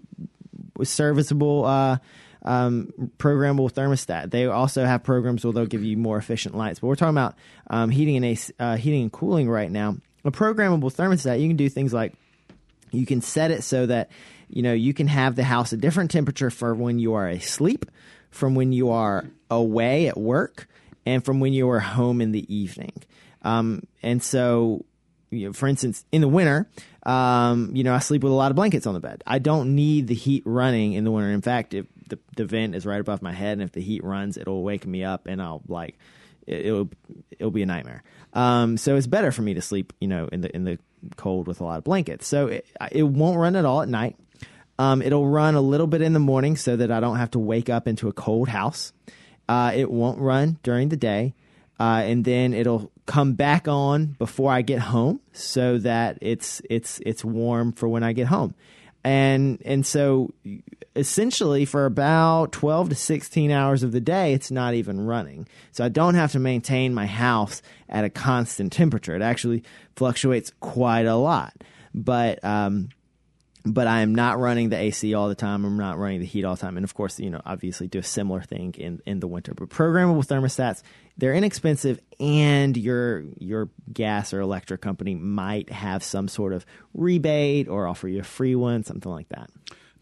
serviceable 0.82 1.64
uh, 1.64 1.98
um, 2.42 2.92
programmable 3.18 3.72
thermostat. 3.72 4.30
They 4.30 4.46
also 4.46 4.84
have 4.84 5.02
programs 5.02 5.44
where 5.44 5.52
they'll 5.52 5.66
give 5.66 5.84
you 5.84 5.96
more 5.96 6.18
efficient 6.18 6.54
lights. 6.54 6.80
But 6.80 6.88
we're 6.88 6.96
talking 6.96 7.16
about 7.16 7.34
um, 7.68 7.88
heating 7.90 8.16
and 8.16 8.24
AC, 8.24 8.52
uh, 8.58 8.76
heating 8.76 9.02
and 9.02 9.12
cooling 9.12 9.48
right 9.48 9.70
now. 9.70 9.96
A 10.24 10.30
programmable 10.30 10.92
thermostat, 10.92 11.40
you 11.40 11.48
can 11.48 11.56
do 11.56 11.68
things 11.68 11.92
like 11.92 12.14
you 12.90 13.06
can 13.06 13.20
set 13.20 13.50
it 13.50 13.62
so 13.62 13.86
that 13.86 14.10
you 14.48 14.62
know 14.62 14.72
you 14.72 14.94
can 14.94 15.06
have 15.06 15.36
the 15.36 15.44
house 15.44 15.72
a 15.72 15.76
different 15.76 16.10
temperature 16.10 16.50
for 16.50 16.74
when 16.74 16.98
you 16.98 17.14
are 17.14 17.28
asleep, 17.28 17.86
from 18.30 18.54
when 18.54 18.72
you 18.72 18.90
are 18.90 19.26
away 19.50 20.08
at 20.08 20.18
work, 20.18 20.68
and 21.06 21.24
from 21.24 21.40
when 21.40 21.52
you 21.52 21.68
are 21.70 21.80
home 21.80 22.20
in 22.20 22.32
the 22.32 22.52
evening. 22.54 22.92
Um, 23.42 23.82
and 24.02 24.22
so 24.22 24.84
you 25.30 25.46
know, 25.46 25.52
for 25.52 25.68
instance, 25.68 26.04
in 26.10 26.20
the 26.20 26.28
winter, 26.28 26.68
um, 27.04 27.70
you 27.74 27.84
know, 27.84 27.94
I 27.94 27.98
sleep 27.98 28.22
with 28.22 28.32
a 28.32 28.36
lot 28.36 28.50
of 28.50 28.56
blankets 28.56 28.86
on 28.86 28.94
the 28.94 29.00
bed. 29.00 29.22
I 29.26 29.38
don't 29.38 29.74
need 29.74 30.06
the 30.06 30.14
heat 30.14 30.42
running 30.46 30.94
in 30.94 31.04
the 31.04 31.10
winter. 31.10 31.30
In 31.30 31.42
fact, 31.42 31.74
if 31.74 31.86
the, 32.08 32.18
the 32.36 32.44
vent 32.44 32.74
is 32.74 32.86
right 32.86 33.00
above 33.00 33.22
my 33.22 33.32
head, 33.32 33.52
and 33.52 33.62
if 33.62 33.72
the 33.72 33.80
heat 33.80 34.02
runs, 34.02 34.36
it'll 34.36 34.62
wake 34.62 34.86
me 34.86 35.04
up, 35.04 35.26
and 35.26 35.40
I'll 35.40 35.62
like 35.68 35.98
it- 36.48 36.66
it'll 36.66 36.88
it'll 37.38 37.50
be 37.52 37.62
a 37.62 37.66
nightmare. 37.66 38.02
Um, 38.32 38.76
so 38.76 38.96
it's 38.96 39.06
better 39.06 39.30
for 39.32 39.42
me 39.42 39.54
to 39.54 39.60
sleep, 39.62 39.92
you 40.00 40.08
know, 40.08 40.28
in 40.32 40.40
the 40.40 40.54
in 40.56 40.64
the 40.64 40.78
cold 41.16 41.46
with 41.46 41.60
a 41.60 41.64
lot 41.64 41.78
of 41.78 41.84
blankets. 41.84 42.26
So 42.26 42.46
it, 42.48 42.66
it 42.90 43.04
won't 43.04 43.38
run 43.38 43.54
at 43.56 43.64
all 43.64 43.82
at 43.82 43.88
night. 43.88 44.16
Um, 44.80 45.02
it'll 45.02 45.26
run 45.28 45.54
a 45.54 45.60
little 45.60 45.86
bit 45.86 46.02
in 46.02 46.12
the 46.12 46.20
morning 46.20 46.56
so 46.56 46.76
that 46.76 46.90
I 46.92 47.00
don't 47.00 47.16
have 47.16 47.30
to 47.32 47.38
wake 47.38 47.68
up 47.68 47.88
into 47.88 48.08
a 48.08 48.12
cold 48.12 48.48
house. 48.48 48.92
Uh, 49.48 49.72
it 49.74 49.90
won't 49.90 50.18
run 50.20 50.58
during 50.62 50.88
the 50.90 50.96
day, 50.96 51.34
uh, 51.80 52.02
and 52.04 52.24
then 52.24 52.52
it'll 52.54 52.90
come 53.06 53.32
back 53.34 53.66
on 53.66 54.06
before 54.18 54.52
I 54.52 54.62
get 54.62 54.78
home, 54.80 55.20
so 55.32 55.78
that 55.78 56.18
it's 56.20 56.60
it's 56.68 57.00
it's 57.06 57.24
warm 57.24 57.72
for 57.72 57.88
when 57.88 58.02
I 58.02 58.12
get 58.12 58.26
home. 58.26 58.54
And 59.04 59.60
and 59.64 59.86
so 59.86 60.32
essentially 60.98 61.64
for 61.64 61.86
about 61.86 62.52
12 62.52 62.90
to 62.90 62.94
16 62.94 63.50
hours 63.50 63.82
of 63.82 63.92
the 63.92 64.00
day 64.00 64.32
it's 64.34 64.50
not 64.50 64.74
even 64.74 65.00
running 65.00 65.46
so 65.70 65.84
i 65.84 65.88
don't 65.88 66.14
have 66.14 66.32
to 66.32 66.38
maintain 66.38 66.92
my 66.92 67.06
house 67.06 67.62
at 67.88 68.04
a 68.04 68.10
constant 68.10 68.72
temperature 68.72 69.14
it 69.14 69.22
actually 69.22 69.62
fluctuates 69.96 70.52
quite 70.60 71.06
a 71.06 71.14
lot 71.14 71.54
but 71.94 72.42
um 72.44 72.88
but 73.64 73.86
I 73.86 74.00
am 74.00 74.14
not 74.14 74.38
running 74.38 74.68
the 74.68 74.76
AC 74.76 75.14
all 75.14 75.28
the 75.28 75.34
time. 75.34 75.64
I'm 75.64 75.76
not 75.76 75.98
running 75.98 76.20
the 76.20 76.26
heat 76.26 76.44
all 76.44 76.54
the 76.54 76.60
time. 76.60 76.76
And 76.76 76.84
of 76.84 76.94
course, 76.94 77.18
you 77.18 77.30
know, 77.30 77.40
obviously 77.44 77.86
do 77.86 77.98
a 77.98 78.02
similar 78.02 78.40
thing 78.40 78.74
in, 78.78 79.00
in 79.04 79.20
the 79.20 79.26
winter. 79.26 79.54
But 79.54 79.68
programmable 79.68 80.26
thermostats, 80.26 80.82
they're 81.16 81.34
inexpensive 81.34 82.00
and 82.20 82.76
your 82.76 83.24
your 83.38 83.68
gas 83.92 84.32
or 84.32 84.40
electric 84.40 84.80
company 84.80 85.14
might 85.14 85.70
have 85.70 86.02
some 86.02 86.28
sort 86.28 86.52
of 86.52 86.64
rebate 86.94 87.68
or 87.68 87.86
offer 87.86 88.08
you 88.08 88.20
a 88.20 88.24
free 88.24 88.54
one, 88.54 88.84
something 88.84 89.10
like 89.10 89.28
that. 89.30 89.50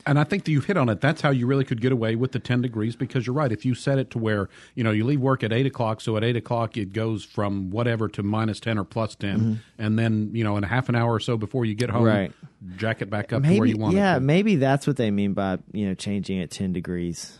And 0.07 0.21
I 0.21 0.25
think 0.25 0.45
that 0.45 0.53
you've 0.53 0.67
hit 0.67 0.77
on 0.77 0.89
it. 0.89 1.01
That's 1.01 1.21
how 1.21 1.31
you 1.31 1.47
really 1.49 1.65
could 1.65 1.81
get 1.81 1.91
away 1.91 2.15
with 2.15 2.31
the 2.31 2.39
10 2.39 2.63
degrees 2.63 2.95
because 2.95 3.27
you're 3.27 3.35
right. 3.35 3.51
If 3.51 3.65
you 3.65 3.75
set 3.75 3.99
it 3.99 4.11
to 4.13 4.19
where, 4.19 4.49
you 4.77 4.85
know, 4.85 4.93
you 4.93 5.05
leave 5.05 5.21
work 5.21 5.43
at 5.43 5.53
8 5.53 5.67
o'clock, 5.67 6.01
so 6.01 6.17
at 6.17 6.23
8 6.23 6.37
o'clock 6.37 6.77
it 6.77 6.93
goes 6.93 7.25
from 7.25 7.71
whatever 7.71 8.09
to 8.11 8.23
minus 8.23 8.61
10 8.61 8.79
or 8.79 8.85
plus 8.85 9.17
10. 9.17 9.61
And 9.79 9.99
then, 9.99 10.31
you 10.33 10.45
know, 10.45 10.57
in 10.57 10.63
a 10.63 10.69
half 10.69 10.89
an 10.89 10.95
hour 10.95 11.13
or 11.13 11.21
so 11.21 11.37
before 11.37 11.65
you 11.65 11.75
get 11.75 11.91
home, 11.91 12.05
Right. 12.05 12.33
jack 12.77 13.03
it 13.03 13.11
back 13.11 13.33
up 13.33 13.43
to 13.43 13.59
where 13.59 13.67
you 13.67 13.77
want 13.77 13.97
yeah, 13.97 14.13
it 14.13 14.21
to. 14.21 14.21
maybe 14.21 14.57
that's 14.57 14.87
what 14.87 14.97
they 14.97 15.11
mean 15.11 15.33
by, 15.33 15.59
you 15.73 15.87
know, 15.89 15.95
changing 15.95 16.39
it 16.39 16.51
10 16.53 16.73
degrees. 16.73 17.39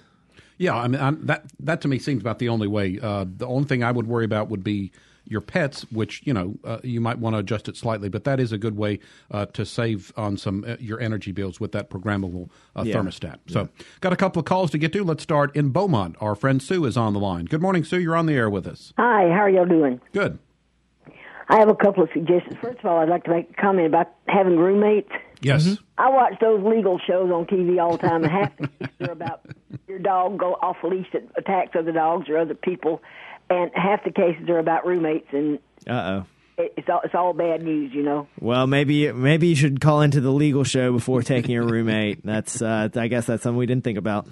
Yeah, 0.59 0.75
I 0.75 0.89
mean, 0.89 1.01
i 1.01 1.11
that, 1.11 1.45
that 1.61 1.83
to 1.83 1.89
me 1.89 1.99
seems 1.99 2.21
about 2.23 2.39
the 2.39 2.49
only 2.49 2.67
way. 2.67 2.99
Uh, 3.01 3.27
the 3.29 3.47
only 3.47 3.69
thing 3.69 3.85
I 3.85 3.93
would 3.93 4.07
worry 4.09 4.25
about 4.25 4.49
would 4.49 4.65
be 4.65 4.91
your 5.29 5.41
pets, 5.41 5.83
which, 5.91 6.23
you 6.25 6.33
know, 6.33 6.55
uh, 6.65 6.79
you 6.83 7.01
might 7.01 7.19
want 7.19 7.35
to 7.35 7.39
adjust 7.41 7.69
it 7.69 7.77
slightly, 7.77 8.09
but 8.09 8.25
that 8.25 8.39
is 8.41 8.53
a 8.53 8.59
good 8.59 8.77
way 8.77 8.99
uh, 9.31 9.47
to 9.47 9.65
save 9.67 10.13
on 10.17 10.37
some 10.37 10.65
uh, 10.67 10.77
your 10.79 11.01
energy 11.01 11.33
bills 11.33 11.59
with 11.61 11.73
that 11.73 11.91
programmable 11.91 12.49
uh, 12.77 12.83
Yeah. 12.87 12.97
thermostat. 12.97 13.39
So, 13.49 13.69
got 14.01 14.13
a 14.13 14.17
couple 14.17 14.41
of 14.41 14.47
calls 14.47 14.71
to 14.71 14.79
get 14.79 14.93
to. 14.93 15.03
Let's 15.05 15.23
start 15.23 15.55
in 15.57 15.71
Beaumont. 15.71 16.17
Our 16.21 16.35
friend 16.35 16.63
Sue 16.63 16.85
is 16.85 16.97
on 16.97 17.13
the 17.13 17.21
line. 17.21 17.47
Good 17.47 17.63
morning, 17.63 17.85
Sue. 17.85 17.99
You're 18.01 18.17
on 18.17 18.27
the 18.27 18.35
air 18.35 18.49
with 18.51 18.67
us. 18.67 18.93
Hi, 18.99 19.29
how 19.29 19.41
are 19.41 19.51
y'all 19.51 19.67
doing? 19.67 20.01
Good. 20.13 20.39
I 21.49 21.59
have 21.61 21.69
a 21.69 21.77
couple 21.77 22.03
of 22.03 22.09
suggestions. 22.13 22.57
First 22.61 22.81
of 22.81 22.87
all, 22.87 22.99
I'd 22.99 23.09
like 23.09 23.23
to 23.25 23.31
make 23.31 23.51
a 23.51 23.55
comment 23.61 23.87
about 23.87 24.13
having 24.27 24.57
roommates. 24.57 25.11
Yes. 25.43 25.79
I 25.97 26.09
watch 26.11 26.35
those 26.41 26.61
legal 26.65 26.99
shows 26.99 27.31
on 27.31 27.47
TV 27.47 27.81
all 27.81 27.93
the 27.97 27.99
time, 28.09 28.25
and 28.25 28.33
half 28.33 28.53
the 28.57 29.09
are 29.09 29.13
about 29.13 29.43
your 29.89 29.99
dog 30.01 30.39
go 30.39 30.55
off 30.55 30.79
leash 30.83 31.07
that 31.13 31.23
attacks 31.37 31.77
other 31.79 31.93
dogs 31.93 32.29
or 32.29 32.37
other 32.39 32.55
people, 32.55 33.01
and 33.51 33.71
half 33.75 34.05
the 34.05 34.11
cases 34.11 34.49
are 34.49 34.59
about 34.59 34.87
roommates, 34.87 35.29
and 35.33 35.59
Uh 35.89 35.93
oh. 35.93 36.27
it's 36.59 36.89
all 36.89 37.01
it's 37.05 37.15
all 37.15 37.33
bad 37.33 37.63
news, 37.63 37.93
you 37.95 38.03
know. 38.03 38.27
Well, 38.41 38.67
maybe 38.67 39.11
maybe 39.13 39.49
you 39.49 39.57
should 39.57 39.81
call 39.81 40.01
into 40.03 40.21
the 40.21 40.33
legal 40.33 40.65
show 40.65 40.93
before 40.93 41.23
taking 41.23 41.51
your 41.53 41.65
roommate. 41.67 42.25
That's 42.25 42.61
uh, 42.63 42.89
I 42.95 43.09
guess 43.09 43.27
that's 43.27 43.43
something 43.43 43.59
we 43.59 43.67
didn't 43.67 43.85
think 43.85 43.99
about. 43.99 44.27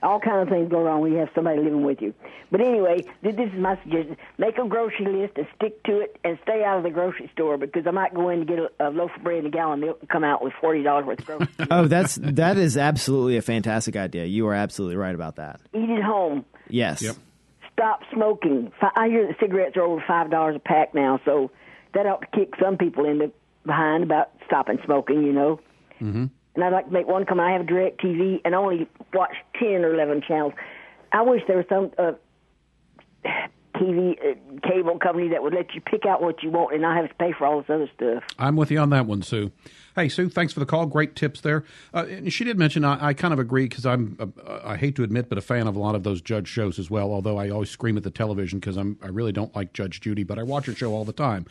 All 0.00 0.20
kind 0.20 0.40
of 0.42 0.48
things 0.48 0.70
go 0.70 0.80
wrong 0.84 1.00
when 1.00 1.10
you 1.10 1.18
have 1.18 1.28
somebody 1.34 1.58
living 1.60 1.82
with 1.82 2.00
you. 2.00 2.14
But 2.52 2.60
anyway, 2.60 3.04
this 3.20 3.34
is 3.34 3.52
my 3.58 3.76
suggestion: 3.82 4.16
make 4.38 4.56
a 4.56 4.64
grocery 4.64 5.06
list 5.06 5.32
and 5.36 5.46
stick 5.56 5.82
to 5.84 5.98
it, 5.98 6.16
and 6.22 6.38
stay 6.44 6.62
out 6.62 6.76
of 6.78 6.84
the 6.84 6.90
grocery 6.90 7.28
store 7.32 7.58
because 7.58 7.84
I 7.84 7.90
might 7.90 8.14
go 8.14 8.28
in 8.28 8.38
to 8.38 8.44
get 8.44 8.58
a, 8.60 8.70
a 8.78 8.90
loaf 8.90 9.10
of 9.16 9.24
bread 9.24 9.38
and 9.38 9.48
a 9.48 9.50
gallon 9.50 9.80
of 9.80 9.84
milk 9.86 9.98
and 10.00 10.08
come 10.08 10.22
out 10.22 10.40
with 10.40 10.52
forty 10.60 10.84
dollars 10.84 11.04
worth 11.04 11.18
of 11.18 11.26
groceries. 11.26 11.48
Oh, 11.70 11.86
that's 11.88 12.14
that 12.22 12.56
is 12.58 12.76
absolutely 12.76 13.38
a 13.38 13.42
fantastic 13.42 13.96
idea. 13.96 14.24
You 14.24 14.46
are 14.46 14.54
absolutely 14.54 14.94
right 14.96 15.14
about 15.16 15.34
that. 15.36 15.60
Eat 15.74 15.90
at 15.90 16.04
home. 16.04 16.44
Yes. 16.68 17.02
Yep. 17.02 17.16
Stop 17.78 18.00
smoking. 18.12 18.72
I 18.96 19.06
hear 19.06 19.28
that 19.28 19.36
cigarettes 19.38 19.76
are 19.76 19.82
over 19.82 20.02
five 20.06 20.30
dollars 20.30 20.56
a 20.56 20.58
pack 20.58 20.94
now, 20.94 21.20
so 21.24 21.52
that 21.94 22.06
ought 22.06 22.22
to 22.22 22.26
kick 22.36 22.54
some 22.60 22.76
people 22.76 23.04
in 23.04 23.18
the 23.18 23.30
behind 23.64 24.02
about 24.02 24.30
stopping 24.46 24.78
smoking. 24.84 25.22
You 25.22 25.32
know. 25.32 25.60
Mm-hmm. 26.00 26.26
And 26.56 26.64
I'd 26.64 26.72
like 26.72 26.86
to 26.86 26.92
make 26.92 27.06
one 27.06 27.24
comment. 27.24 27.48
I 27.48 27.52
have 27.52 27.66
DirecTV 27.66 28.40
and 28.44 28.52
only 28.52 28.88
watch 29.14 29.36
ten 29.60 29.84
or 29.84 29.94
eleven 29.94 30.22
channels. 30.26 30.54
I 31.12 31.22
wish 31.22 31.42
there 31.46 31.58
was 31.58 31.66
some 31.68 31.92
uh, 31.96 32.12
TV 33.76 34.16
uh, 34.18 34.68
cable 34.68 34.98
company 34.98 35.28
that 35.28 35.42
would 35.42 35.54
let 35.54 35.74
you 35.74 35.80
pick 35.80 36.04
out 36.04 36.20
what 36.20 36.42
you 36.42 36.50
want 36.50 36.72
and 36.72 36.82
not 36.82 36.96
have 36.96 37.08
to 37.08 37.14
pay 37.14 37.32
for 37.32 37.46
all 37.46 37.60
this 37.60 37.70
other 37.70 37.88
stuff. 37.94 38.24
I'm 38.38 38.56
with 38.56 38.70
you 38.70 38.78
on 38.78 38.90
that 38.90 39.06
one, 39.06 39.22
Sue. 39.22 39.52
Hey, 39.98 40.08
Sue, 40.08 40.28
thanks 40.28 40.52
for 40.52 40.60
the 40.60 40.66
call. 40.66 40.86
Great 40.86 41.16
tips 41.16 41.40
there. 41.40 41.64
Uh, 41.92 42.06
and 42.08 42.32
she 42.32 42.44
did 42.44 42.56
mention 42.56 42.84
I, 42.84 43.08
I 43.08 43.14
kind 43.14 43.34
of 43.34 43.40
agree 43.40 43.64
because 43.64 43.84
I'm 43.84 44.16
uh, 44.20 44.60
I 44.62 44.76
hate 44.76 44.94
to 44.94 45.02
admit, 45.02 45.28
but 45.28 45.38
a 45.38 45.40
fan 45.40 45.66
of 45.66 45.74
a 45.74 45.80
lot 45.80 45.96
of 45.96 46.04
those 46.04 46.22
judge 46.22 46.46
shows 46.46 46.78
as 46.78 46.88
well. 46.88 47.10
Although 47.10 47.36
I 47.36 47.50
always 47.50 47.68
scream 47.68 47.96
at 47.96 48.04
the 48.04 48.10
television 48.12 48.60
because 48.60 48.76
I'm 48.76 48.96
I 49.02 49.08
really 49.08 49.32
don't 49.32 49.52
like 49.56 49.72
Judge 49.72 50.00
Judy, 50.00 50.22
but 50.22 50.38
I 50.38 50.44
watch 50.44 50.66
her 50.66 50.74
show 50.74 50.92
all 50.92 51.04
the 51.04 51.12
time. 51.12 51.46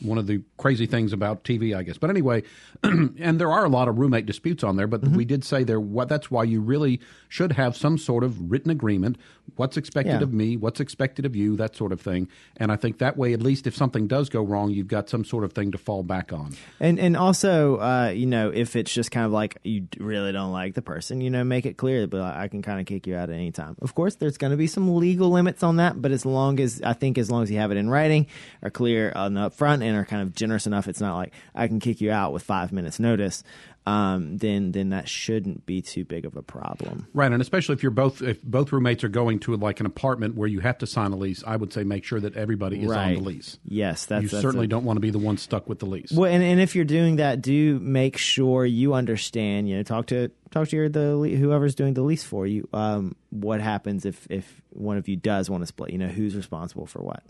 One 0.00 0.16
of 0.16 0.26
the 0.26 0.42
crazy 0.56 0.86
things 0.86 1.12
about 1.12 1.44
TV, 1.44 1.76
I 1.76 1.82
guess. 1.82 1.98
But 1.98 2.08
anyway, 2.08 2.42
and 2.82 3.38
there 3.38 3.52
are 3.52 3.66
a 3.66 3.68
lot 3.68 3.86
of 3.86 3.98
roommate 3.98 4.24
disputes 4.24 4.64
on 4.64 4.76
there. 4.76 4.86
But 4.86 5.02
we 5.02 5.26
did 5.26 5.44
say 5.44 5.62
there 5.62 5.78
what 5.78 6.08
that's 6.08 6.30
why 6.30 6.44
you 6.44 6.62
really 6.62 7.00
should 7.28 7.52
have 7.52 7.76
some 7.76 7.98
sort 7.98 8.24
of 8.24 8.50
written 8.50 8.70
agreement. 8.70 9.18
What's 9.56 9.76
expected 9.76 10.12
Yeah. 10.20 10.22
of 10.22 10.32
me? 10.32 10.56
What's 10.56 10.80
expected 10.80 11.26
of 11.26 11.36
you? 11.36 11.54
That 11.56 11.76
sort 11.76 11.92
of 11.92 12.00
thing. 12.00 12.28
And 12.56 12.72
I 12.72 12.76
think 12.76 12.96
that 12.98 13.18
way, 13.18 13.34
at 13.34 13.42
least 13.42 13.66
if 13.66 13.76
something 13.76 14.06
does 14.06 14.30
go 14.30 14.42
wrong, 14.42 14.70
you've 14.70 14.88
got 14.88 15.10
some 15.10 15.22
sort 15.24 15.44
of 15.44 15.52
thing 15.52 15.70
to 15.72 15.78
fall 15.78 16.02
back 16.02 16.32
on. 16.32 16.54
And 16.78 16.98
and 16.98 17.14
also, 17.14 17.76
uh, 17.76 17.89
you 18.14 18.26
know, 18.26 18.50
if 18.52 18.76
it's 18.76 18.92
just 18.92 19.10
kind 19.10 19.26
of 19.26 19.32
like 19.32 19.58
you 19.62 19.86
really 19.98 20.32
don't 20.32 20.52
like 20.52 20.74
the 20.74 20.82
person, 20.82 21.20
you 21.20 21.30
know, 21.30 21.44
make 21.44 21.66
it 21.66 21.76
clear. 21.76 22.06
But 22.06 22.22
I 22.22 22.48
can 22.48 22.62
kind 22.62 22.80
of 22.80 22.86
kick 22.86 23.06
you 23.06 23.16
out 23.16 23.30
at 23.30 23.34
any 23.34 23.52
time. 23.52 23.76
Of 23.80 23.94
course, 23.94 24.16
there's 24.16 24.38
going 24.38 24.50
to 24.50 24.56
be 24.56 24.66
some 24.66 24.96
legal 24.96 25.30
limits 25.30 25.62
on 25.62 25.76
that, 25.76 26.00
but 26.00 26.12
as 26.12 26.26
long 26.26 26.60
as 26.60 26.80
I 26.82 26.92
think 26.92 27.18
as 27.18 27.30
long 27.30 27.42
as 27.42 27.50
you 27.50 27.58
have 27.58 27.70
it 27.70 27.76
in 27.76 27.88
writing, 27.88 28.26
are 28.62 28.70
clear 28.70 29.12
on 29.14 29.34
the 29.34 29.50
upfront, 29.50 29.82
and 29.82 29.96
are 29.96 30.04
kind 30.04 30.22
of 30.22 30.34
generous 30.34 30.66
enough, 30.66 30.88
it's 30.88 31.00
not 31.00 31.16
like 31.16 31.32
I 31.54 31.68
can 31.68 31.80
kick 31.80 32.00
you 32.00 32.10
out 32.10 32.32
with 32.32 32.42
five 32.42 32.72
minutes 32.72 32.98
notice. 32.98 33.42
Um, 33.86 34.36
then 34.36 34.72
then 34.72 34.90
that 34.90 35.08
shouldn't 35.08 35.64
be 35.64 35.80
too 35.80 36.04
big 36.04 36.26
of 36.26 36.36
a 36.36 36.42
problem. 36.42 37.08
Right, 37.14 37.32
and 37.32 37.40
especially 37.40 37.74
if 37.74 37.82
you're 37.82 37.90
both 37.90 38.20
if 38.20 38.42
both 38.42 38.72
roommates 38.72 39.02
are 39.04 39.08
going 39.08 39.38
to 39.40 39.56
like 39.56 39.80
an 39.80 39.86
apartment 39.86 40.36
where 40.36 40.48
you 40.48 40.60
have 40.60 40.78
to 40.78 40.86
sign 40.86 41.12
a 41.12 41.16
lease, 41.16 41.42
I 41.46 41.56
would 41.56 41.72
say 41.72 41.82
make 41.82 42.04
sure 42.04 42.20
that 42.20 42.36
everybody 42.36 42.82
is 42.82 42.90
right. 42.90 43.08
on 43.08 43.14
the 43.14 43.20
lease. 43.20 43.58
Yes, 43.64 44.04
that's 44.06 44.24
you 44.24 44.28
that's 44.28 44.42
certainly 44.42 44.66
a, 44.66 44.68
don't 44.68 44.84
want 44.84 44.98
to 44.98 45.00
be 45.00 45.10
the 45.10 45.18
one 45.18 45.38
stuck 45.38 45.68
with 45.68 45.78
the 45.78 45.86
lease. 45.86 46.12
Well, 46.12 46.30
and, 46.30 46.42
and 46.42 46.60
if 46.60 46.76
you're 46.76 46.84
doing 46.84 47.16
that, 47.16 47.40
do 47.40 47.78
make 47.80 48.18
sure 48.18 48.66
you 48.66 48.92
understand. 48.92 49.68
You 49.68 49.78
know, 49.78 49.82
talk 49.82 50.06
to 50.06 50.30
talk 50.50 50.68
to 50.68 50.76
your 50.76 50.88
the 50.88 51.36
whoever's 51.38 51.74
doing 51.74 51.94
the 51.94 52.02
lease 52.02 52.24
for 52.24 52.46
you. 52.46 52.68
Um, 52.74 53.16
what 53.30 53.60
happens 53.60 54.04
if 54.04 54.26
if 54.30 54.60
one 54.70 54.98
of 54.98 55.08
you 55.08 55.16
does 55.16 55.48
want 55.48 55.62
to 55.62 55.66
split? 55.66 55.90
You 55.90 55.98
know, 55.98 56.08
who's 56.08 56.36
responsible 56.36 56.86
for 56.86 57.00
what? 57.00 57.22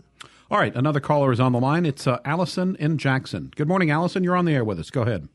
All 0.49 0.57
right, 0.57 0.75
another 0.75 0.99
caller 0.99 1.31
is 1.31 1.39
on 1.39 1.53
the 1.53 1.61
line. 1.61 1.85
It's 1.85 2.07
uh, 2.07 2.19
Allison 2.25 2.75
in 2.75 2.97
Jackson. 2.97 3.53
Good 3.55 3.69
morning, 3.69 3.89
Allison. 3.89 4.21
You're 4.21 4.35
on 4.35 4.43
the 4.43 4.51
air 4.51 4.65
with 4.65 4.79
us. 4.79 4.89
Go 4.89 5.03
ahead. 5.03 5.29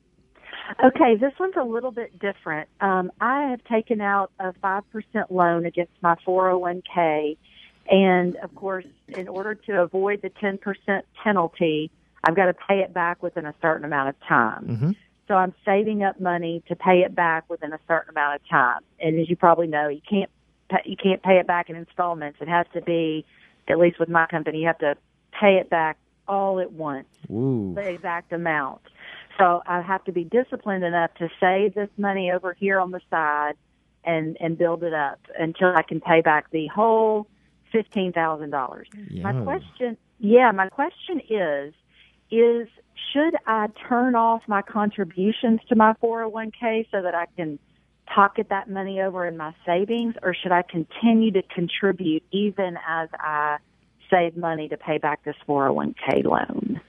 Okay, 0.85 1.17
this 1.17 1.33
one's 1.39 1.55
a 1.57 1.65
little 1.65 1.91
bit 1.91 2.19
different. 2.19 2.69
Um, 2.81 3.11
I 3.21 3.51
have 3.51 3.63
taken 3.65 4.01
out 4.01 4.31
a 4.39 4.53
5% 4.53 4.83
loan 5.31 5.67
against 5.67 5.93
my 6.03 6.17
401k. 6.27 7.37
And 7.89 8.37
of 8.37 8.55
course, 8.55 8.85
in 9.09 9.29
order 9.29 9.55
to 9.55 9.83
avoid 9.83 10.23
the 10.23 10.31
10% 10.31 11.03
penalty, 11.23 11.91
I've 12.25 12.35
got 12.35 12.47
to 12.47 12.55
pay 12.55 12.81
it 12.81 12.93
back 12.93 13.23
within 13.23 13.47
a 13.47 13.55
certain 13.63 13.85
amount 13.85 14.09
of 14.09 14.17
time. 14.29 14.67
Mm-hmm. 14.67 14.91
So 15.29 15.35
I'm 15.35 15.55
saving 15.65 16.03
up 16.03 16.21
money 16.21 16.63
to 16.69 16.77
pay 16.77 17.01
it 17.01 17.15
back 17.15 17.49
within 17.49 17.73
a 17.73 17.79
certain 17.87 18.11
amount 18.11 18.41
of 18.41 18.49
time. 18.49 18.81
And 19.01 19.21
as 19.21 19.29
you 19.29 19.37
probably 19.37 19.67
know, 19.67 19.89
you 19.89 20.01
can't 20.09 20.31
you 20.85 20.97
can't 20.97 21.23
pay 21.23 21.39
it 21.39 21.47
back 21.47 21.71
in 21.71 21.77
installments. 21.77 22.39
It 22.41 22.49
has 22.49 22.67
to 22.75 22.81
be, 22.81 23.25
at 23.69 23.79
least 23.79 24.01
with 24.01 24.09
my 24.09 24.27
company, 24.27 24.59
you 24.59 24.67
have 24.67 24.79
to 24.79 24.97
pay 25.41 25.59
it 25.59 25.71
back 25.71 25.97
all 26.27 26.59
at 26.59 26.73
once, 26.73 27.07
Ooh. 27.31 27.73
the 27.75 27.89
exact 27.89 28.33
amount. 28.33 28.81
So 29.39 29.63
I 29.67 29.83
have 29.83 30.05
to 30.05 30.13
be 30.13 30.25
disciplined 30.25 30.85
enough 30.85 31.13
to 31.19 31.29
save 31.41 31.75
this 31.75 31.91
money 31.99 32.31
over 32.31 32.55
here 32.55 32.81
on 32.81 32.91
the 32.91 33.01
side 33.11 33.55
and 34.05 34.37
and 34.41 34.57
build 34.57 34.83
it 34.83 34.95
up 34.95 35.21
until 35.39 35.75
I 35.75 35.83
can 35.83 36.01
pay 36.01 36.21
back 36.21 36.51
the 36.51 36.69
whole 36.69 37.27
fifteen 37.73 38.13
thousand 38.13 38.51
dollars. 38.51 38.89
My 39.21 39.33
question, 39.43 39.97
yeah, 40.19 40.53
my 40.53 40.69
question 40.69 41.21
is, 41.29 41.75
is 42.31 42.69
should 43.13 43.35
I 43.47 43.69
turn 43.89 44.15
off 44.15 44.43
my 44.47 44.63
contributions 44.63 45.61
to 45.69 45.77
my 45.77 45.93
401k 46.03 46.87
so 46.91 47.03
that 47.03 47.15
I 47.15 47.27
can 47.37 47.59
pocket 48.07 48.47
that 48.51 48.71
money 48.71 49.01
over 49.01 49.27
in 49.27 49.37
my 49.37 49.55
savings, 49.67 50.15
or 50.23 50.35
should 50.35 50.53
I 50.53 50.63
continue 50.63 51.33
to 51.33 51.43
contribute 51.43 52.23
even 52.31 52.79
as 52.87 53.09
I 53.13 53.59
save 54.11 54.37
money 54.37 54.69
to 54.69 54.77
pay 54.77 54.99
back 54.99 55.25
this 55.25 55.37
401k 55.49 56.25
loan? 56.25 56.81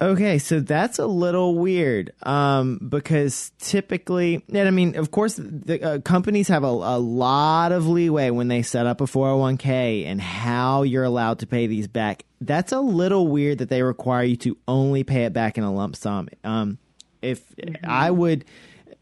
Okay, 0.00 0.38
so 0.38 0.60
that's 0.60 0.98
a 0.98 1.06
little 1.06 1.54
weird 1.54 2.12
um, 2.24 2.78
because 2.88 3.52
typically, 3.58 4.42
and 4.52 4.66
I 4.66 4.70
mean, 4.70 4.96
of 4.96 5.10
course, 5.12 5.36
the 5.36 5.82
uh, 5.82 5.98
companies 6.00 6.48
have 6.48 6.64
a, 6.64 6.66
a 6.66 6.98
lot 6.98 7.70
of 7.70 7.86
leeway 7.86 8.30
when 8.30 8.48
they 8.48 8.62
set 8.62 8.86
up 8.86 9.00
a 9.00 9.04
401k 9.04 10.04
and 10.06 10.20
how 10.20 10.82
you're 10.82 11.04
allowed 11.04 11.38
to 11.40 11.46
pay 11.46 11.68
these 11.68 11.86
back. 11.86 12.24
That's 12.40 12.72
a 12.72 12.80
little 12.80 13.28
weird 13.28 13.58
that 13.58 13.68
they 13.68 13.82
require 13.82 14.24
you 14.24 14.36
to 14.38 14.56
only 14.66 15.04
pay 15.04 15.24
it 15.24 15.32
back 15.32 15.58
in 15.58 15.64
a 15.64 15.72
lump 15.72 15.94
sum. 15.94 16.28
Um, 16.42 16.78
if 17.22 17.42
I 17.84 18.10
would, 18.10 18.44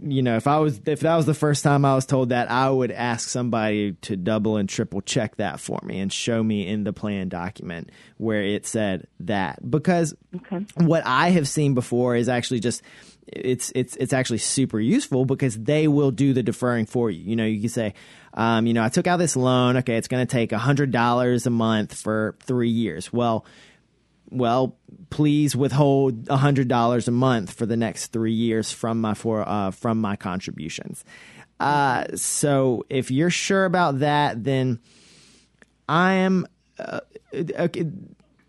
you 0.04 0.22
know, 0.22 0.36
if 0.36 0.46
I 0.46 0.58
was, 0.58 0.80
if 0.86 1.00
that 1.00 1.16
was 1.16 1.26
the 1.26 1.34
first 1.34 1.62
time 1.62 1.84
I 1.84 1.94
was 1.94 2.06
told 2.06 2.30
that, 2.30 2.50
I 2.50 2.68
would 2.68 2.90
ask 2.90 3.28
somebody 3.28 3.92
to 4.02 4.16
double 4.16 4.56
and 4.56 4.68
triple 4.68 5.00
check 5.00 5.36
that 5.36 5.60
for 5.60 5.78
me 5.82 6.00
and 6.00 6.12
show 6.12 6.42
me 6.42 6.66
in 6.66 6.84
the 6.84 6.92
plan 6.92 7.28
document 7.28 7.90
where 8.18 8.42
it 8.42 8.66
said 8.66 9.06
that 9.20 9.70
because 9.70 10.14
what 10.76 11.04
I 11.06 11.30
have 11.30 11.48
seen 11.48 11.74
before 11.74 12.16
is 12.16 12.28
actually 12.28 12.60
just 12.60 12.82
it's 13.26 13.70
it's 13.74 13.96
it's 13.96 14.12
actually 14.12 14.38
super 14.38 14.80
useful 14.80 15.24
because 15.24 15.56
they 15.56 15.86
will 15.86 16.10
do 16.10 16.32
the 16.32 16.42
deferring 16.42 16.86
for 16.86 17.10
you. 17.10 17.22
You 17.22 17.36
know, 17.36 17.44
you 17.44 17.60
can 17.60 17.68
say, 17.68 17.94
um, 18.34 18.66
you 18.66 18.74
know, 18.74 18.82
I 18.82 18.88
took 18.88 19.06
out 19.06 19.18
this 19.18 19.36
loan. 19.36 19.76
Okay, 19.78 19.96
it's 19.96 20.08
going 20.08 20.26
to 20.26 20.30
take 20.30 20.52
a 20.52 20.58
hundred 20.58 20.90
dollars 20.90 21.46
a 21.46 21.50
month 21.50 21.94
for 21.94 22.34
three 22.40 22.70
years. 22.70 23.12
Well, 23.12 23.46
well, 24.32 24.76
please 25.10 25.54
withhold 25.54 26.28
hundred 26.28 26.68
dollars 26.68 27.08
a 27.08 27.12
month 27.12 27.52
for 27.52 27.66
the 27.66 27.76
next 27.76 28.08
three 28.08 28.32
years 28.32 28.72
from 28.72 29.00
my 29.00 29.14
for 29.14 29.46
uh, 29.46 29.70
from 29.70 30.00
my 30.00 30.16
contributions. 30.16 31.04
Uh, 31.60 32.04
so 32.16 32.84
if 32.90 33.10
you're 33.10 33.30
sure 33.30 33.64
about 33.64 34.00
that, 34.00 34.42
then 34.42 34.80
I 35.88 36.14
am. 36.14 36.46
Uh, 36.78 37.00
okay, 37.34 37.86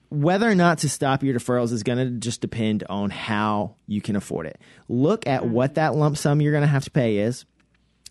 whether 0.09 0.49
or 0.49 0.55
not 0.55 0.77
to 0.79 0.89
stop 0.89 1.23
your 1.23 1.33
deferrals 1.33 1.71
is 1.71 1.83
going 1.83 1.97
to 1.97 2.11
just 2.19 2.39
depend 2.39 2.83
on 2.87 3.09
how 3.09 3.75
you 3.87 3.99
can 3.99 4.15
afford 4.15 4.45
it. 4.45 4.59
Look 4.87 5.25
at 5.25 5.47
what 5.47 5.75
that 5.75 5.95
lump 5.95 6.17
sum 6.17 6.39
you're 6.39 6.51
going 6.51 6.61
to 6.61 6.67
have 6.67 6.83
to 6.85 6.91
pay 6.91 7.17
is. 7.17 7.45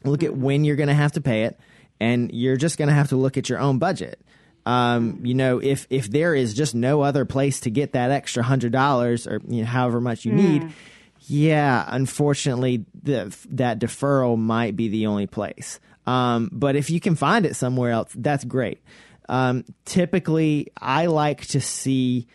Look 0.05 0.25
at 0.25 0.37
when 0.37 0.65
you're 0.65 0.77
going 0.77 0.89
to 0.89 0.95
have 0.95 1.13
to 1.13 1.21
pay 1.21 1.45
it, 1.45 1.59
and 2.01 2.31
you're 2.33 2.57
just 2.57 2.77
going 2.77 2.89
to 2.89 2.95
have 2.95 3.11
to 3.11 3.17
look 3.17 3.37
at 3.37 3.49
your 3.49 3.61
own 3.61 3.79
budget. 3.79 4.21
Um, 4.65 5.21
you 5.25 5.35
know, 5.35 5.59
if 5.59 5.87
if 5.91 6.11
there 6.11 6.35
is 6.35 6.55
just 6.55 6.75
no 6.75 7.03
other 7.03 7.25
place 7.25 7.61
to 7.61 7.71
get 7.71 7.93
that 7.93 8.11
extra 8.11 8.43
hundred 8.43 8.73
dollars 8.73 9.27
or 9.27 9.41
you 9.49 9.63
know, 9.63 9.67
however 9.67 10.01
much 10.01 10.25
you 10.25 10.33
need, 10.33 10.73
yeah, 11.27 11.85
unfortunately, 11.89 12.85
the, 13.03 13.37
that 13.51 13.79
deferral 13.79 14.39
might 14.39 14.77
be 14.77 14.89
the 14.89 15.07
only 15.07 15.27
place. 15.27 15.81
Um, 16.07 16.49
but 16.53 16.77
if 16.77 16.91
you 16.91 17.01
can 17.01 17.15
find 17.15 17.47
it 17.47 17.55
somewhere 17.55 17.91
else, 17.91 18.13
that's 18.15 18.45
great. 18.45 18.81
Um, 19.29 19.65
typically, 19.85 20.69
I 20.77 21.07
like 21.07 21.47
to 21.49 21.61
see 21.61 22.27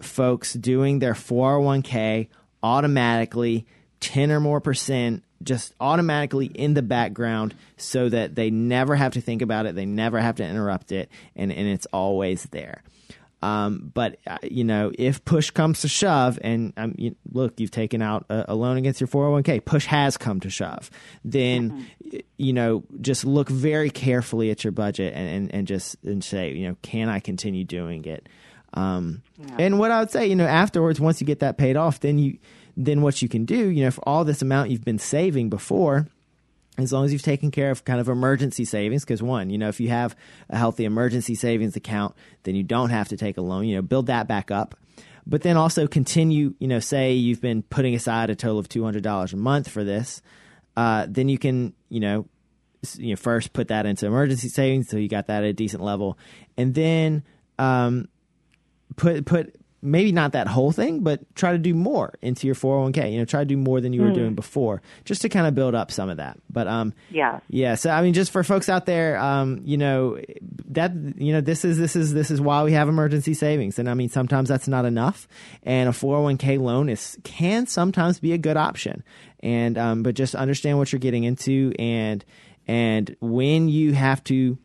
folks 0.00 0.52
doing 0.52 0.98
their 0.98 1.14
401k 1.14 2.28
automatically 2.62 3.66
10 4.00 4.30
or 4.30 4.40
more 4.40 4.60
percent 4.60 5.24
just 5.42 5.74
automatically 5.80 6.46
in 6.46 6.74
the 6.74 6.82
background 6.82 7.54
so 7.76 8.08
that 8.08 8.34
they 8.34 8.50
never 8.50 8.96
have 8.96 9.12
to 9.12 9.20
think 9.20 9.42
about 9.42 9.66
it 9.66 9.74
they 9.74 9.86
never 9.86 10.18
have 10.20 10.36
to 10.36 10.44
interrupt 10.44 10.92
it 10.92 11.10
and, 11.34 11.52
and 11.52 11.68
it's 11.68 11.86
always 11.92 12.44
there. 12.52 12.82
Um, 13.42 13.92
but 13.92 14.16
uh, 14.26 14.38
you 14.42 14.64
know 14.64 14.90
if 14.98 15.22
push 15.26 15.50
comes 15.50 15.82
to 15.82 15.88
shove 15.88 16.38
and 16.42 16.72
um, 16.78 16.94
you, 16.96 17.14
look 17.30 17.60
you've 17.60 17.70
taken 17.70 18.00
out 18.00 18.24
a, 18.30 18.46
a 18.48 18.54
loan 18.54 18.78
against 18.78 18.98
your 18.98 19.08
401k 19.08 19.62
push 19.62 19.84
has 19.86 20.16
come 20.16 20.40
to 20.40 20.48
shove 20.48 20.90
then 21.22 21.86
y- 22.02 22.22
you 22.38 22.54
know 22.54 22.82
just 23.02 23.26
look 23.26 23.50
very 23.50 23.90
carefully 23.90 24.50
at 24.50 24.64
your 24.64 24.72
budget 24.72 25.12
and, 25.14 25.28
and, 25.28 25.54
and 25.54 25.66
just 25.66 25.96
and 26.02 26.24
say 26.24 26.52
you 26.52 26.66
know 26.66 26.76
can 26.80 27.10
i 27.10 27.20
continue 27.20 27.62
doing 27.62 28.06
it? 28.06 28.26
Um, 28.72 29.22
and 29.58 29.78
what 29.78 29.90
i 29.90 30.00
would 30.00 30.10
say 30.10 30.26
you 30.26 30.34
know 30.34 30.46
afterwards 30.46 30.98
once 30.98 31.20
you 31.20 31.26
get 31.26 31.40
that 31.40 31.58
paid 31.58 31.76
off 31.76 32.00
then 32.00 32.18
you 32.18 32.38
then 32.76 33.02
what 33.02 33.22
you 33.22 33.28
can 33.28 33.44
do, 33.44 33.70
you 33.70 33.84
know, 33.84 33.90
for 33.90 34.06
all 34.06 34.24
this 34.24 34.42
amount 34.42 34.70
you've 34.70 34.84
been 34.84 34.98
saving 34.98 35.48
before, 35.48 36.06
as 36.78 36.92
long 36.92 37.04
as 37.04 37.12
you've 37.12 37.22
taken 37.22 37.50
care 37.50 37.70
of 37.70 37.84
kind 37.84 38.00
of 38.00 38.08
emergency 38.08 38.64
savings, 38.64 39.02
because 39.04 39.22
one, 39.22 39.48
you 39.48 39.56
know, 39.56 39.68
if 39.68 39.80
you 39.80 39.88
have 39.88 40.14
a 40.50 40.58
healthy 40.58 40.84
emergency 40.84 41.34
savings 41.34 41.74
account, 41.74 42.14
then 42.42 42.54
you 42.54 42.62
don't 42.62 42.90
have 42.90 43.08
to 43.08 43.16
take 43.16 43.38
a 43.38 43.40
loan, 43.40 43.64
you 43.64 43.76
know, 43.76 43.82
build 43.82 44.06
that 44.06 44.28
back 44.28 44.50
up. 44.50 44.74
But 45.26 45.42
then 45.42 45.56
also 45.56 45.86
continue, 45.86 46.54
you 46.58 46.68
know, 46.68 46.78
say 46.78 47.14
you've 47.14 47.40
been 47.40 47.62
putting 47.62 47.94
aside 47.94 48.30
a 48.30 48.36
total 48.36 48.58
of 48.58 48.68
$200 48.68 49.32
a 49.32 49.36
month 49.36 49.68
for 49.68 49.82
this, 49.82 50.20
uh, 50.76 51.06
then 51.08 51.28
you 51.28 51.38
can, 51.38 51.72
you 51.88 52.00
know, 52.00 52.28
you 52.96 53.10
know, 53.10 53.16
first 53.16 53.52
put 53.52 53.68
that 53.68 53.86
into 53.86 54.06
emergency 54.06 54.48
savings 54.48 54.88
so 54.88 54.98
you 54.98 55.08
got 55.08 55.26
that 55.28 55.42
at 55.42 55.50
a 55.50 55.52
decent 55.54 55.82
level. 55.82 56.18
And 56.56 56.74
then, 56.74 57.24
um, 57.58 58.08
put 58.96 59.24
put 59.24 59.56
maybe 59.82 60.10
not 60.10 60.32
that 60.32 60.48
whole 60.48 60.72
thing, 60.72 61.00
but 61.00 61.22
try 61.34 61.52
to 61.52 61.58
do 61.58 61.74
more 61.74 62.14
into 62.22 62.46
your 62.46 62.56
401k. 62.56 63.12
You 63.12 63.18
know, 63.18 63.24
try 63.24 63.40
to 63.40 63.46
do 63.46 63.56
more 63.56 63.80
than 63.80 63.92
you 63.92 64.02
were 64.02 64.10
doing 64.12 64.34
before, 64.34 64.82
just 65.04 65.22
to 65.22 65.28
kind 65.28 65.46
of 65.46 65.54
build 65.54 65.74
up 65.74 65.90
some 65.90 66.08
of 66.10 66.16
that. 66.16 66.38
But 66.50 66.66
um, 66.66 66.94
Yeah. 67.10 67.40
yeah. 67.48 67.74
So 67.74 67.90
I 67.90 68.02
mean, 68.02 68.14
just 68.14 68.32
for 68.32 68.42
folks 68.42 68.68
out 68.68 68.86
there, 68.86 69.18
um, 69.18 69.60
you 69.64 69.76
know, 69.76 70.18
that 70.70 70.92
you 71.16 71.32
know, 71.32 71.40
this 71.40 71.64
is 71.64 71.78
this 71.78 71.96
is 71.96 72.12
this 72.12 72.30
is 72.30 72.40
why 72.40 72.62
we 72.64 72.72
have 72.72 72.88
emergency 72.88 73.34
savings, 73.34 73.78
and 73.78 73.88
I 73.88 73.94
mean, 73.94 74.08
sometimes 74.08 74.48
that's 74.48 74.68
not 74.68 74.84
enough, 74.84 75.28
and 75.62 75.88
a 75.88 75.92
401k 75.92 76.60
loan 76.60 76.88
is 76.88 77.18
can 77.22 77.66
sometimes 77.66 78.18
be 78.18 78.32
a 78.32 78.38
good 78.38 78.56
option, 78.56 79.04
and 79.40 79.78
um, 79.78 80.02
but 80.02 80.14
just 80.14 80.34
understand 80.34 80.78
what 80.78 80.92
you're 80.92 81.00
getting 81.00 81.24
into, 81.24 81.72
and 81.78 82.24
and 82.66 83.16
when 83.20 83.68
you 83.68 83.92
have 83.92 84.24
to, 84.24 84.58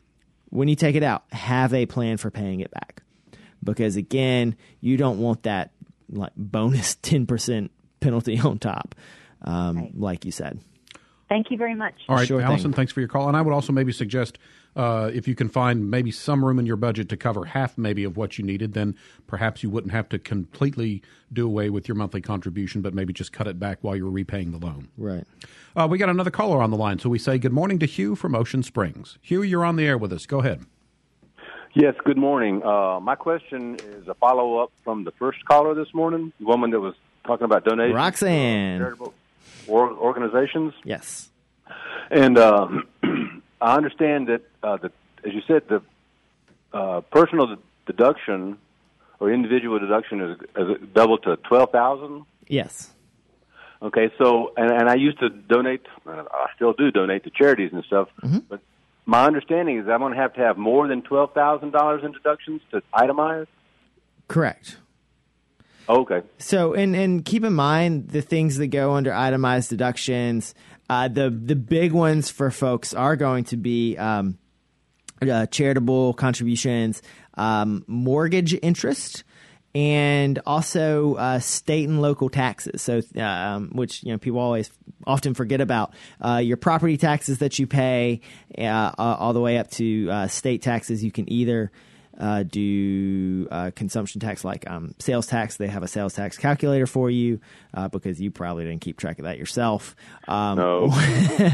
when 0.49 0.67
you 0.67 0.75
take 0.75 0.95
it 0.95 1.03
out, 1.03 1.23
have 1.31 1.73
a 1.73 1.85
plan 1.85 2.17
for 2.17 2.31
paying 2.31 2.61
it 2.61 2.71
back 2.71 3.03
because 3.63 3.95
again, 3.95 4.55
you 4.79 4.97
don't 4.97 5.19
want 5.19 5.43
that 5.43 5.71
like 6.09 6.33
bonus 6.35 6.95
ten 7.01 7.25
percent 7.25 7.71
penalty 7.99 8.39
on 8.39 8.59
top, 8.59 8.95
um, 9.43 9.89
like 9.93 10.25
you 10.25 10.31
said. 10.31 10.59
Thank 11.31 11.49
you 11.49 11.55
very 11.55 11.75
much. 11.75 11.93
All 12.09 12.17
right, 12.17 12.27
Sure 12.27 12.39
thing. 12.39 12.47
Allison, 12.47 12.73
thanks 12.73 12.91
for 12.91 12.99
your 12.99 13.07
call. 13.07 13.29
And 13.29 13.37
I 13.37 13.41
would 13.41 13.53
also 13.53 13.71
maybe 13.71 13.93
suggest 13.93 14.37
uh, 14.75 15.09
if 15.13 15.29
you 15.29 15.33
can 15.35 15.47
find 15.47 15.89
maybe 15.89 16.11
some 16.11 16.43
room 16.43 16.59
in 16.59 16.65
your 16.65 16.75
budget 16.75 17.07
to 17.07 17.15
cover 17.15 17.45
half 17.45 17.77
maybe 17.77 18.03
of 18.03 18.17
what 18.17 18.37
you 18.37 18.43
needed, 18.43 18.73
then 18.73 18.97
perhaps 19.27 19.63
you 19.63 19.69
wouldn't 19.69 19.93
have 19.93 20.09
to 20.09 20.19
completely 20.19 21.01
do 21.31 21.45
away 21.45 21.69
with 21.69 21.87
your 21.87 21.95
monthly 21.95 22.19
contribution, 22.19 22.81
but 22.81 22.93
maybe 22.93 23.13
just 23.13 23.31
cut 23.31 23.47
it 23.47 23.59
back 23.59 23.77
while 23.79 23.95
you're 23.95 24.09
repaying 24.09 24.51
the 24.51 24.57
loan. 24.57 24.89
Right. 24.97 25.23
Uh, 25.73 25.87
we 25.89 25.97
got 25.97 26.09
another 26.09 26.31
caller 26.31 26.61
on 26.61 26.69
the 26.69 26.75
line, 26.75 26.99
so 26.99 27.07
we 27.07 27.17
say 27.17 27.37
good 27.37 27.53
morning 27.53 27.79
to 27.79 27.85
Hugh 27.85 28.15
from 28.15 28.35
Ocean 28.35 28.61
Springs. 28.61 29.17
Hugh, 29.21 29.41
you're 29.41 29.63
on 29.63 29.77
the 29.77 29.85
air 29.85 29.97
with 29.97 30.11
us. 30.11 30.25
Go 30.25 30.39
ahead. 30.39 30.65
Yes, 31.73 31.95
good 32.03 32.17
morning. 32.17 32.63
Uh, 32.63 32.99
my 32.99 33.15
question 33.15 33.75
is 33.75 34.07
a 34.07 34.13
follow 34.13 34.57
up 34.57 34.71
from 34.83 35.05
the 35.05 35.11
first 35.11 35.45
caller 35.45 35.73
this 35.73 35.93
morning, 35.93 36.33
the 36.37 36.45
woman 36.45 36.71
that 36.71 36.81
was 36.81 36.95
talking 37.25 37.45
about 37.45 37.63
donations. 37.63 37.95
Roxanne. 37.95 38.79
Charitable 38.79 39.13
organizations. 39.69 40.73
Yes. 40.83 41.29
And 42.09 42.37
um, 42.37 42.87
I 43.61 43.75
understand 43.75 44.27
that 44.27 44.41
uh, 44.61 44.77
the, 44.77 44.91
as 45.25 45.33
you 45.33 45.41
said, 45.47 45.63
the 45.69 45.81
uh, 46.73 47.01
personal 47.01 47.55
deduction 47.85 48.57
or 49.21 49.31
individual 49.31 49.79
deduction 49.79 50.19
is, 50.21 50.37
is 50.57 50.89
doubled 50.93 51.23
to 51.23 51.37
twelve 51.37 51.71
thousand. 51.71 52.25
Yes. 52.47 52.91
Okay, 53.81 54.11
so 54.17 54.51
and, 54.57 54.71
and 54.71 54.89
I 54.89 54.95
used 54.95 55.19
to 55.19 55.29
donate. 55.29 55.85
I 56.05 56.47
still 56.55 56.73
do 56.73 56.91
donate 56.91 57.23
to 57.23 57.29
charities 57.29 57.71
and 57.71 57.83
stuff. 57.85 58.09
Mm-hmm. 58.21 58.39
But 58.49 58.59
my 59.05 59.25
understanding 59.25 59.77
is 59.79 59.87
I'm 59.87 59.99
going 59.99 60.13
to 60.13 60.19
have 60.19 60.33
to 60.35 60.41
have 60.41 60.57
more 60.57 60.87
than 60.87 61.01
twelve 61.01 61.33
thousand 61.33 61.71
dollars 61.71 62.03
in 62.03 62.11
deductions 62.11 62.61
to 62.71 62.81
itemize. 62.93 63.47
Correct. 64.27 64.77
Okay. 65.89 66.21
So, 66.37 66.73
and 66.73 66.95
and 66.95 67.25
keep 67.25 67.43
in 67.43 67.53
mind 67.53 68.09
the 68.09 68.21
things 68.21 68.57
that 68.57 68.67
go 68.67 68.93
under 68.93 69.13
itemized 69.13 69.69
deductions. 69.69 70.53
Uh, 70.89 71.07
the 71.07 71.29
the 71.29 71.55
big 71.55 71.91
ones 71.91 72.29
for 72.29 72.51
folks 72.51 72.93
are 72.93 73.15
going 73.15 73.45
to 73.45 73.57
be 73.57 73.97
um, 73.97 74.37
uh, 75.21 75.45
charitable 75.47 76.13
contributions, 76.13 77.01
um, 77.35 77.83
mortgage 77.87 78.57
interest, 78.61 79.23
and 79.73 80.39
also 80.45 81.15
uh, 81.15 81.39
state 81.39 81.87
and 81.87 82.01
local 82.01 82.29
taxes. 82.29 82.81
So, 82.81 83.01
um, 83.17 83.69
which 83.73 84.03
you 84.03 84.11
know 84.11 84.17
people 84.17 84.39
always 84.39 84.69
often 85.07 85.33
forget 85.33 85.61
about 85.61 85.93
uh, 86.23 86.37
your 86.37 86.57
property 86.57 86.97
taxes 86.97 87.39
that 87.39 87.59
you 87.59 87.67
pay, 87.67 88.21
uh, 88.57 88.91
all 88.97 89.33
the 89.33 89.41
way 89.41 89.57
up 89.57 89.69
to 89.71 90.09
uh, 90.11 90.27
state 90.27 90.61
taxes. 90.61 91.03
You 91.03 91.11
can 91.11 91.31
either 91.31 91.71
uh, 92.19 92.43
do 92.43 93.47
uh, 93.49 93.71
consumption 93.75 94.19
tax 94.21 94.43
like 94.43 94.69
um, 94.69 94.93
sales 94.99 95.25
tax. 95.27 95.57
They 95.57 95.67
have 95.67 95.83
a 95.83 95.87
sales 95.87 96.13
tax 96.13 96.37
calculator 96.37 96.85
for 96.85 97.09
you 97.09 97.39
uh, 97.73 97.87
because 97.87 98.21
you 98.21 98.29
probably 98.29 98.65
didn't 98.65 98.81
keep 98.81 98.97
track 98.97 99.17
of 99.19 99.25
that 99.25 99.37
yourself. 99.37 99.95
Um, 100.27 100.57
No. 100.57 100.93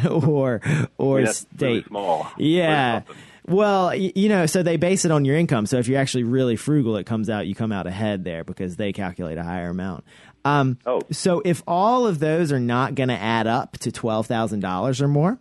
or 0.28 0.62
or 0.98 1.20
I 1.20 1.24
mean, 1.24 1.34
state. 1.34 1.62
really 1.68 1.84
small. 1.84 2.28
Yeah. 2.38 3.02
Well, 3.48 3.96
you 3.96 4.28
know, 4.28 4.46
so 4.46 4.62
they 4.62 4.76
base 4.76 5.06
it 5.06 5.12
on 5.12 5.24
your 5.24 5.38
income. 5.38 5.66
So 5.68 5.78
if 5.78 5.88
you're 5.88 6.00
actually 6.02 6.26
really 6.26 6.58
frugal, 6.58 6.98
it 6.98 7.06
comes 7.06 7.30
out 7.30 7.48
you 7.48 7.56
come 7.56 7.72
out 7.72 7.88
ahead 7.88 8.24
there 8.26 8.44
because 8.44 8.76
they 8.76 8.92
calculate 8.92 9.38
a 9.38 9.44
higher 9.44 9.70
amount. 9.70 10.04
Um, 10.44 10.78
Oh. 10.86 11.02
So 11.12 11.42
if 11.46 11.64
all 11.66 12.06
of 12.08 12.20
those 12.20 12.52
are 12.52 12.60
not 12.60 12.96
going 12.96 13.10
to 13.10 13.18
add 13.20 13.48
up 13.48 13.78
to 13.80 13.92
twelve 13.92 14.28
thousand 14.28 14.60
dollars 14.60 15.02
or 15.02 15.08
more, 15.08 15.40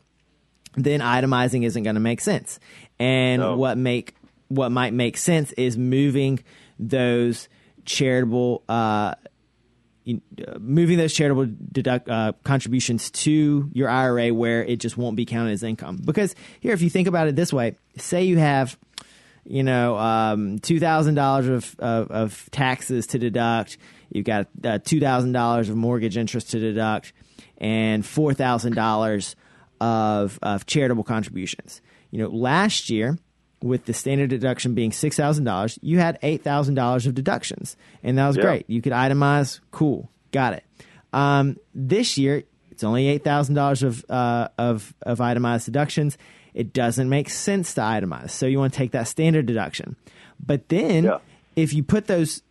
then 0.77 1.01
itemizing 1.01 1.65
isn't 1.65 1.83
going 1.83 1.95
to 1.95 2.01
make 2.01 2.21
sense. 2.21 2.61
And 3.01 3.41
No. 3.43 3.57
what 3.57 3.77
make 3.77 4.15
what 4.49 4.71
might 4.71 4.93
make 4.95 5.17
sense 5.17 5.51
is 5.53 5.77
moving 5.77 6.39
those 6.79 7.49
charitable 7.85 8.63
uh, 8.69 9.15
uh, 10.09 10.59
moving 10.59 10.99
those 10.99 11.13
charitable 11.13 11.49
deduct 11.73 12.09
uh, 12.09 12.33
contributions 12.45 13.11
to 13.11 13.69
your 13.73 13.89
IRA 13.89 14.33
where 14.33 14.65
it 14.65 14.77
just 14.77 14.97
won't 14.97 15.17
be 15.17 15.25
counted 15.25 15.53
as 15.53 15.63
income. 15.63 16.01
Because 16.05 16.35
here, 16.61 16.73
if 16.73 16.83
you 16.83 16.91
think 16.91 17.09
about 17.09 17.29
it 17.29 17.37
this 17.37 17.53
way, 17.53 17.77
say 17.97 18.25
you 18.25 18.39
have 18.39 18.79
you 19.49 19.63
know, 19.63 19.97
um, 19.97 20.59
two 20.59 20.81
thousand 20.81 21.15
dollars 21.15 21.47
of, 21.47 21.77
of 21.79 22.11
of 22.11 22.51
taxes 22.51 23.07
to 23.09 23.19
deduct. 23.19 23.79
You've 24.11 24.25
got 24.25 24.49
uh, 24.65 24.79
two 24.79 25.01
thousand 25.01 25.33
dollars 25.33 25.69
of 25.69 25.77
mortgage 25.77 26.17
interest 26.17 26.51
to 26.51 26.59
deduct, 26.59 27.13
and 27.59 28.05
four 28.05 28.35
thousand 28.35 28.75
dollars 28.75 29.37
of 29.81 30.39
of 30.43 30.67
charitable 30.67 31.05
contributions. 31.05 31.81
You 32.11 32.21
know, 32.21 32.29
last 32.29 32.91
year 32.91 33.19
with 33.63 33.87
the 33.87 33.93
standard 33.95 34.31
deduction 34.31 34.75
being 34.75 34.93
six 34.93 35.17
thousand 35.17 35.45
dollars, 35.45 35.79
you 35.83 35.99
had 35.99 36.19
eight 36.23 36.43
thousand 36.43 36.75
dollars 36.75 37.07
of 37.07 37.15
deductions, 37.15 37.77
and 38.03 38.19
that 38.19 38.27
was 38.27 38.37
Yeah. 38.37 38.43
great. 38.43 38.65
You 38.69 38.83
could 38.83 38.93
itemize, 38.93 39.61
cool, 39.71 40.11
got 40.33 40.53
it. 40.53 40.65
Um, 41.13 41.57
this 41.75 42.19
year, 42.19 42.43
it's 42.71 42.85
only 42.85 43.09
eight 43.09 43.25
thousand 43.25 43.55
dollars 43.55 43.83
of 43.83 44.05
uh, 44.11 44.49
of 44.59 44.95
of 45.03 45.21
itemized 45.21 45.65
deductions. 45.65 46.19
It 46.55 46.73
doesn't 46.73 47.09
make 47.09 47.29
sense 47.31 47.75
to 47.75 47.81
itemize, 47.83 48.31
so 48.31 48.47
you 48.47 48.59
want 48.59 48.73
to 48.73 48.77
take 48.79 48.93
that 48.93 49.09
standard 49.09 49.47
deduction. 49.47 49.97
But 50.45 50.69
then, 50.69 51.05
Yeah. 51.05 51.19
if 51.55 51.73
you 51.75 51.83
put 51.83 52.07
those 52.07 52.43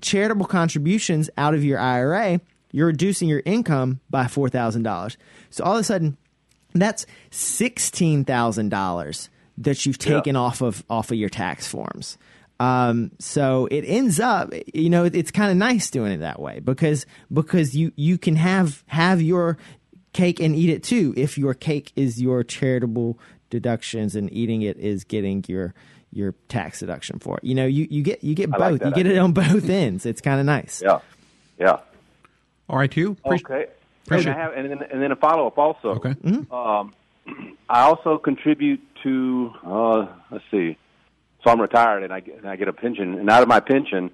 charitable 0.00 0.46
contributions 0.46 1.30
out 1.36 1.54
of 1.54 1.64
your 1.64 1.78
IRA, 1.78 2.40
you're 2.72 2.86
reducing 2.88 3.28
your 3.28 3.42
income 3.44 4.00
by 4.10 4.26
four 4.28 4.48
thousand 4.48 4.84
dollars. 4.84 5.16
So 5.50 5.64
all 5.64 5.74
of 5.74 5.80
a 5.80 5.84
sudden, 5.84 6.16
that's 6.72 7.04
sixteen 7.30 8.24
thousand 8.24 8.68
dollars 8.70 9.28
that 9.62 9.84
you've 9.86 9.98
taken 9.98 10.36
off 10.36 10.60
of 10.60 10.84
off 10.90 11.10
of 11.10 11.16
your 11.18 11.28
tax 11.28 11.66
forms. 11.66 12.18
Um, 12.60 13.10
so 13.18 13.66
it 13.72 13.82
ends 13.82 14.20
up, 14.20 14.52
you 14.72 14.88
know, 14.88 15.04
it's 15.04 15.30
kind 15.32 15.50
of 15.50 15.56
nice 15.56 15.90
doing 15.90 16.12
it 16.12 16.18
that 16.18 16.40
way 16.40 16.60
because 16.60 17.06
because 17.32 17.74
you 17.74 17.92
you 17.96 18.18
can 18.18 18.36
have 18.36 18.84
have 18.86 19.20
your 19.20 19.58
cake 20.12 20.38
and 20.40 20.54
eat 20.54 20.70
it 20.70 20.82
too 20.82 21.12
if 21.16 21.36
your 21.38 21.54
cake 21.54 21.90
is 21.96 22.20
your 22.20 22.44
charitable 22.44 23.18
deductions 23.50 24.14
and 24.14 24.32
eating 24.32 24.62
it 24.62 24.76
is 24.78 25.02
getting 25.04 25.44
your 25.48 25.74
your 26.12 26.34
tax 26.48 26.80
deduction 26.80 27.18
for 27.18 27.38
it. 27.38 27.44
You 27.44 27.54
know, 27.54 27.66
you, 27.66 27.88
you 27.90 28.02
get 28.02 28.22
you 28.22 28.34
get 28.34 28.50
I 28.54 28.58
both. 28.58 28.80
that 28.80 28.88
you 28.96 29.02
get 29.02 29.06
it 29.06 29.18
on 29.18 29.32
both 29.44 29.68
ends. 29.68 30.06
It's 30.06 30.20
kind 30.20 30.38
of 30.38 30.46
nice. 30.46 30.82
Yeah. 30.84 31.00
Yeah. 31.58 31.78
All 32.68 32.78
right, 32.78 32.94
you. 32.96 33.16
Appreciate- 33.24 33.44
Okay. 33.50 33.62
And, 33.64 33.70
appreciate- 34.06 34.34
I 34.34 34.38
have, 34.38 34.52
and, 34.54 34.70
then, 34.70 34.82
and 34.90 35.02
then 35.02 35.12
a 35.12 35.16
follow 35.16 35.46
up 35.46 35.58
also. 35.58 35.90
Okay. 36.04 36.14
Um, 36.50 36.92
I 37.68 37.82
also 37.82 38.18
contribute 38.18 38.80
to. 39.02 39.52
Uh, 39.64 40.06
let's 40.30 40.44
see. 40.50 40.76
So 41.44 41.50
I'm 41.50 41.60
retired 41.60 42.02
and 42.04 42.12
I 42.12 42.20
get, 42.20 42.36
and 42.38 42.48
I 42.48 42.56
get 42.56 42.68
a 42.68 42.72
pension, 42.72 43.18
and 43.18 43.28
out 43.28 43.42
of 43.42 43.48
my 43.48 43.60
pension, 43.60 44.10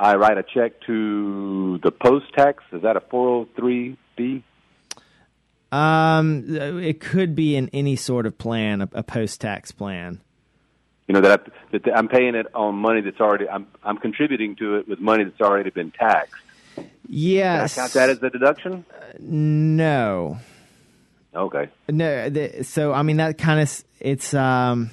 I 0.00 0.16
write 0.16 0.36
a 0.38 0.42
check 0.42 0.80
to 0.86 1.78
the 1.82 1.92
post 1.92 2.26
tax. 2.34 2.64
Is 2.72 2.82
that 2.82 2.96
a 2.96 3.00
403b? 3.00 4.42
Um, 5.70 6.44
it 6.82 7.00
could 7.00 7.34
be 7.34 7.56
in 7.56 7.70
any 7.72 7.96
sort 7.96 8.26
of 8.26 8.36
plan, 8.36 8.82
a, 8.82 8.88
a 8.92 9.02
post 9.02 9.40
tax 9.40 9.70
plan. 9.70 10.20
You 11.08 11.14
know 11.14 11.20
that, 11.22 11.40
I, 11.46 11.78
that 11.78 11.96
I'm 11.96 12.08
paying 12.08 12.34
it 12.34 12.46
on 12.54 12.74
money 12.74 13.00
that's 13.00 13.20
already. 13.20 13.48
I'm 13.48 13.66
I'm 13.82 13.96
contributing 13.98 14.56
to 14.56 14.76
it 14.76 14.88
with 14.88 14.98
money 15.00 15.24
that's 15.24 15.40
already 15.40 15.70
been 15.70 15.90
taxed. 15.90 16.34
Can 16.76 16.84
I 16.84 16.88
Yes. 17.08 17.74
count 17.74 17.92
that 17.94 18.10
as 18.10 18.22
a 18.22 18.30
deduction? 18.30 18.84
no. 19.18 20.38
Okay. 21.34 21.68
No, 21.88 22.28
the, 22.28 22.62
so 22.62 22.92
I 22.92 23.02
mean 23.02 23.16
that 23.16 23.38
kind 23.38 23.60
of 23.60 23.84
it's 24.00 24.34
um 24.34 24.90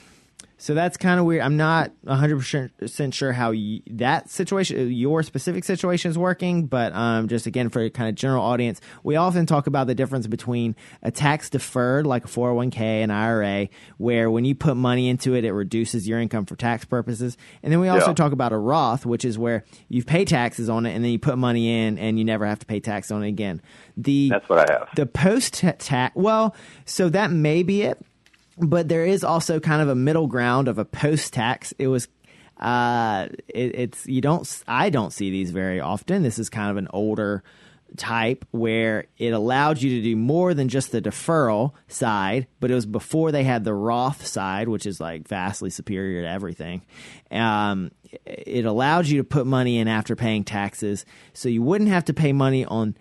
so 0.61 0.73
that's 0.73 0.97
kind 0.97 1.19
of 1.19 1.25
weird. 1.25 1.41
I'm 1.41 1.57
not 1.57 1.91
100% 2.05 3.13
sure 3.13 3.31
how 3.31 3.51
y- 3.51 3.81
that 3.91 4.29
situation 4.29 4.91
your 4.91 5.23
specific 5.23 5.63
situation 5.63 6.11
is 6.11 6.17
working, 6.17 6.65
but 6.67 6.93
um 6.93 7.27
just 7.27 7.45
again 7.47 7.69
for 7.69 7.89
kind 7.89 8.09
of 8.09 8.15
general 8.15 8.43
audience, 8.43 8.81
we 9.03 9.15
often 9.15 9.45
talk 9.45 9.67
about 9.67 9.87
the 9.87 9.95
difference 9.95 10.27
between 10.27 10.75
a 11.01 11.11
tax 11.11 11.49
deferred 11.49 12.05
like 12.05 12.25
a 12.25 12.27
401k 12.27 12.77
and 13.03 13.11
IRA 13.11 13.69
where 13.97 14.29
when 14.29 14.45
you 14.45 14.53
put 14.53 14.75
money 14.75 15.07
into 15.09 15.33
it 15.33 15.45
it 15.45 15.53
reduces 15.53 16.07
your 16.07 16.19
income 16.19 16.45
for 16.45 16.55
tax 16.55 16.85
purposes. 16.85 17.37
And 17.63 17.71
then 17.71 17.79
we 17.79 17.87
also 17.87 18.07
Yeah. 18.09 18.13
talk 18.15 18.31
about 18.33 18.51
a 18.51 18.57
Roth, 18.57 19.05
which 19.05 19.23
is 19.25 19.37
where 19.39 19.63
you 19.87 20.03
pay 20.03 20.25
taxes 20.25 20.69
on 20.69 20.85
it 20.85 20.93
and 20.93 21.03
then 21.03 21.11
you 21.11 21.19
put 21.19 21.37
money 21.37 21.83
in 21.87 21.97
and 21.97 22.19
you 22.19 22.25
never 22.25 22.45
have 22.45 22.59
to 22.59 22.65
pay 22.65 22.79
tax 22.79 23.11
on 23.11 23.23
it 23.23 23.29
again. 23.29 23.61
The 23.97 24.29
That's 24.29 24.49
what 24.49 24.69
I 24.69 24.73
have. 24.73 24.89
the 24.95 25.05
post 25.05 25.53
tax 25.79 26.15
well 26.15 26.55
so 26.85 27.09
that 27.09 27.31
may 27.31 27.63
be 27.63 27.81
it 27.83 27.97
but 28.59 28.87
there 28.89 29.05
is 29.05 29.23
also 29.23 29.59
kind 29.59 29.81
of 29.81 29.89
a 29.89 29.95
middle 29.95 30.27
ground 30.27 30.67
of 30.67 30.77
a 30.77 30.85
post 30.85 31.33
tax 31.33 31.73
it 31.79 31.87
was 31.87 32.07
uh 32.59 33.27
it, 33.47 33.75
it's 33.75 34.05
you 34.07 34.21
don't 34.21 34.63
i 34.67 34.89
don't 34.89 35.13
see 35.13 35.31
these 35.31 35.51
very 35.51 35.79
often. 35.79 36.23
This 36.23 36.39
is 36.39 36.49
kind 36.49 36.69
of 36.69 36.77
an 36.77 36.89
older 36.91 37.43
type 37.97 38.45
where 38.51 39.05
it 39.17 39.29
allowed 39.33 39.81
you 39.81 39.89
to 39.89 40.03
do 40.03 40.15
more 40.15 40.53
than 40.53 40.69
just 40.69 40.91
the 40.91 41.01
deferral 41.01 41.73
side 41.87 42.45
but 42.59 42.69
it 42.69 42.75
was 42.75 42.85
before 42.85 43.31
they 43.31 43.43
had 43.43 43.63
the 43.63 43.73
roth 43.73 44.27
side 44.27 44.67
which 44.67 44.85
is 44.85 44.99
like 44.99 45.27
vastly 45.27 45.69
superior 45.69 46.21
to 46.21 46.29
everything. 46.29 46.81
Um 47.31 47.91
it 48.25 48.65
allowed 48.65 49.07
you 49.07 49.17
to 49.19 49.23
put 49.23 49.47
money 49.47 49.77
in 49.77 49.87
after 49.87 50.15
paying 50.15 50.43
taxes 50.43 51.05
so 51.33 51.47
you 51.47 51.63
wouldn't 51.63 51.89
have 51.89 52.05
to 52.05 52.13
pay 52.13 52.33
money 52.33 52.65
on 52.65 52.95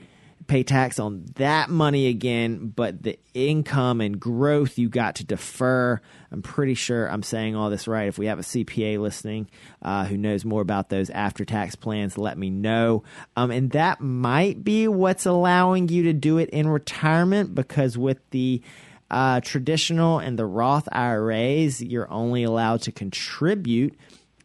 pay 0.48 0.62
tax 0.62 0.98
on 0.98 1.26
that 1.36 1.68
money 1.68 2.06
again, 2.08 2.72
but 2.74 3.02
the 3.02 3.18
income 3.34 4.00
and 4.00 4.18
growth 4.18 4.78
you 4.78 4.88
got 4.88 5.16
to 5.16 5.24
defer. 5.24 6.00
I'm 6.32 6.42
pretty 6.42 6.74
sure 6.74 7.06
I'm 7.06 7.22
saying 7.22 7.54
all 7.54 7.70
this 7.70 7.86
right. 7.86 8.08
If 8.08 8.18
we 8.18 8.26
have 8.26 8.38
a 8.38 8.42
CPA 8.42 8.98
listening 8.98 9.48
uh, 9.82 10.06
who 10.06 10.16
knows 10.16 10.44
more 10.44 10.62
about 10.62 10.88
those 10.88 11.10
after 11.10 11.44
tax 11.44 11.76
plans, 11.76 12.18
let 12.18 12.38
me 12.38 12.50
know. 12.50 13.04
Um, 13.36 13.50
and 13.50 13.70
that 13.72 14.00
might 14.00 14.64
be 14.64 14.88
what's 14.88 15.26
allowing 15.26 15.88
you 15.88 16.04
to 16.04 16.14
do 16.14 16.38
it 16.38 16.48
in 16.50 16.66
retirement 16.66 17.54
because 17.54 17.98
with 17.98 18.18
the 18.30 18.62
uh, 19.10 19.40
traditional 19.40 20.18
and 20.18 20.38
the 20.38 20.46
Roth 20.46 20.88
IRAs, 20.90 21.82
you're 21.82 22.10
only 22.10 22.42
allowed 22.42 22.82
to 22.82 22.92
contribute 22.92 23.94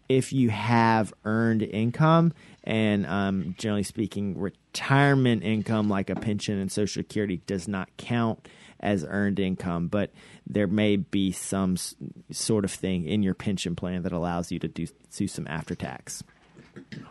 if 0.09 0.33
you 0.33 0.49
have 0.49 1.13
earned 1.23 1.63
income 1.63 2.33
and 2.63 3.05
um, 3.05 3.55
generally 3.57 3.83
speaking 3.83 4.37
retirement 4.73 5.43
income 5.43 5.87
like 5.87 6.09
a 6.09 6.15
pension 6.15 6.57
and 6.57 6.71
social 6.71 7.01
security 7.01 7.37
does 7.45 7.67
not 7.67 7.89
count 7.97 8.47
as 8.79 9.05
earned 9.07 9.39
income 9.39 9.87
but 9.87 10.11
there 10.47 10.65
may 10.67 10.95
be 10.97 11.31
some 11.31 11.73
s- 11.73 11.93
sort 12.31 12.65
of 12.65 12.71
thing 12.71 13.05
in 13.05 13.21
your 13.21 13.35
pension 13.35 13.75
plan 13.75 14.01
that 14.01 14.11
allows 14.11 14.51
you 14.51 14.57
to 14.59 14.67
do, 14.67 14.87
do 15.15 15.27
some 15.27 15.45
after 15.47 15.75
tax 15.75 16.23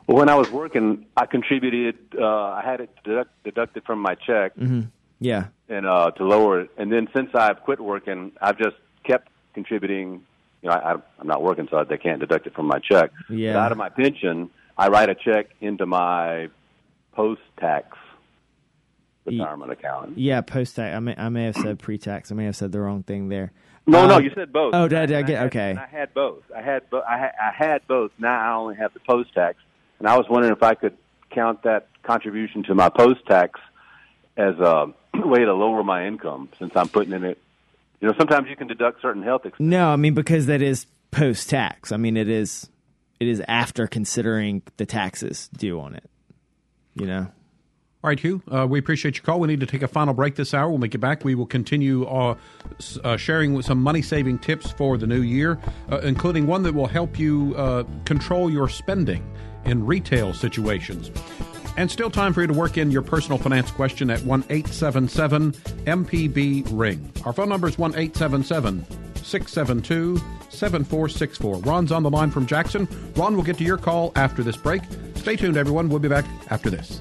Well, 0.08 0.18
when 0.18 0.28
I 0.28 0.34
was 0.34 0.50
working, 0.50 1.06
I 1.16 1.26
contributed. 1.26 1.96
Uh, 2.18 2.26
I 2.26 2.62
had 2.64 2.80
it 2.80 2.90
deduct, 3.04 3.30
deducted 3.44 3.84
from 3.84 4.00
my 4.00 4.16
check, 4.16 4.56
Mm-hmm. 4.56 4.80
Yeah. 5.20 5.46
and 5.68 5.86
uh, 5.86 6.10
to 6.18 6.24
lower 6.24 6.62
it. 6.62 6.70
And 6.76 6.90
then 6.92 7.06
since 7.14 7.30
I've 7.32 7.60
quit 7.62 7.78
working, 7.80 8.32
I've 8.40 8.58
just 8.58 8.74
kept 9.04 9.28
contributing. 9.54 10.24
You 10.62 10.68
know, 10.68 10.74
I, 10.74 10.92
I'm 11.20 11.26
not 11.28 11.42
working, 11.44 11.68
so 11.70 11.84
they 11.88 11.96
can't 11.96 12.18
deduct 12.18 12.48
it 12.48 12.54
from 12.54 12.66
my 12.66 12.80
check. 12.80 13.12
Yeah. 13.30 13.52
But 13.52 13.58
out 13.60 13.72
of 13.72 13.78
my 13.78 13.88
pension, 13.88 14.50
I 14.76 14.88
write 14.88 15.10
a 15.10 15.14
check 15.14 15.46
into 15.60 15.86
my 15.86 16.48
post-tax 17.12 17.96
retirement 19.24 19.70
account. 19.72 20.18
Yeah, 20.18 20.40
post 20.40 20.76
tax. 20.76 20.96
I 20.96 21.00
may 21.00 21.14
I 21.16 21.28
may 21.28 21.44
have 21.44 21.56
said 21.56 21.78
pre 21.78 21.98
tax. 21.98 22.32
I 22.32 22.34
may 22.34 22.44
have 22.44 22.56
said 22.56 22.72
the 22.72 22.80
wrong 22.80 23.02
thing 23.02 23.28
there. 23.28 23.52
No, 23.86 24.06
no, 24.06 24.14
Um, 24.16 24.24
you 24.24 24.30
said 24.34 24.52
both. 24.52 24.74
Oh, 24.74 24.86
did 24.88 24.98
I 24.98 25.02
And 25.18 25.26
get 25.26 25.38
had- 25.38 25.46
okay? 25.48 25.76
I 25.76 25.86
had 25.86 26.14
both. 26.14 26.42
I 26.56 26.62
had, 26.62 26.88
bo- 26.88 27.02
I 27.08 27.18
had, 27.18 27.32
I 27.40 27.50
had 27.52 27.86
both. 27.88 28.12
Now 28.18 28.38
I 28.38 28.54
only 28.56 28.76
have 28.76 28.92
the 28.94 29.00
post 29.00 29.34
tax, 29.34 29.58
and 29.98 30.06
I 30.08 30.16
was 30.16 30.26
wondering 30.28 30.52
if 30.52 30.62
I 30.62 30.74
could 30.74 30.96
count 31.30 31.62
that 31.64 31.88
contribution 32.04 32.62
to 32.64 32.74
my 32.76 32.88
post 32.88 33.26
tax 33.26 33.58
as 34.36 34.54
a 34.60 34.86
way 35.14 35.40
to 35.44 35.52
lower 35.54 35.82
my 35.82 36.06
income, 36.06 36.48
since 36.58 36.76
I'm 36.76 36.88
putting 36.88 37.12
in 37.12 37.24
it. 37.24 37.38
You 38.00 38.08
know, 38.08 38.14
sometimes 38.18 38.48
you 38.48 38.56
can 38.56 38.66
deduct 38.68 39.00
certain 39.02 39.22
health 39.22 39.46
expenses. 39.46 39.70
No, 39.70 39.88
I 39.90 39.96
mean 39.96 40.14
because 40.14 40.46
that 40.46 40.62
is 40.62 40.86
post 41.10 41.50
tax. 41.50 41.90
I 41.92 41.96
mean 41.96 42.16
it 42.16 42.28
is 42.28 42.68
it 43.20 43.26
is 43.28 43.42
after 43.48 43.86
considering 43.88 44.62
the 44.76 44.86
taxes 44.86 45.48
due 45.56 45.80
on 45.80 45.94
it. 45.94 46.04
You 46.94 47.06
know. 47.06 47.26
All 48.04 48.08
right, 48.08 48.18
Hugh, 48.18 48.42
uh, 48.50 48.66
we 48.68 48.80
appreciate 48.80 49.16
your 49.16 49.22
call. 49.22 49.38
We 49.38 49.46
need 49.46 49.60
to 49.60 49.66
take 49.66 49.82
a 49.82 49.88
final 49.88 50.12
break 50.12 50.34
this 50.34 50.54
hour. 50.54 50.72
When 50.72 50.80
we 50.80 50.88
get 50.88 51.00
back, 51.00 51.24
we 51.24 51.36
will 51.36 51.46
continue 51.46 52.04
uh, 52.04 52.34
uh, 53.04 53.16
sharing 53.16 53.62
some 53.62 53.80
money 53.80 54.02
saving 54.02 54.40
tips 54.40 54.72
for 54.72 54.98
the 54.98 55.06
new 55.06 55.22
year, 55.22 55.56
uh, 55.88 55.98
including 55.98 56.48
one 56.48 56.64
that 56.64 56.74
will 56.74 56.88
help 56.88 57.16
you 57.16 57.54
uh, 57.56 57.84
control 58.04 58.50
your 58.50 58.68
spending 58.68 59.24
in 59.64 59.86
retail 59.86 60.34
situations. 60.34 61.12
And 61.76 61.88
still 61.88 62.10
time 62.10 62.32
for 62.32 62.40
you 62.40 62.48
to 62.48 62.52
work 62.52 62.76
in 62.76 62.90
your 62.90 63.02
personal 63.02 63.38
finance 63.38 63.70
question 63.70 64.10
at 64.10 64.20
1 64.24 64.44
877 64.50 65.52
MPB 65.52 66.66
Ring. 66.72 67.12
Our 67.24 67.32
phone 67.32 67.48
number 67.48 67.68
is 67.68 67.78
1 67.78 67.92
877 67.92 68.84
672 69.22 70.16
7464. 70.50 71.56
Ron's 71.58 71.92
on 71.92 72.02
the 72.02 72.10
line 72.10 72.32
from 72.32 72.46
Jackson. 72.46 72.88
Ron 73.14 73.36
will 73.36 73.44
get 73.44 73.58
to 73.58 73.64
your 73.64 73.78
call 73.78 74.10
after 74.16 74.42
this 74.42 74.56
break. 74.56 74.82
Stay 75.22 75.36
tuned, 75.36 75.56
everyone. 75.56 75.88
We'll 75.88 76.00
be 76.00 76.08
back 76.08 76.24
after 76.50 76.68
this. 76.68 77.00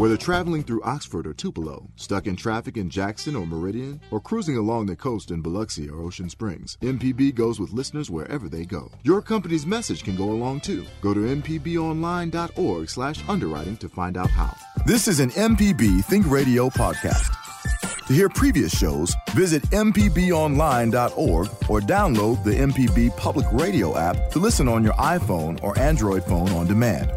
Whether 0.00 0.16
traveling 0.16 0.62
through 0.62 0.82
Oxford 0.82 1.26
or 1.26 1.34
Tupelo, 1.34 1.86
stuck 1.96 2.26
in 2.26 2.34
traffic 2.34 2.78
in 2.78 2.88
Jackson 2.88 3.36
or 3.36 3.46
Meridian, 3.46 4.00
or 4.10 4.18
cruising 4.18 4.56
along 4.56 4.86
the 4.86 4.96
coast 4.96 5.30
in 5.30 5.42
Biloxi 5.42 5.90
or 5.90 6.00
Ocean 6.00 6.30
Springs, 6.30 6.78
MPB 6.80 7.34
goes 7.34 7.60
with 7.60 7.74
listeners 7.74 8.10
wherever 8.10 8.48
they 8.48 8.64
go. 8.64 8.90
Your 9.02 9.20
company's 9.20 9.66
message 9.66 10.02
can 10.02 10.16
go 10.16 10.30
along 10.30 10.60
too. 10.60 10.86
Go 11.02 11.12
to 11.12 11.20
mpbonline.org 11.20 12.88
slash 12.88 13.28
underwriting 13.28 13.76
to 13.76 13.90
find 13.90 14.16
out 14.16 14.30
how. 14.30 14.56
This 14.86 15.06
is 15.06 15.20
an 15.20 15.32
MPB 15.32 16.02
Think 16.06 16.26
Radio 16.30 16.70
podcast. 16.70 17.36
To 18.06 18.14
hear 18.14 18.30
previous 18.30 18.74
shows, 18.74 19.14
visit 19.32 19.62
mpbonline.org 19.64 21.48
or 21.68 21.80
download 21.80 22.42
the 22.42 22.52
MPB 22.52 23.18
Public 23.18 23.46
Radio 23.52 23.98
app 23.98 24.30
to 24.30 24.38
listen 24.38 24.66
on 24.66 24.82
your 24.82 24.94
iPhone 24.94 25.62
or 25.62 25.78
Android 25.78 26.24
phone 26.24 26.48
on 26.52 26.66
demand. 26.66 27.12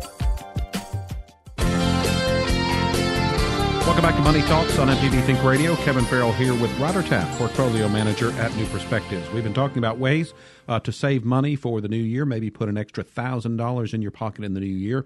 Welcome 3.94 4.10
back 4.10 4.18
to 4.18 4.24
Money 4.24 4.42
Talks 4.48 4.80
on 4.80 4.88
MPB 4.88 5.24
Think 5.24 5.44
Radio. 5.44 5.76
Kevin 5.76 6.04
Farrell 6.06 6.34
here 6.34 6.56
with 6.56 6.76
Ryder 6.80 7.04
Taff, 7.04 7.38
portfolio 7.38 7.88
manager 7.88 8.32
at 8.32 8.52
New 8.56 8.66
Perspectives. 8.66 9.30
We've 9.30 9.44
been 9.44 9.54
talking 9.54 9.78
about 9.78 10.00
ways 10.00 10.34
uh, 10.68 10.80
to 10.80 10.92
save 10.92 11.24
money 11.24 11.56
for 11.56 11.80
the 11.80 11.88
new 11.88 12.02
year, 12.02 12.26
maybe 12.26 12.50
put 12.50 12.70
an 12.70 12.76
extra 12.76 13.04
thousand 13.04 13.58
dollars 13.58 13.94
in 13.94 14.02
your 14.02 14.10
pocket 14.10 14.46
in 14.46 14.56
the 14.56 14.62
new 14.62 14.66
year. 14.66 15.06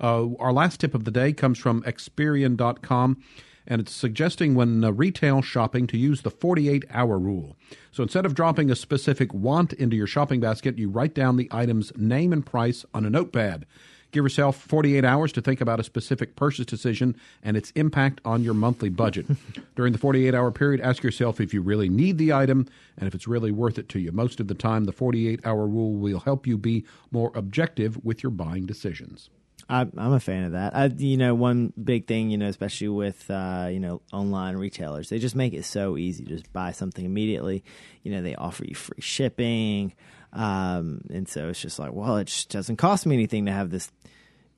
Uh, 0.00 0.36
our 0.38 0.52
last 0.52 0.78
tip 0.78 0.94
of 0.94 1.02
the 1.02 1.10
day 1.10 1.32
comes 1.32 1.58
from 1.58 1.82
Experian.com, 1.82 3.20
and 3.66 3.80
it's 3.80 3.92
suggesting 3.92 4.54
when 4.54 4.84
uh, 4.84 4.92
retail 4.92 5.42
shopping 5.42 5.88
to 5.88 5.98
use 5.98 6.22
the 6.22 6.30
48 6.30 6.84
hour 6.92 7.18
rule. 7.18 7.56
So 7.90 8.04
instead 8.04 8.24
of 8.24 8.36
dropping 8.36 8.70
a 8.70 8.76
specific 8.76 9.34
want 9.34 9.72
into 9.72 9.96
your 9.96 10.06
shopping 10.06 10.38
basket, 10.38 10.78
you 10.78 10.88
write 10.88 11.12
down 11.12 11.38
the 11.38 11.48
item's 11.50 11.92
name 11.96 12.32
and 12.32 12.46
price 12.46 12.84
on 12.94 13.04
a 13.04 13.10
notepad. 13.10 13.66
Give 14.10 14.24
yourself 14.24 14.56
48 14.56 15.04
hours 15.04 15.32
to 15.32 15.42
think 15.42 15.60
about 15.60 15.80
a 15.80 15.84
specific 15.84 16.34
purchase 16.34 16.64
decision 16.64 17.14
and 17.42 17.56
its 17.56 17.70
impact 17.72 18.20
on 18.24 18.42
your 18.42 18.54
monthly 18.54 18.88
budget. 18.88 19.26
During 19.76 19.92
the 19.92 19.98
48 19.98 20.34
hour 20.34 20.50
period, 20.50 20.80
ask 20.80 21.02
yourself 21.02 21.40
if 21.40 21.52
you 21.52 21.60
really 21.60 21.88
need 21.90 22.16
the 22.16 22.32
item 22.32 22.66
and 22.96 23.06
if 23.06 23.14
it's 23.14 23.28
really 23.28 23.52
worth 23.52 23.78
it 23.78 23.88
to 23.90 23.98
you. 23.98 24.10
Most 24.10 24.40
of 24.40 24.48
the 24.48 24.54
time, 24.54 24.84
the 24.84 24.92
48 24.92 25.40
hour 25.44 25.66
rule 25.66 25.92
will 25.92 26.20
help 26.20 26.46
you 26.46 26.56
be 26.56 26.84
more 27.10 27.30
objective 27.34 28.02
with 28.02 28.22
your 28.22 28.30
buying 28.30 28.64
decisions. 28.64 29.28
I, 29.68 29.82
I'm 29.82 30.12
a 30.12 30.20
fan 30.20 30.44
of 30.44 30.52
that. 30.52 30.74
I, 30.74 30.86
you 30.86 31.18
know, 31.18 31.34
one 31.34 31.74
big 31.82 32.06
thing, 32.06 32.30
you 32.30 32.38
know, 32.38 32.46
especially 32.46 32.88
with 32.88 33.30
uh, 33.30 33.68
you 33.70 33.80
know 33.80 34.00
online 34.12 34.56
retailers, 34.56 35.10
they 35.10 35.18
just 35.18 35.36
make 35.36 35.52
it 35.52 35.64
so 35.64 35.98
easy. 35.98 36.24
Just 36.24 36.50
buy 36.52 36.72
something 36.72 37.04
immediately. 37.04 37.62
You 38.02 38.12
know, 38.12 38.22
they 38.22 38.34
offer 38.34 38.64
you 38.64 38.74
free 38.74 39.00
shipping, 39.00 39.92
um, 40.32 41.02
and 41.10 41.28
so 41.28 41.48
it's 41.48 41.60
just 41.60 41.78
like, 41.78 41.92
well, 41.92 42.18
it 42.18 42.26
just 42.26 42.50
doesn't 42.50 42.76
cost 42.76 43.06
me 43.06 43.14
anything 43.14 43.46
to 43.46 43.52
have 43.52 43.70
this 43.70 43.90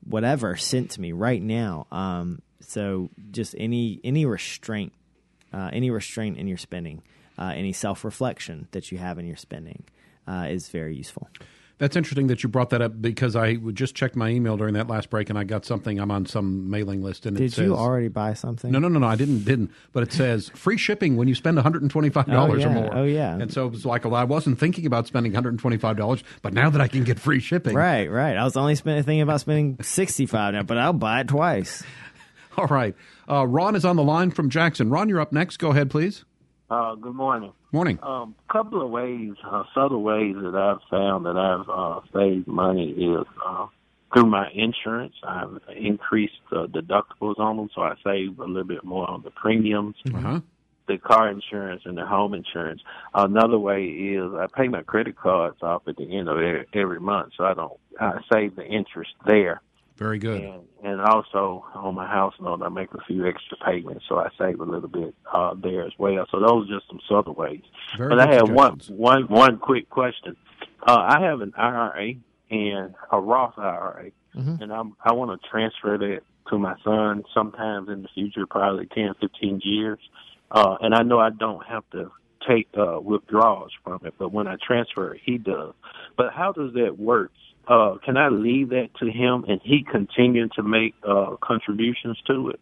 whatever 0.03 0.55
sent 0.55 0.91
to 0.91 1.01
me 1.01 1.11
right 1.11 1.41
now. 1.41 1.87
Um, 1.91 2.41
so 2.61 3.09
just 3.31 3.55
any 3.57 3.99
any 4.03 4.25
restraint, 4.25 4.93
uh, 5.53 5.69
any 5.71 5.89
restraint 5.89 6.37
in 6.37 6.47
your 6.47 6.57
spending, 6.57 7.03
uh, 7.37 7.53
any 7.55 7.73
self 7.73 8.03
reflection 8.03 8.67
that 8.71 8.91
you 8.91 8.97
have 8.97 9.19
in 9.19 9.25
your 9.25 9.37
spending 9.37 9.83
uh, 10.27 10.47
is 10.49 10.69
very 10.69 10.95
useful. 10.95 11.29
That's 11.81 11.95
interesting 11.95 12.27
that 12.27 12.43
you 12.43 12.47
brought 12.49 12.69
that 12.69 12.81
up 12.83 13.01
because 13.01 13.35
I 13.35 13.55
just 13.55 13.95
checked 13.95 14.15
my 14.15 14.29
email 14.29 14.55
during 14.55 14.75
that 14.75 14.87
last 14.87 15.09
break 15.09 15.31
and 15.31 15.39
I 15.39 15.43
got 15.43 15.65
something. 15.65 15.99
I'm 15.99 16.11
on 16.11 16.27
some 16.27 16.69
mailing 16.69 17.01
list 17.01 17.25
and 17.25 17.35
it 17.35 17.39
Did 17.39 17.53
says, 17.53 17.65
you 17.65 17.75
already 17.75 18.07
buy 18.07 18.35
something? 18.35 18.71
No, 18.71 18.77
no, 18.77 18.87
no, 18.87 18.99
no. 18.99 19.07
I 19.07 19.15
didn't, 19.15 19.45
didn't. 19.45 19.71
But 19.91 20.03
it 20.03 20.13
says 20.13 20.49
free 20.53 20.77
shipping 20.77 21.17
when 21.17 21.27
you 21.27 21.33
spend 21.33 21.57
125 21.57 22.27
dollars 22.27 22.63
Oh, 22.63 22.67
or 22.67 22.71
more. 22.71 22.95
Oh, 22.97 23.03
yeah. 23.03 23.33
And 23.33 23.51
so 23.51 23.65
it 23.65 23.71
was 23.71 23.83
like, 23.83 24.05
well, 24.05 24.13
I 24.13 24.25
wasn't 24.25 24.59
thinking 24.59 24.85
about 24.85 25.07
spending 25.07 25.31
125 25.31 25.97
dollars, 25.97 26.23
but 26.43 26.53
now 26.53 26.69
that 26.69 26.81
I 26.81 26.87
can 26.87 27.03
get 27.03 27.19
free 27.19 27.39
shipping, 27.39 27.73
Right, 27.75 28.11
right. 28.11 28.37
I 28.37 28.43
was 28.43 28.55
only 28.55 28.75
spending, 28.75 29.03
thinking 29.03 29.21
about 29.23 29.41
spending 29.41 29.77
sixty 29.81 30.27
five 30.27 30.53
now, 30.53 30.61
but 30.61 30.77
I'll 30.77 30.93
buy 30.93 31.21
it 31.21 31.29
twice. 31.29 31.81
All 32.57 32.67
right. 32.67 32.95
Uh, 33.27 33.47
Ron 33.47 33.75
is 33.75 33.85
on 33.85 33.95
the 33.95 34.03
line 34.03 34.29
from 34.29 34.51
Jackson. 34.51 34.91
Ron, 34.91 35.09
you're 35.09 35.19
up 35.19 35.31
next. 35.31 35.57
Go 35.57 35.71
ahead, 35.71 35.89
please. 35.89 36.25
Uh, 36.71 36.95
good 36.95 37.13
morning. 37.13 37.51
Morning. 37.73 37.99
Um, 38.01 38.33
couple 38.49 38.81
of 38.81 38.89
ways, 38.89 39.33
uh, 39.45 39.63
subtle 39.75 40.01
ways 40.03 40.35
that 40.41 40.55
I've 40.55 40.79
found 40.89 41.25
that 41.25 41.35
I've 41.35 41.69
uh, 41.69 41.99
saved 42.13 42.47
money 42.47 42.91
is 42.91 43.27
uh, 43.45 43.67
through 44.13 44.27
my 44.27 44.49
insurance. 44.53 45.13
I've 45.21 45.59
increased 45.75 46.39
uh, 46.53 46.67
deductibles 46.67 47.37
on 47.39 47.57
them, 47.57 47.69
so 47.75 47.81
I 47.81 47.95
save 48.05 48.39
a 48.39 48.45
little 48.45 48.63
bit 48.63 48.85
more 48.85 49.09
on 49.09 49.21
the 49.21 49.31
premiums, 49.31 49.97
Uh 50.15 50.19
huh. 50.19 50.39
the 50.87 50.97
car 50.97 51.29
insurance, 51.29 51.81
and 51.83 51.97
the 51.97 52.05
home 52.05 52.33
insurance. 52.33 52.81
Another 53.13 53.59
way 53.59 53.87
is 53.87 54.31
I 54.33 54.47
pay 54.55 54.69
my 54.69 54.81
credit 54.81 55.17
cards 55.17 55.57
off 55.61 55.81
at 55.89 55.97
the 55.97 56.17
end 56.17 56.29
of 56.29 56.37
every, 56.37 56.65
every 56.73 57.01
month, 57.01 57.33
so 57.35 57.43
I 57.43 57.53
don't 57.53 57.73
I 57.99 58.21
save 58.31 58.55
the 58.55 58.65
interest 58.65 59.11
there. 59.25 59.61
Very 60.01 60.17
good. 60.17 60.41
And, 60.41 60.63
and 60.83 60.99
also 60.99 61.63
on 61.75 61.93
my 61.93 62.07
house 62.07 62.33
note, 62.41 62.63
I 62.63 62.69
make 62.69 62.91
a 62.95 63.01
few 63.05 63.27
extra 63.27 63.55
payments, 63.63 64.03
so 64.09 64.17
I 64.17 64.29
save 64.35 64.59
a 64.59 64.63
little 64.63 64.89
bit 64.89 65.13
uh, 65.31 65.53
there 65.53 65.83
as 65.85 65.91
well. 65.99 66.25
So 66.31 66.39
those 66.39 66.67
are 66.67 66.73
just 66.79 66.87
some 66.87 66.99
subtle 67.07 67.35
ways. 67.35 67.61
Very 67.95 68.09
but 68.09 68.19
I 68.19 68.33
have 68.33 68.49
one, 68.49 68.81
one, 68.89 69.27
one 69.27 69.59
quick 69.59 69.91
question. 69.91 70.35
Uh, 70.87 71.05
I 71.07 71.21
have 71.21 71.41
an 71.41 71.53
IRA 71.55 72.13
and 72.49 72.95
a 73.11 73.21
Roth 73.21 73.59
IRA, 73.59 74.09
and 74.59 74.73
I'm, 74.73 74.95
I 75.05 75.13
want 75.13 75.39
to 75.39 75.47
transfer 75.47 75.99
that 75.99 76.21
to 76.49 76.57
my 76.57 76.73
son 76.83 77.23
sometimes 77.31 77.87
in 77.87 78.01
the 78.01 78.09
future, 78.15 78.47
probably 78.47 78.87
10, 78.87 79.13
15 79.21 79.61
years. 79.63 79.99
Uh, 80.49 80.77
and 80.81 80.95
I 80.95 81.03
know 81.03 81.19
I 81.19 81.29
don't 81.29 81.63
have 81.67 81.83
to 81.91 82.11
take 82.49 82.67
uh, 82.75 82.99
withdrawals 82.99 83.71
from 83.83 83.99
it, 84.03 84.15
but 84.17 84.29
when 84.33 84.47
I 84.47 84.55
transfer 84.65 85.13
it, 85.13 85.21
he 85.23 85.37
does. 85.37 85.75
But 86.17 86.33
how 86.33 86.53
does 86.53 86.73
that 86.73 86.97
work? 86.97 87.31
Uh, 87.67 87.95
can 88.03 88.17
I 88.17 88.29
leave 88.29 88.69
that 88.69 88.89
to 88.99 89.05
him 89.05 89.45
and 89.47 89.61
he 89.63 89.83
continue 89.89 90.47
to 90.49 90.63
make 90.63 90.95
uh, 91.07 91.35
contributions 91.41 92.17
to 92.27 92.49
it? 92.49 92.59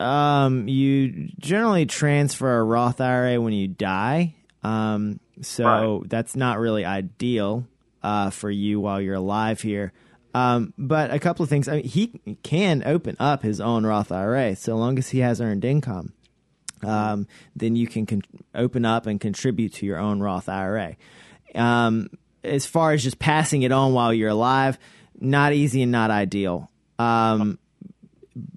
Um, 0.00 0.68
you 0.68 1.28
generally 1.38 1.86
transfer 1.86 2.58
a 2.58 2.64
Roth 2.64 3.00
IRA 3.00 3.40
when 3.40 3.52
you 3.52 3.68
die. 3.68 4.34
Um, 4.62 5.20
so 5.40 6.04
that's 6.06 6.34
not 6.34 6.58
really 6.58 6.84
ideal 6.84 7.66
uh, 8.02 8.30
for 8.30 8.50
you 8.50 8.80
while 8.80 9.00
you're 9.00 9.14
alive 9.14 9.60
here. 9.60 9.92
Um, 10.34 10.72
but 10.76 11.12
a 11.12 11.18
couple 11.18 11.42
of 11.42 11.48
things. 11.48 11.68
I 11.68 11.76
mean, 11.76 11.84
he 11.84 12.36
can 12.42 12.82
open 12.84 13.16
up 13.18 13.42
his 13.42 13.60
own 13.60 13.84
Roth 13.84 14.12
IRA 14.12 14.56
so 14.56 14.76
long 14.76 14.98
as 14.98 15.10
he 15.10 15.20
has 15.20 15.40
earned 15.40 15.64
income. 15.64 16.12
Um, 16.84 17.26
then 17.56 17.74
you 17.74 17.88
can 17.88 18.06
con- 18.06 18.22
open 18.54 18.84
up 18.84 19.06
and 19.06 19.20
contribute 19.20 19.74
to 19.74 19.86
your 19.86 19.98
own 19.98 20.20
Roth 20.20 20.48
IRA. 20.48 20.96
Um, 21.54 22.08
as 22.44 22.66
far 22.66 22.92
as 22.92 23.02
just 23.02 23.18
passing 23.18 23.62
it 23.62 23.72
on 23.72 23.92
while 23.92 24.12
you're 24.12 24.30
alive, 24.30 24.78
not 25.20 25.52
easy 25.52 25.82
and 25.82 25.92
not 25.92 26.10
ideal. 26.10 26.70
Um, 26.98 27.58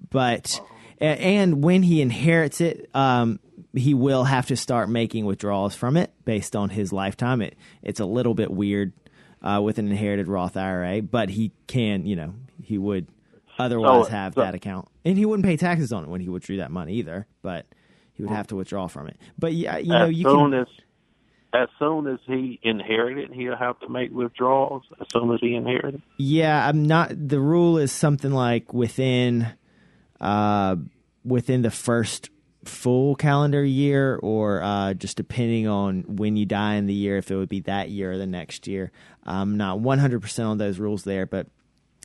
but 0.10 0.60
and 1.00 1.64
when 1.64 1.84
he 1.84 2.02
inherits 2.02 2.62
it, 2.62 2.90
um, 2.96 3.40
he 3.74 3.94
will 3.94 4.24
have 4.26 4.48
to 4.48 4.56
start 4.56 4.90
making 4.90 5.26
withdrawals 5.26 5.76
from 5.76 5.98
it 5.98 6.12
based 6.26 6.56
on 6.56 6.70
his 6.70 6.92
lifetime. 6.92 7.42
It 7.42 7.56
it's 7.82 8.00
a 8.00 8.06
little 8.06 8.34
bit 8.34 8.52
weird 8.52 8.94
uh, 9.42 9.62
with 9.64 9.80
an 9.80 9.90
inherited 9.90 10.28
Roth 10.28 10.56
IRA, 10.58 11.02
but 11.02 11.30
he 11.30 11.52
can, 11.68 12.06
you 12.06 12.16
know, 12.16 12.34
he 12.62 12.78
would 12.78 13.08
otherwise 13.58 14.06
So- 14.08 14.12
have 14.12 14.34
so- 14.36 14.42
that 14.42 14.56
account, 14.56 14.88
and 15.06 15.18
he 15.18 15.26
wouldn't 15.26 15.46
pay 15.46 15.58
taxes 15.58 15.92
on 15.92 16.04
it 16.04 16.10
when 16.10 16.22
he 16.22 16.30
withdrew 16.30 16.58
that 16.58 16.72
money 16.72 16.94
either. 16.96 17.26
But 17.42 17.66
he 18.14 18.24
would 18.24 18.32
have 18.32 18.48
to 18.48 18.56
withdraw 18.56 18.88
from 18.88 19.08
it. 19.08 19.18
But 19.40 19.54
yeah, 19.54 19.78
you 19.78 19.90
know, 19.90 20.06
as 20.08 20.14
you 20.16 20.24
soon 20.26 20.52
can. 20.52 20.60
as 20.62 20.68
as 21.54 21.68
soon 21.80 22.08
as 22.08 22.20
he 22.26 22.60
inherited, 22.64 23.32
he'll 23.34 23.58
have 23.58 23.80
to 23.82 23.90
make 23.90 24.12
withdrawals. 24.12 24.84
As 25.00 25.08
soon 25.12 25.34
as 25.34 25.40
he 25.42 25.56
inherited. 25.56 26.02
Yeah, 26.18 26.68
I'm 26.68 26.86
not. 26.86 27.12
The 27.14 27.40
rule 27.40 27.78
is 27.78 27.92
something 27.92 28.32
like 28.32 28.74
within, 28.74 29.48
uh, 30.20 30.78
within 31.26 31.62
the 31.62 31.72
first 31.72 32.30
full 32.64 33.16
calendar 33.16 33.64
year, 33.64 34.18
or 34.22 34.62
uh, 34.62 34.94
just 34.94 35.18
depending 35.18 35.68
on 35.68 36.04
when 36.08 36.38
you 36.38 36.46
die 36.46 36.76
in 36.76 36.86
the 36.86 36.94
year, 36.94 37.18
if 37.18 37.32
it 37.32 37.36
would 37.36 37.50
be 37.50 37.62
that 37.62 37.90
year 37.90 38.14
or 38.14 38.18
the 38.18 38.28
next 38.28 38.68
year. 38.68 38.92
I'm 39.24 39.58
not 39.58 39.80
100 39.80 40.22
percent 40.22 40.48
on 40.48 40.58
those 40.58 40.80
rules 40.80 41.04
there, 41.04 41.26
but 41.26 41.48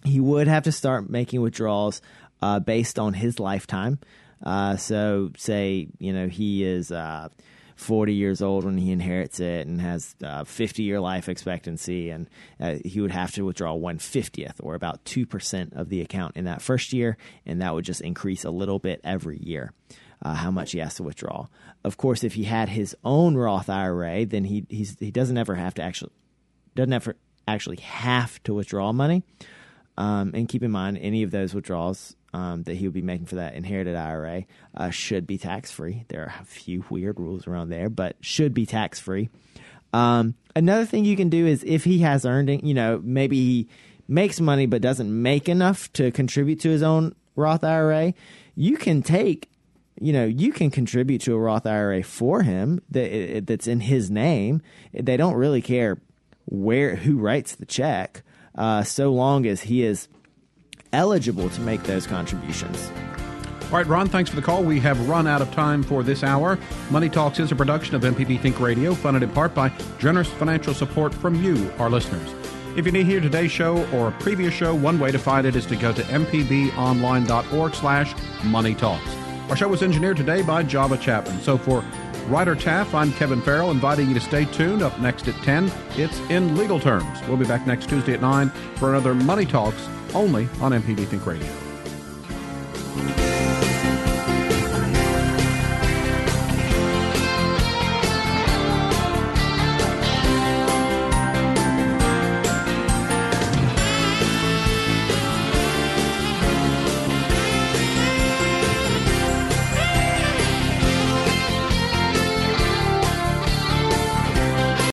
he 0.05 0.19
would 0.19 0.49
have 0.49 0.65
to 0.65 0.73
start 0.73 1.09
making 1.09 1.41
withdrawals 1.41 2.03
uh, 2.43 2.59
based 2.61 2.99
on 2.99 3.15
his 3.15 3.39
lifetime. 3.39 3.99
Uh, 4.43 4.77
so, 4.77 5.31
say 5.37 5.89
you 5.99 6.13
know 6.13 6.29
he 6.29 6.65
is 6.65 6.91
uh, 6.91 7.29
40 7.77 8.15
years 8.15 8.43
old 8.43 8.65
when 8.65 8.79
he 8.79 8.91
inherits 8.91 9.39
it 9.39 9.67
and 9.67 9.81
has 9.81 10.17
uh, 10.25 10.45
50 10.45 10.83
year 10.83 10.99
life 10.99 11.29
expectancy, 11.29 12.11
and 12.11 12.29
uh, 12.59 12.77
he 12.85 13.01
would 13.01 13.13
have 13.13 13.33
to 13.33 13.45
withdraw 13.45 13.75
150th 13.77 14.55
or 14.61 14.75
about 14.75 15.05
two 15.05 15.27
percent 15.27 15.75
of 15.75 15.91
the 15.91 16.01
account 16.01 16.37
in 16.37 16.47
that 16.47 16.63
first 16.63 16.93
year, 16.93 17.17
and 17.45 17.61
that 17.63 17.75
would 17.75 17.85
just 17.85 18.01
increase 18.01 18.45
a 18.45 18.51
little 18.51 18.79
bit 18.79 19.01
every 19.05 19.39
year. 19.39 19.73
Uh, 20.23 20.33
how 20.33 20.51
much 20.51 20.73
he 20.73 20.79
has 20.79 20.95
to 20.95 21.03
withdraw. 21.03 21.47
Of 21.85 21.99
course, 21.99 22.25
if 22.25 22.33
he 22.33 22.45
had 22.45 22.71
his 22.71 22.97
own 23.05 23.37
Roth 23.37 23.69
IRA, 23.69 24.25
then 24.25 24.45
he 24.45 24.65
he 24.71 25.11
doesn't 25.11 25.37
ever 25.37 25.55
have 25.55 25.75
to 25.75 25.83
actually 25.83 26.13
doesn't 26.75 26.93
ever 26.95 27.17
actually 27.47 27.77
have 27.77 28.43
to 28.45 28.55
withdraw 28.55 28.93
money. 28.93 29.23
Um, 29.99 30.33
and 30.35 30.49
keep 30.49 30.63
in 30.63 30.71
mind, 30.71 30.99
any 30.99 31.23
of 31.23 31.31
those 31.31 31.55
withdrawals 31.55 32.17
um, 32.37 32.65
that 32.65 32.75
he 32.75 32.87
would 32.87 32.93
be 32.93 33.01
making 33.01 33.25
for 33.25 33.37
that 33.37 33.55
inherited 33.55 33.97
IRA 33.97 34.45
uh, 34.77 34.91
should 34.91 35.27
be 35.27 35.39
tax 35.39 35.71
free. 35.71 36.05
There 36.09 36.21
are 36.21 36.35
a 36.39 36.45
few 36.45 36.85
weird 36.91 37.19
rules 37.19 37.47
around 37.47 37.71
there, 37.71 37.89
but 37.89 38.17
should 38.21 38.53
be 38.53 38.67
tax 38.67 39.01
free. 39.01 39.31
Um, 39.95 40.35
another 40.55 40.85
thing 40.85 41.07
you 41.07 41.17
can 41.17 41.31
do 41.31 41.47
is 41.47 41.65
if 41.65 41.85
he 41.85 42.01
has 42.01 42.27
earned, 42.27 42.61
you 42.63 42.75
know, 42.75 43.01
maybe 43.03 43.37
he 43.37 43.69
makes 44.07 44.39
money 44.39 44.67
but 44.67 44.83
doesn't 44.83 45.11
make 45.11 45.49
enough 45.49 45.91
to 45.95 46.11
contribute 46.11 46.61
to 46.61 46.69
his 46.69 46.83
own 46.83 47.15
Roth 47.37 47.65
IRA, 47.65 48.13
you 48.55 48.77
can 48.77 49.03
take 49.03 49.49
you 49.99 50.13
know, 50.13 50.27
you 50.27 50.53
can 50.53 50.71
contribute 50.71 51.23
to 51.23 51.33
a 51.33 51.39
Roth 51.39 51.65
IRA 51.65 52.03
for 52.03 52.43
him 52.43 52.83
that 52.91 53.47
that's 53.47 53.67
in 53.67 53.81
his 53.81 54.11
name. 54.11 54.61
They 54.93 55.17
don't 55.17 55.37
really 55.37 55.63
care 55.63 55.97
where 56.45 56.97
who 56.97 57.17
writes 57.17 57.55
the 57.55 57.65
check, 57.65 58.23
uh, 58.55 58.83
so 58.83 59.11
long 59.11 59.47
as 59.47 59.63
he 59.63 59.83
is 59.83 60.09
eligible 60.97 61.49
to 61.51 61.61
make 61.61 61.83
those 61.85 62.07
contributions. 62.07 62.91
All 63.67 63.79
right, 63.79 63.87
Ron, 63.87 64.09
thanks 64.09 64.31
for 64.31 64.37
the 64.37 64.43
call. 64.43 64.63
We 64.63 64.79
have 64.81 65.09
run 65.09 65.27
out 65.27 65.43
of 65.43 65.51
time 65.53 65.83
for 65.83 66.03
this 66.03 66.23
hour. 66.23 66.59
Money 66.91 67.09
Talks 67.09 67.41
is 67.41 67.51
a 67.51 67.57
production 67.57 67.97
of 67.97 68.03
MPB 68.03 68.41
Think 68.41 68.61
Radio, 68.61 68.95
funded 68.95 69.23
in 69.25 69.31
part 69.31 69.55
by 69.55 69.73
generous 69.99 70.29
financial 70.29 70.73
support 70.73 71.13
from 71.13 71.43
you, 71.43 71.71
our 71.79 71.91
listeners. 71.91 72.33
If 72.77 72.87
you 72.87 72.93
need 72.93 73.05
to 73.05 73.11
hear 73.11 73.21
today's 73.21 73.51
show 73.51 73.85
or 73.93 74.09
a 74.09 74.13
previous 74.13 74.55
show, 74.55 74.75
one 74.75 75.01
way 75.01 75.11
to 75.11 75.19
find 75.19 75.47
it 75.47 75.57
is 75.57 75.67
to 75.67 75.77
go 75.77 75.93
to 75.93 76.03
mpbonline.org 76.03 77.75
slash 77.75 78.15
money 78.45 78.75
talks. 78.75 79.11
Our 79.49 79.57
show 79.57 79.69
was 79.69 79.83
engineered 79.83 80.17
today 80.17 80.43
by 80.43 80.63
Java 80.63 80.97
Chapman. 80.97 81.41
So 81.41 81.59
for 81.59 81.85
Ryder 82.29 82.55
Taff, 82.55 82.95
I'm 82.95 83.13
Kevin 83.15 83.41
Farrell, 83.41 83.71
inviting 83.71 84.09
you 84.09 84.15
to 84.15 84.21
stay 84.21 84.45
tuned. 84.45 84.83
Up 84.83 84.99
next 85.01 85.27
at 85.27 85.35
10, 85.43 85.73
it's 85.97 86.19
In 86.31 86.57
Legal 86.57 86.79
Terms. 86.79 87.19
We'll 87.27 87.37
be 87.37 87.47
back 87.47 87.67
next 87.67 87.89
Tuesday 87.89 88.15
at 88.15 88.21
9 88.21 88.51
for 88.77 88.91
another 88.91 89.15
Money 89.15 89.47
Talks, 89.47 89.89
only 90.15 90.45
on 90.61 90.73
MPB 90.73 91.07
Think 91.07 91.27
Radio. 91.27 91.66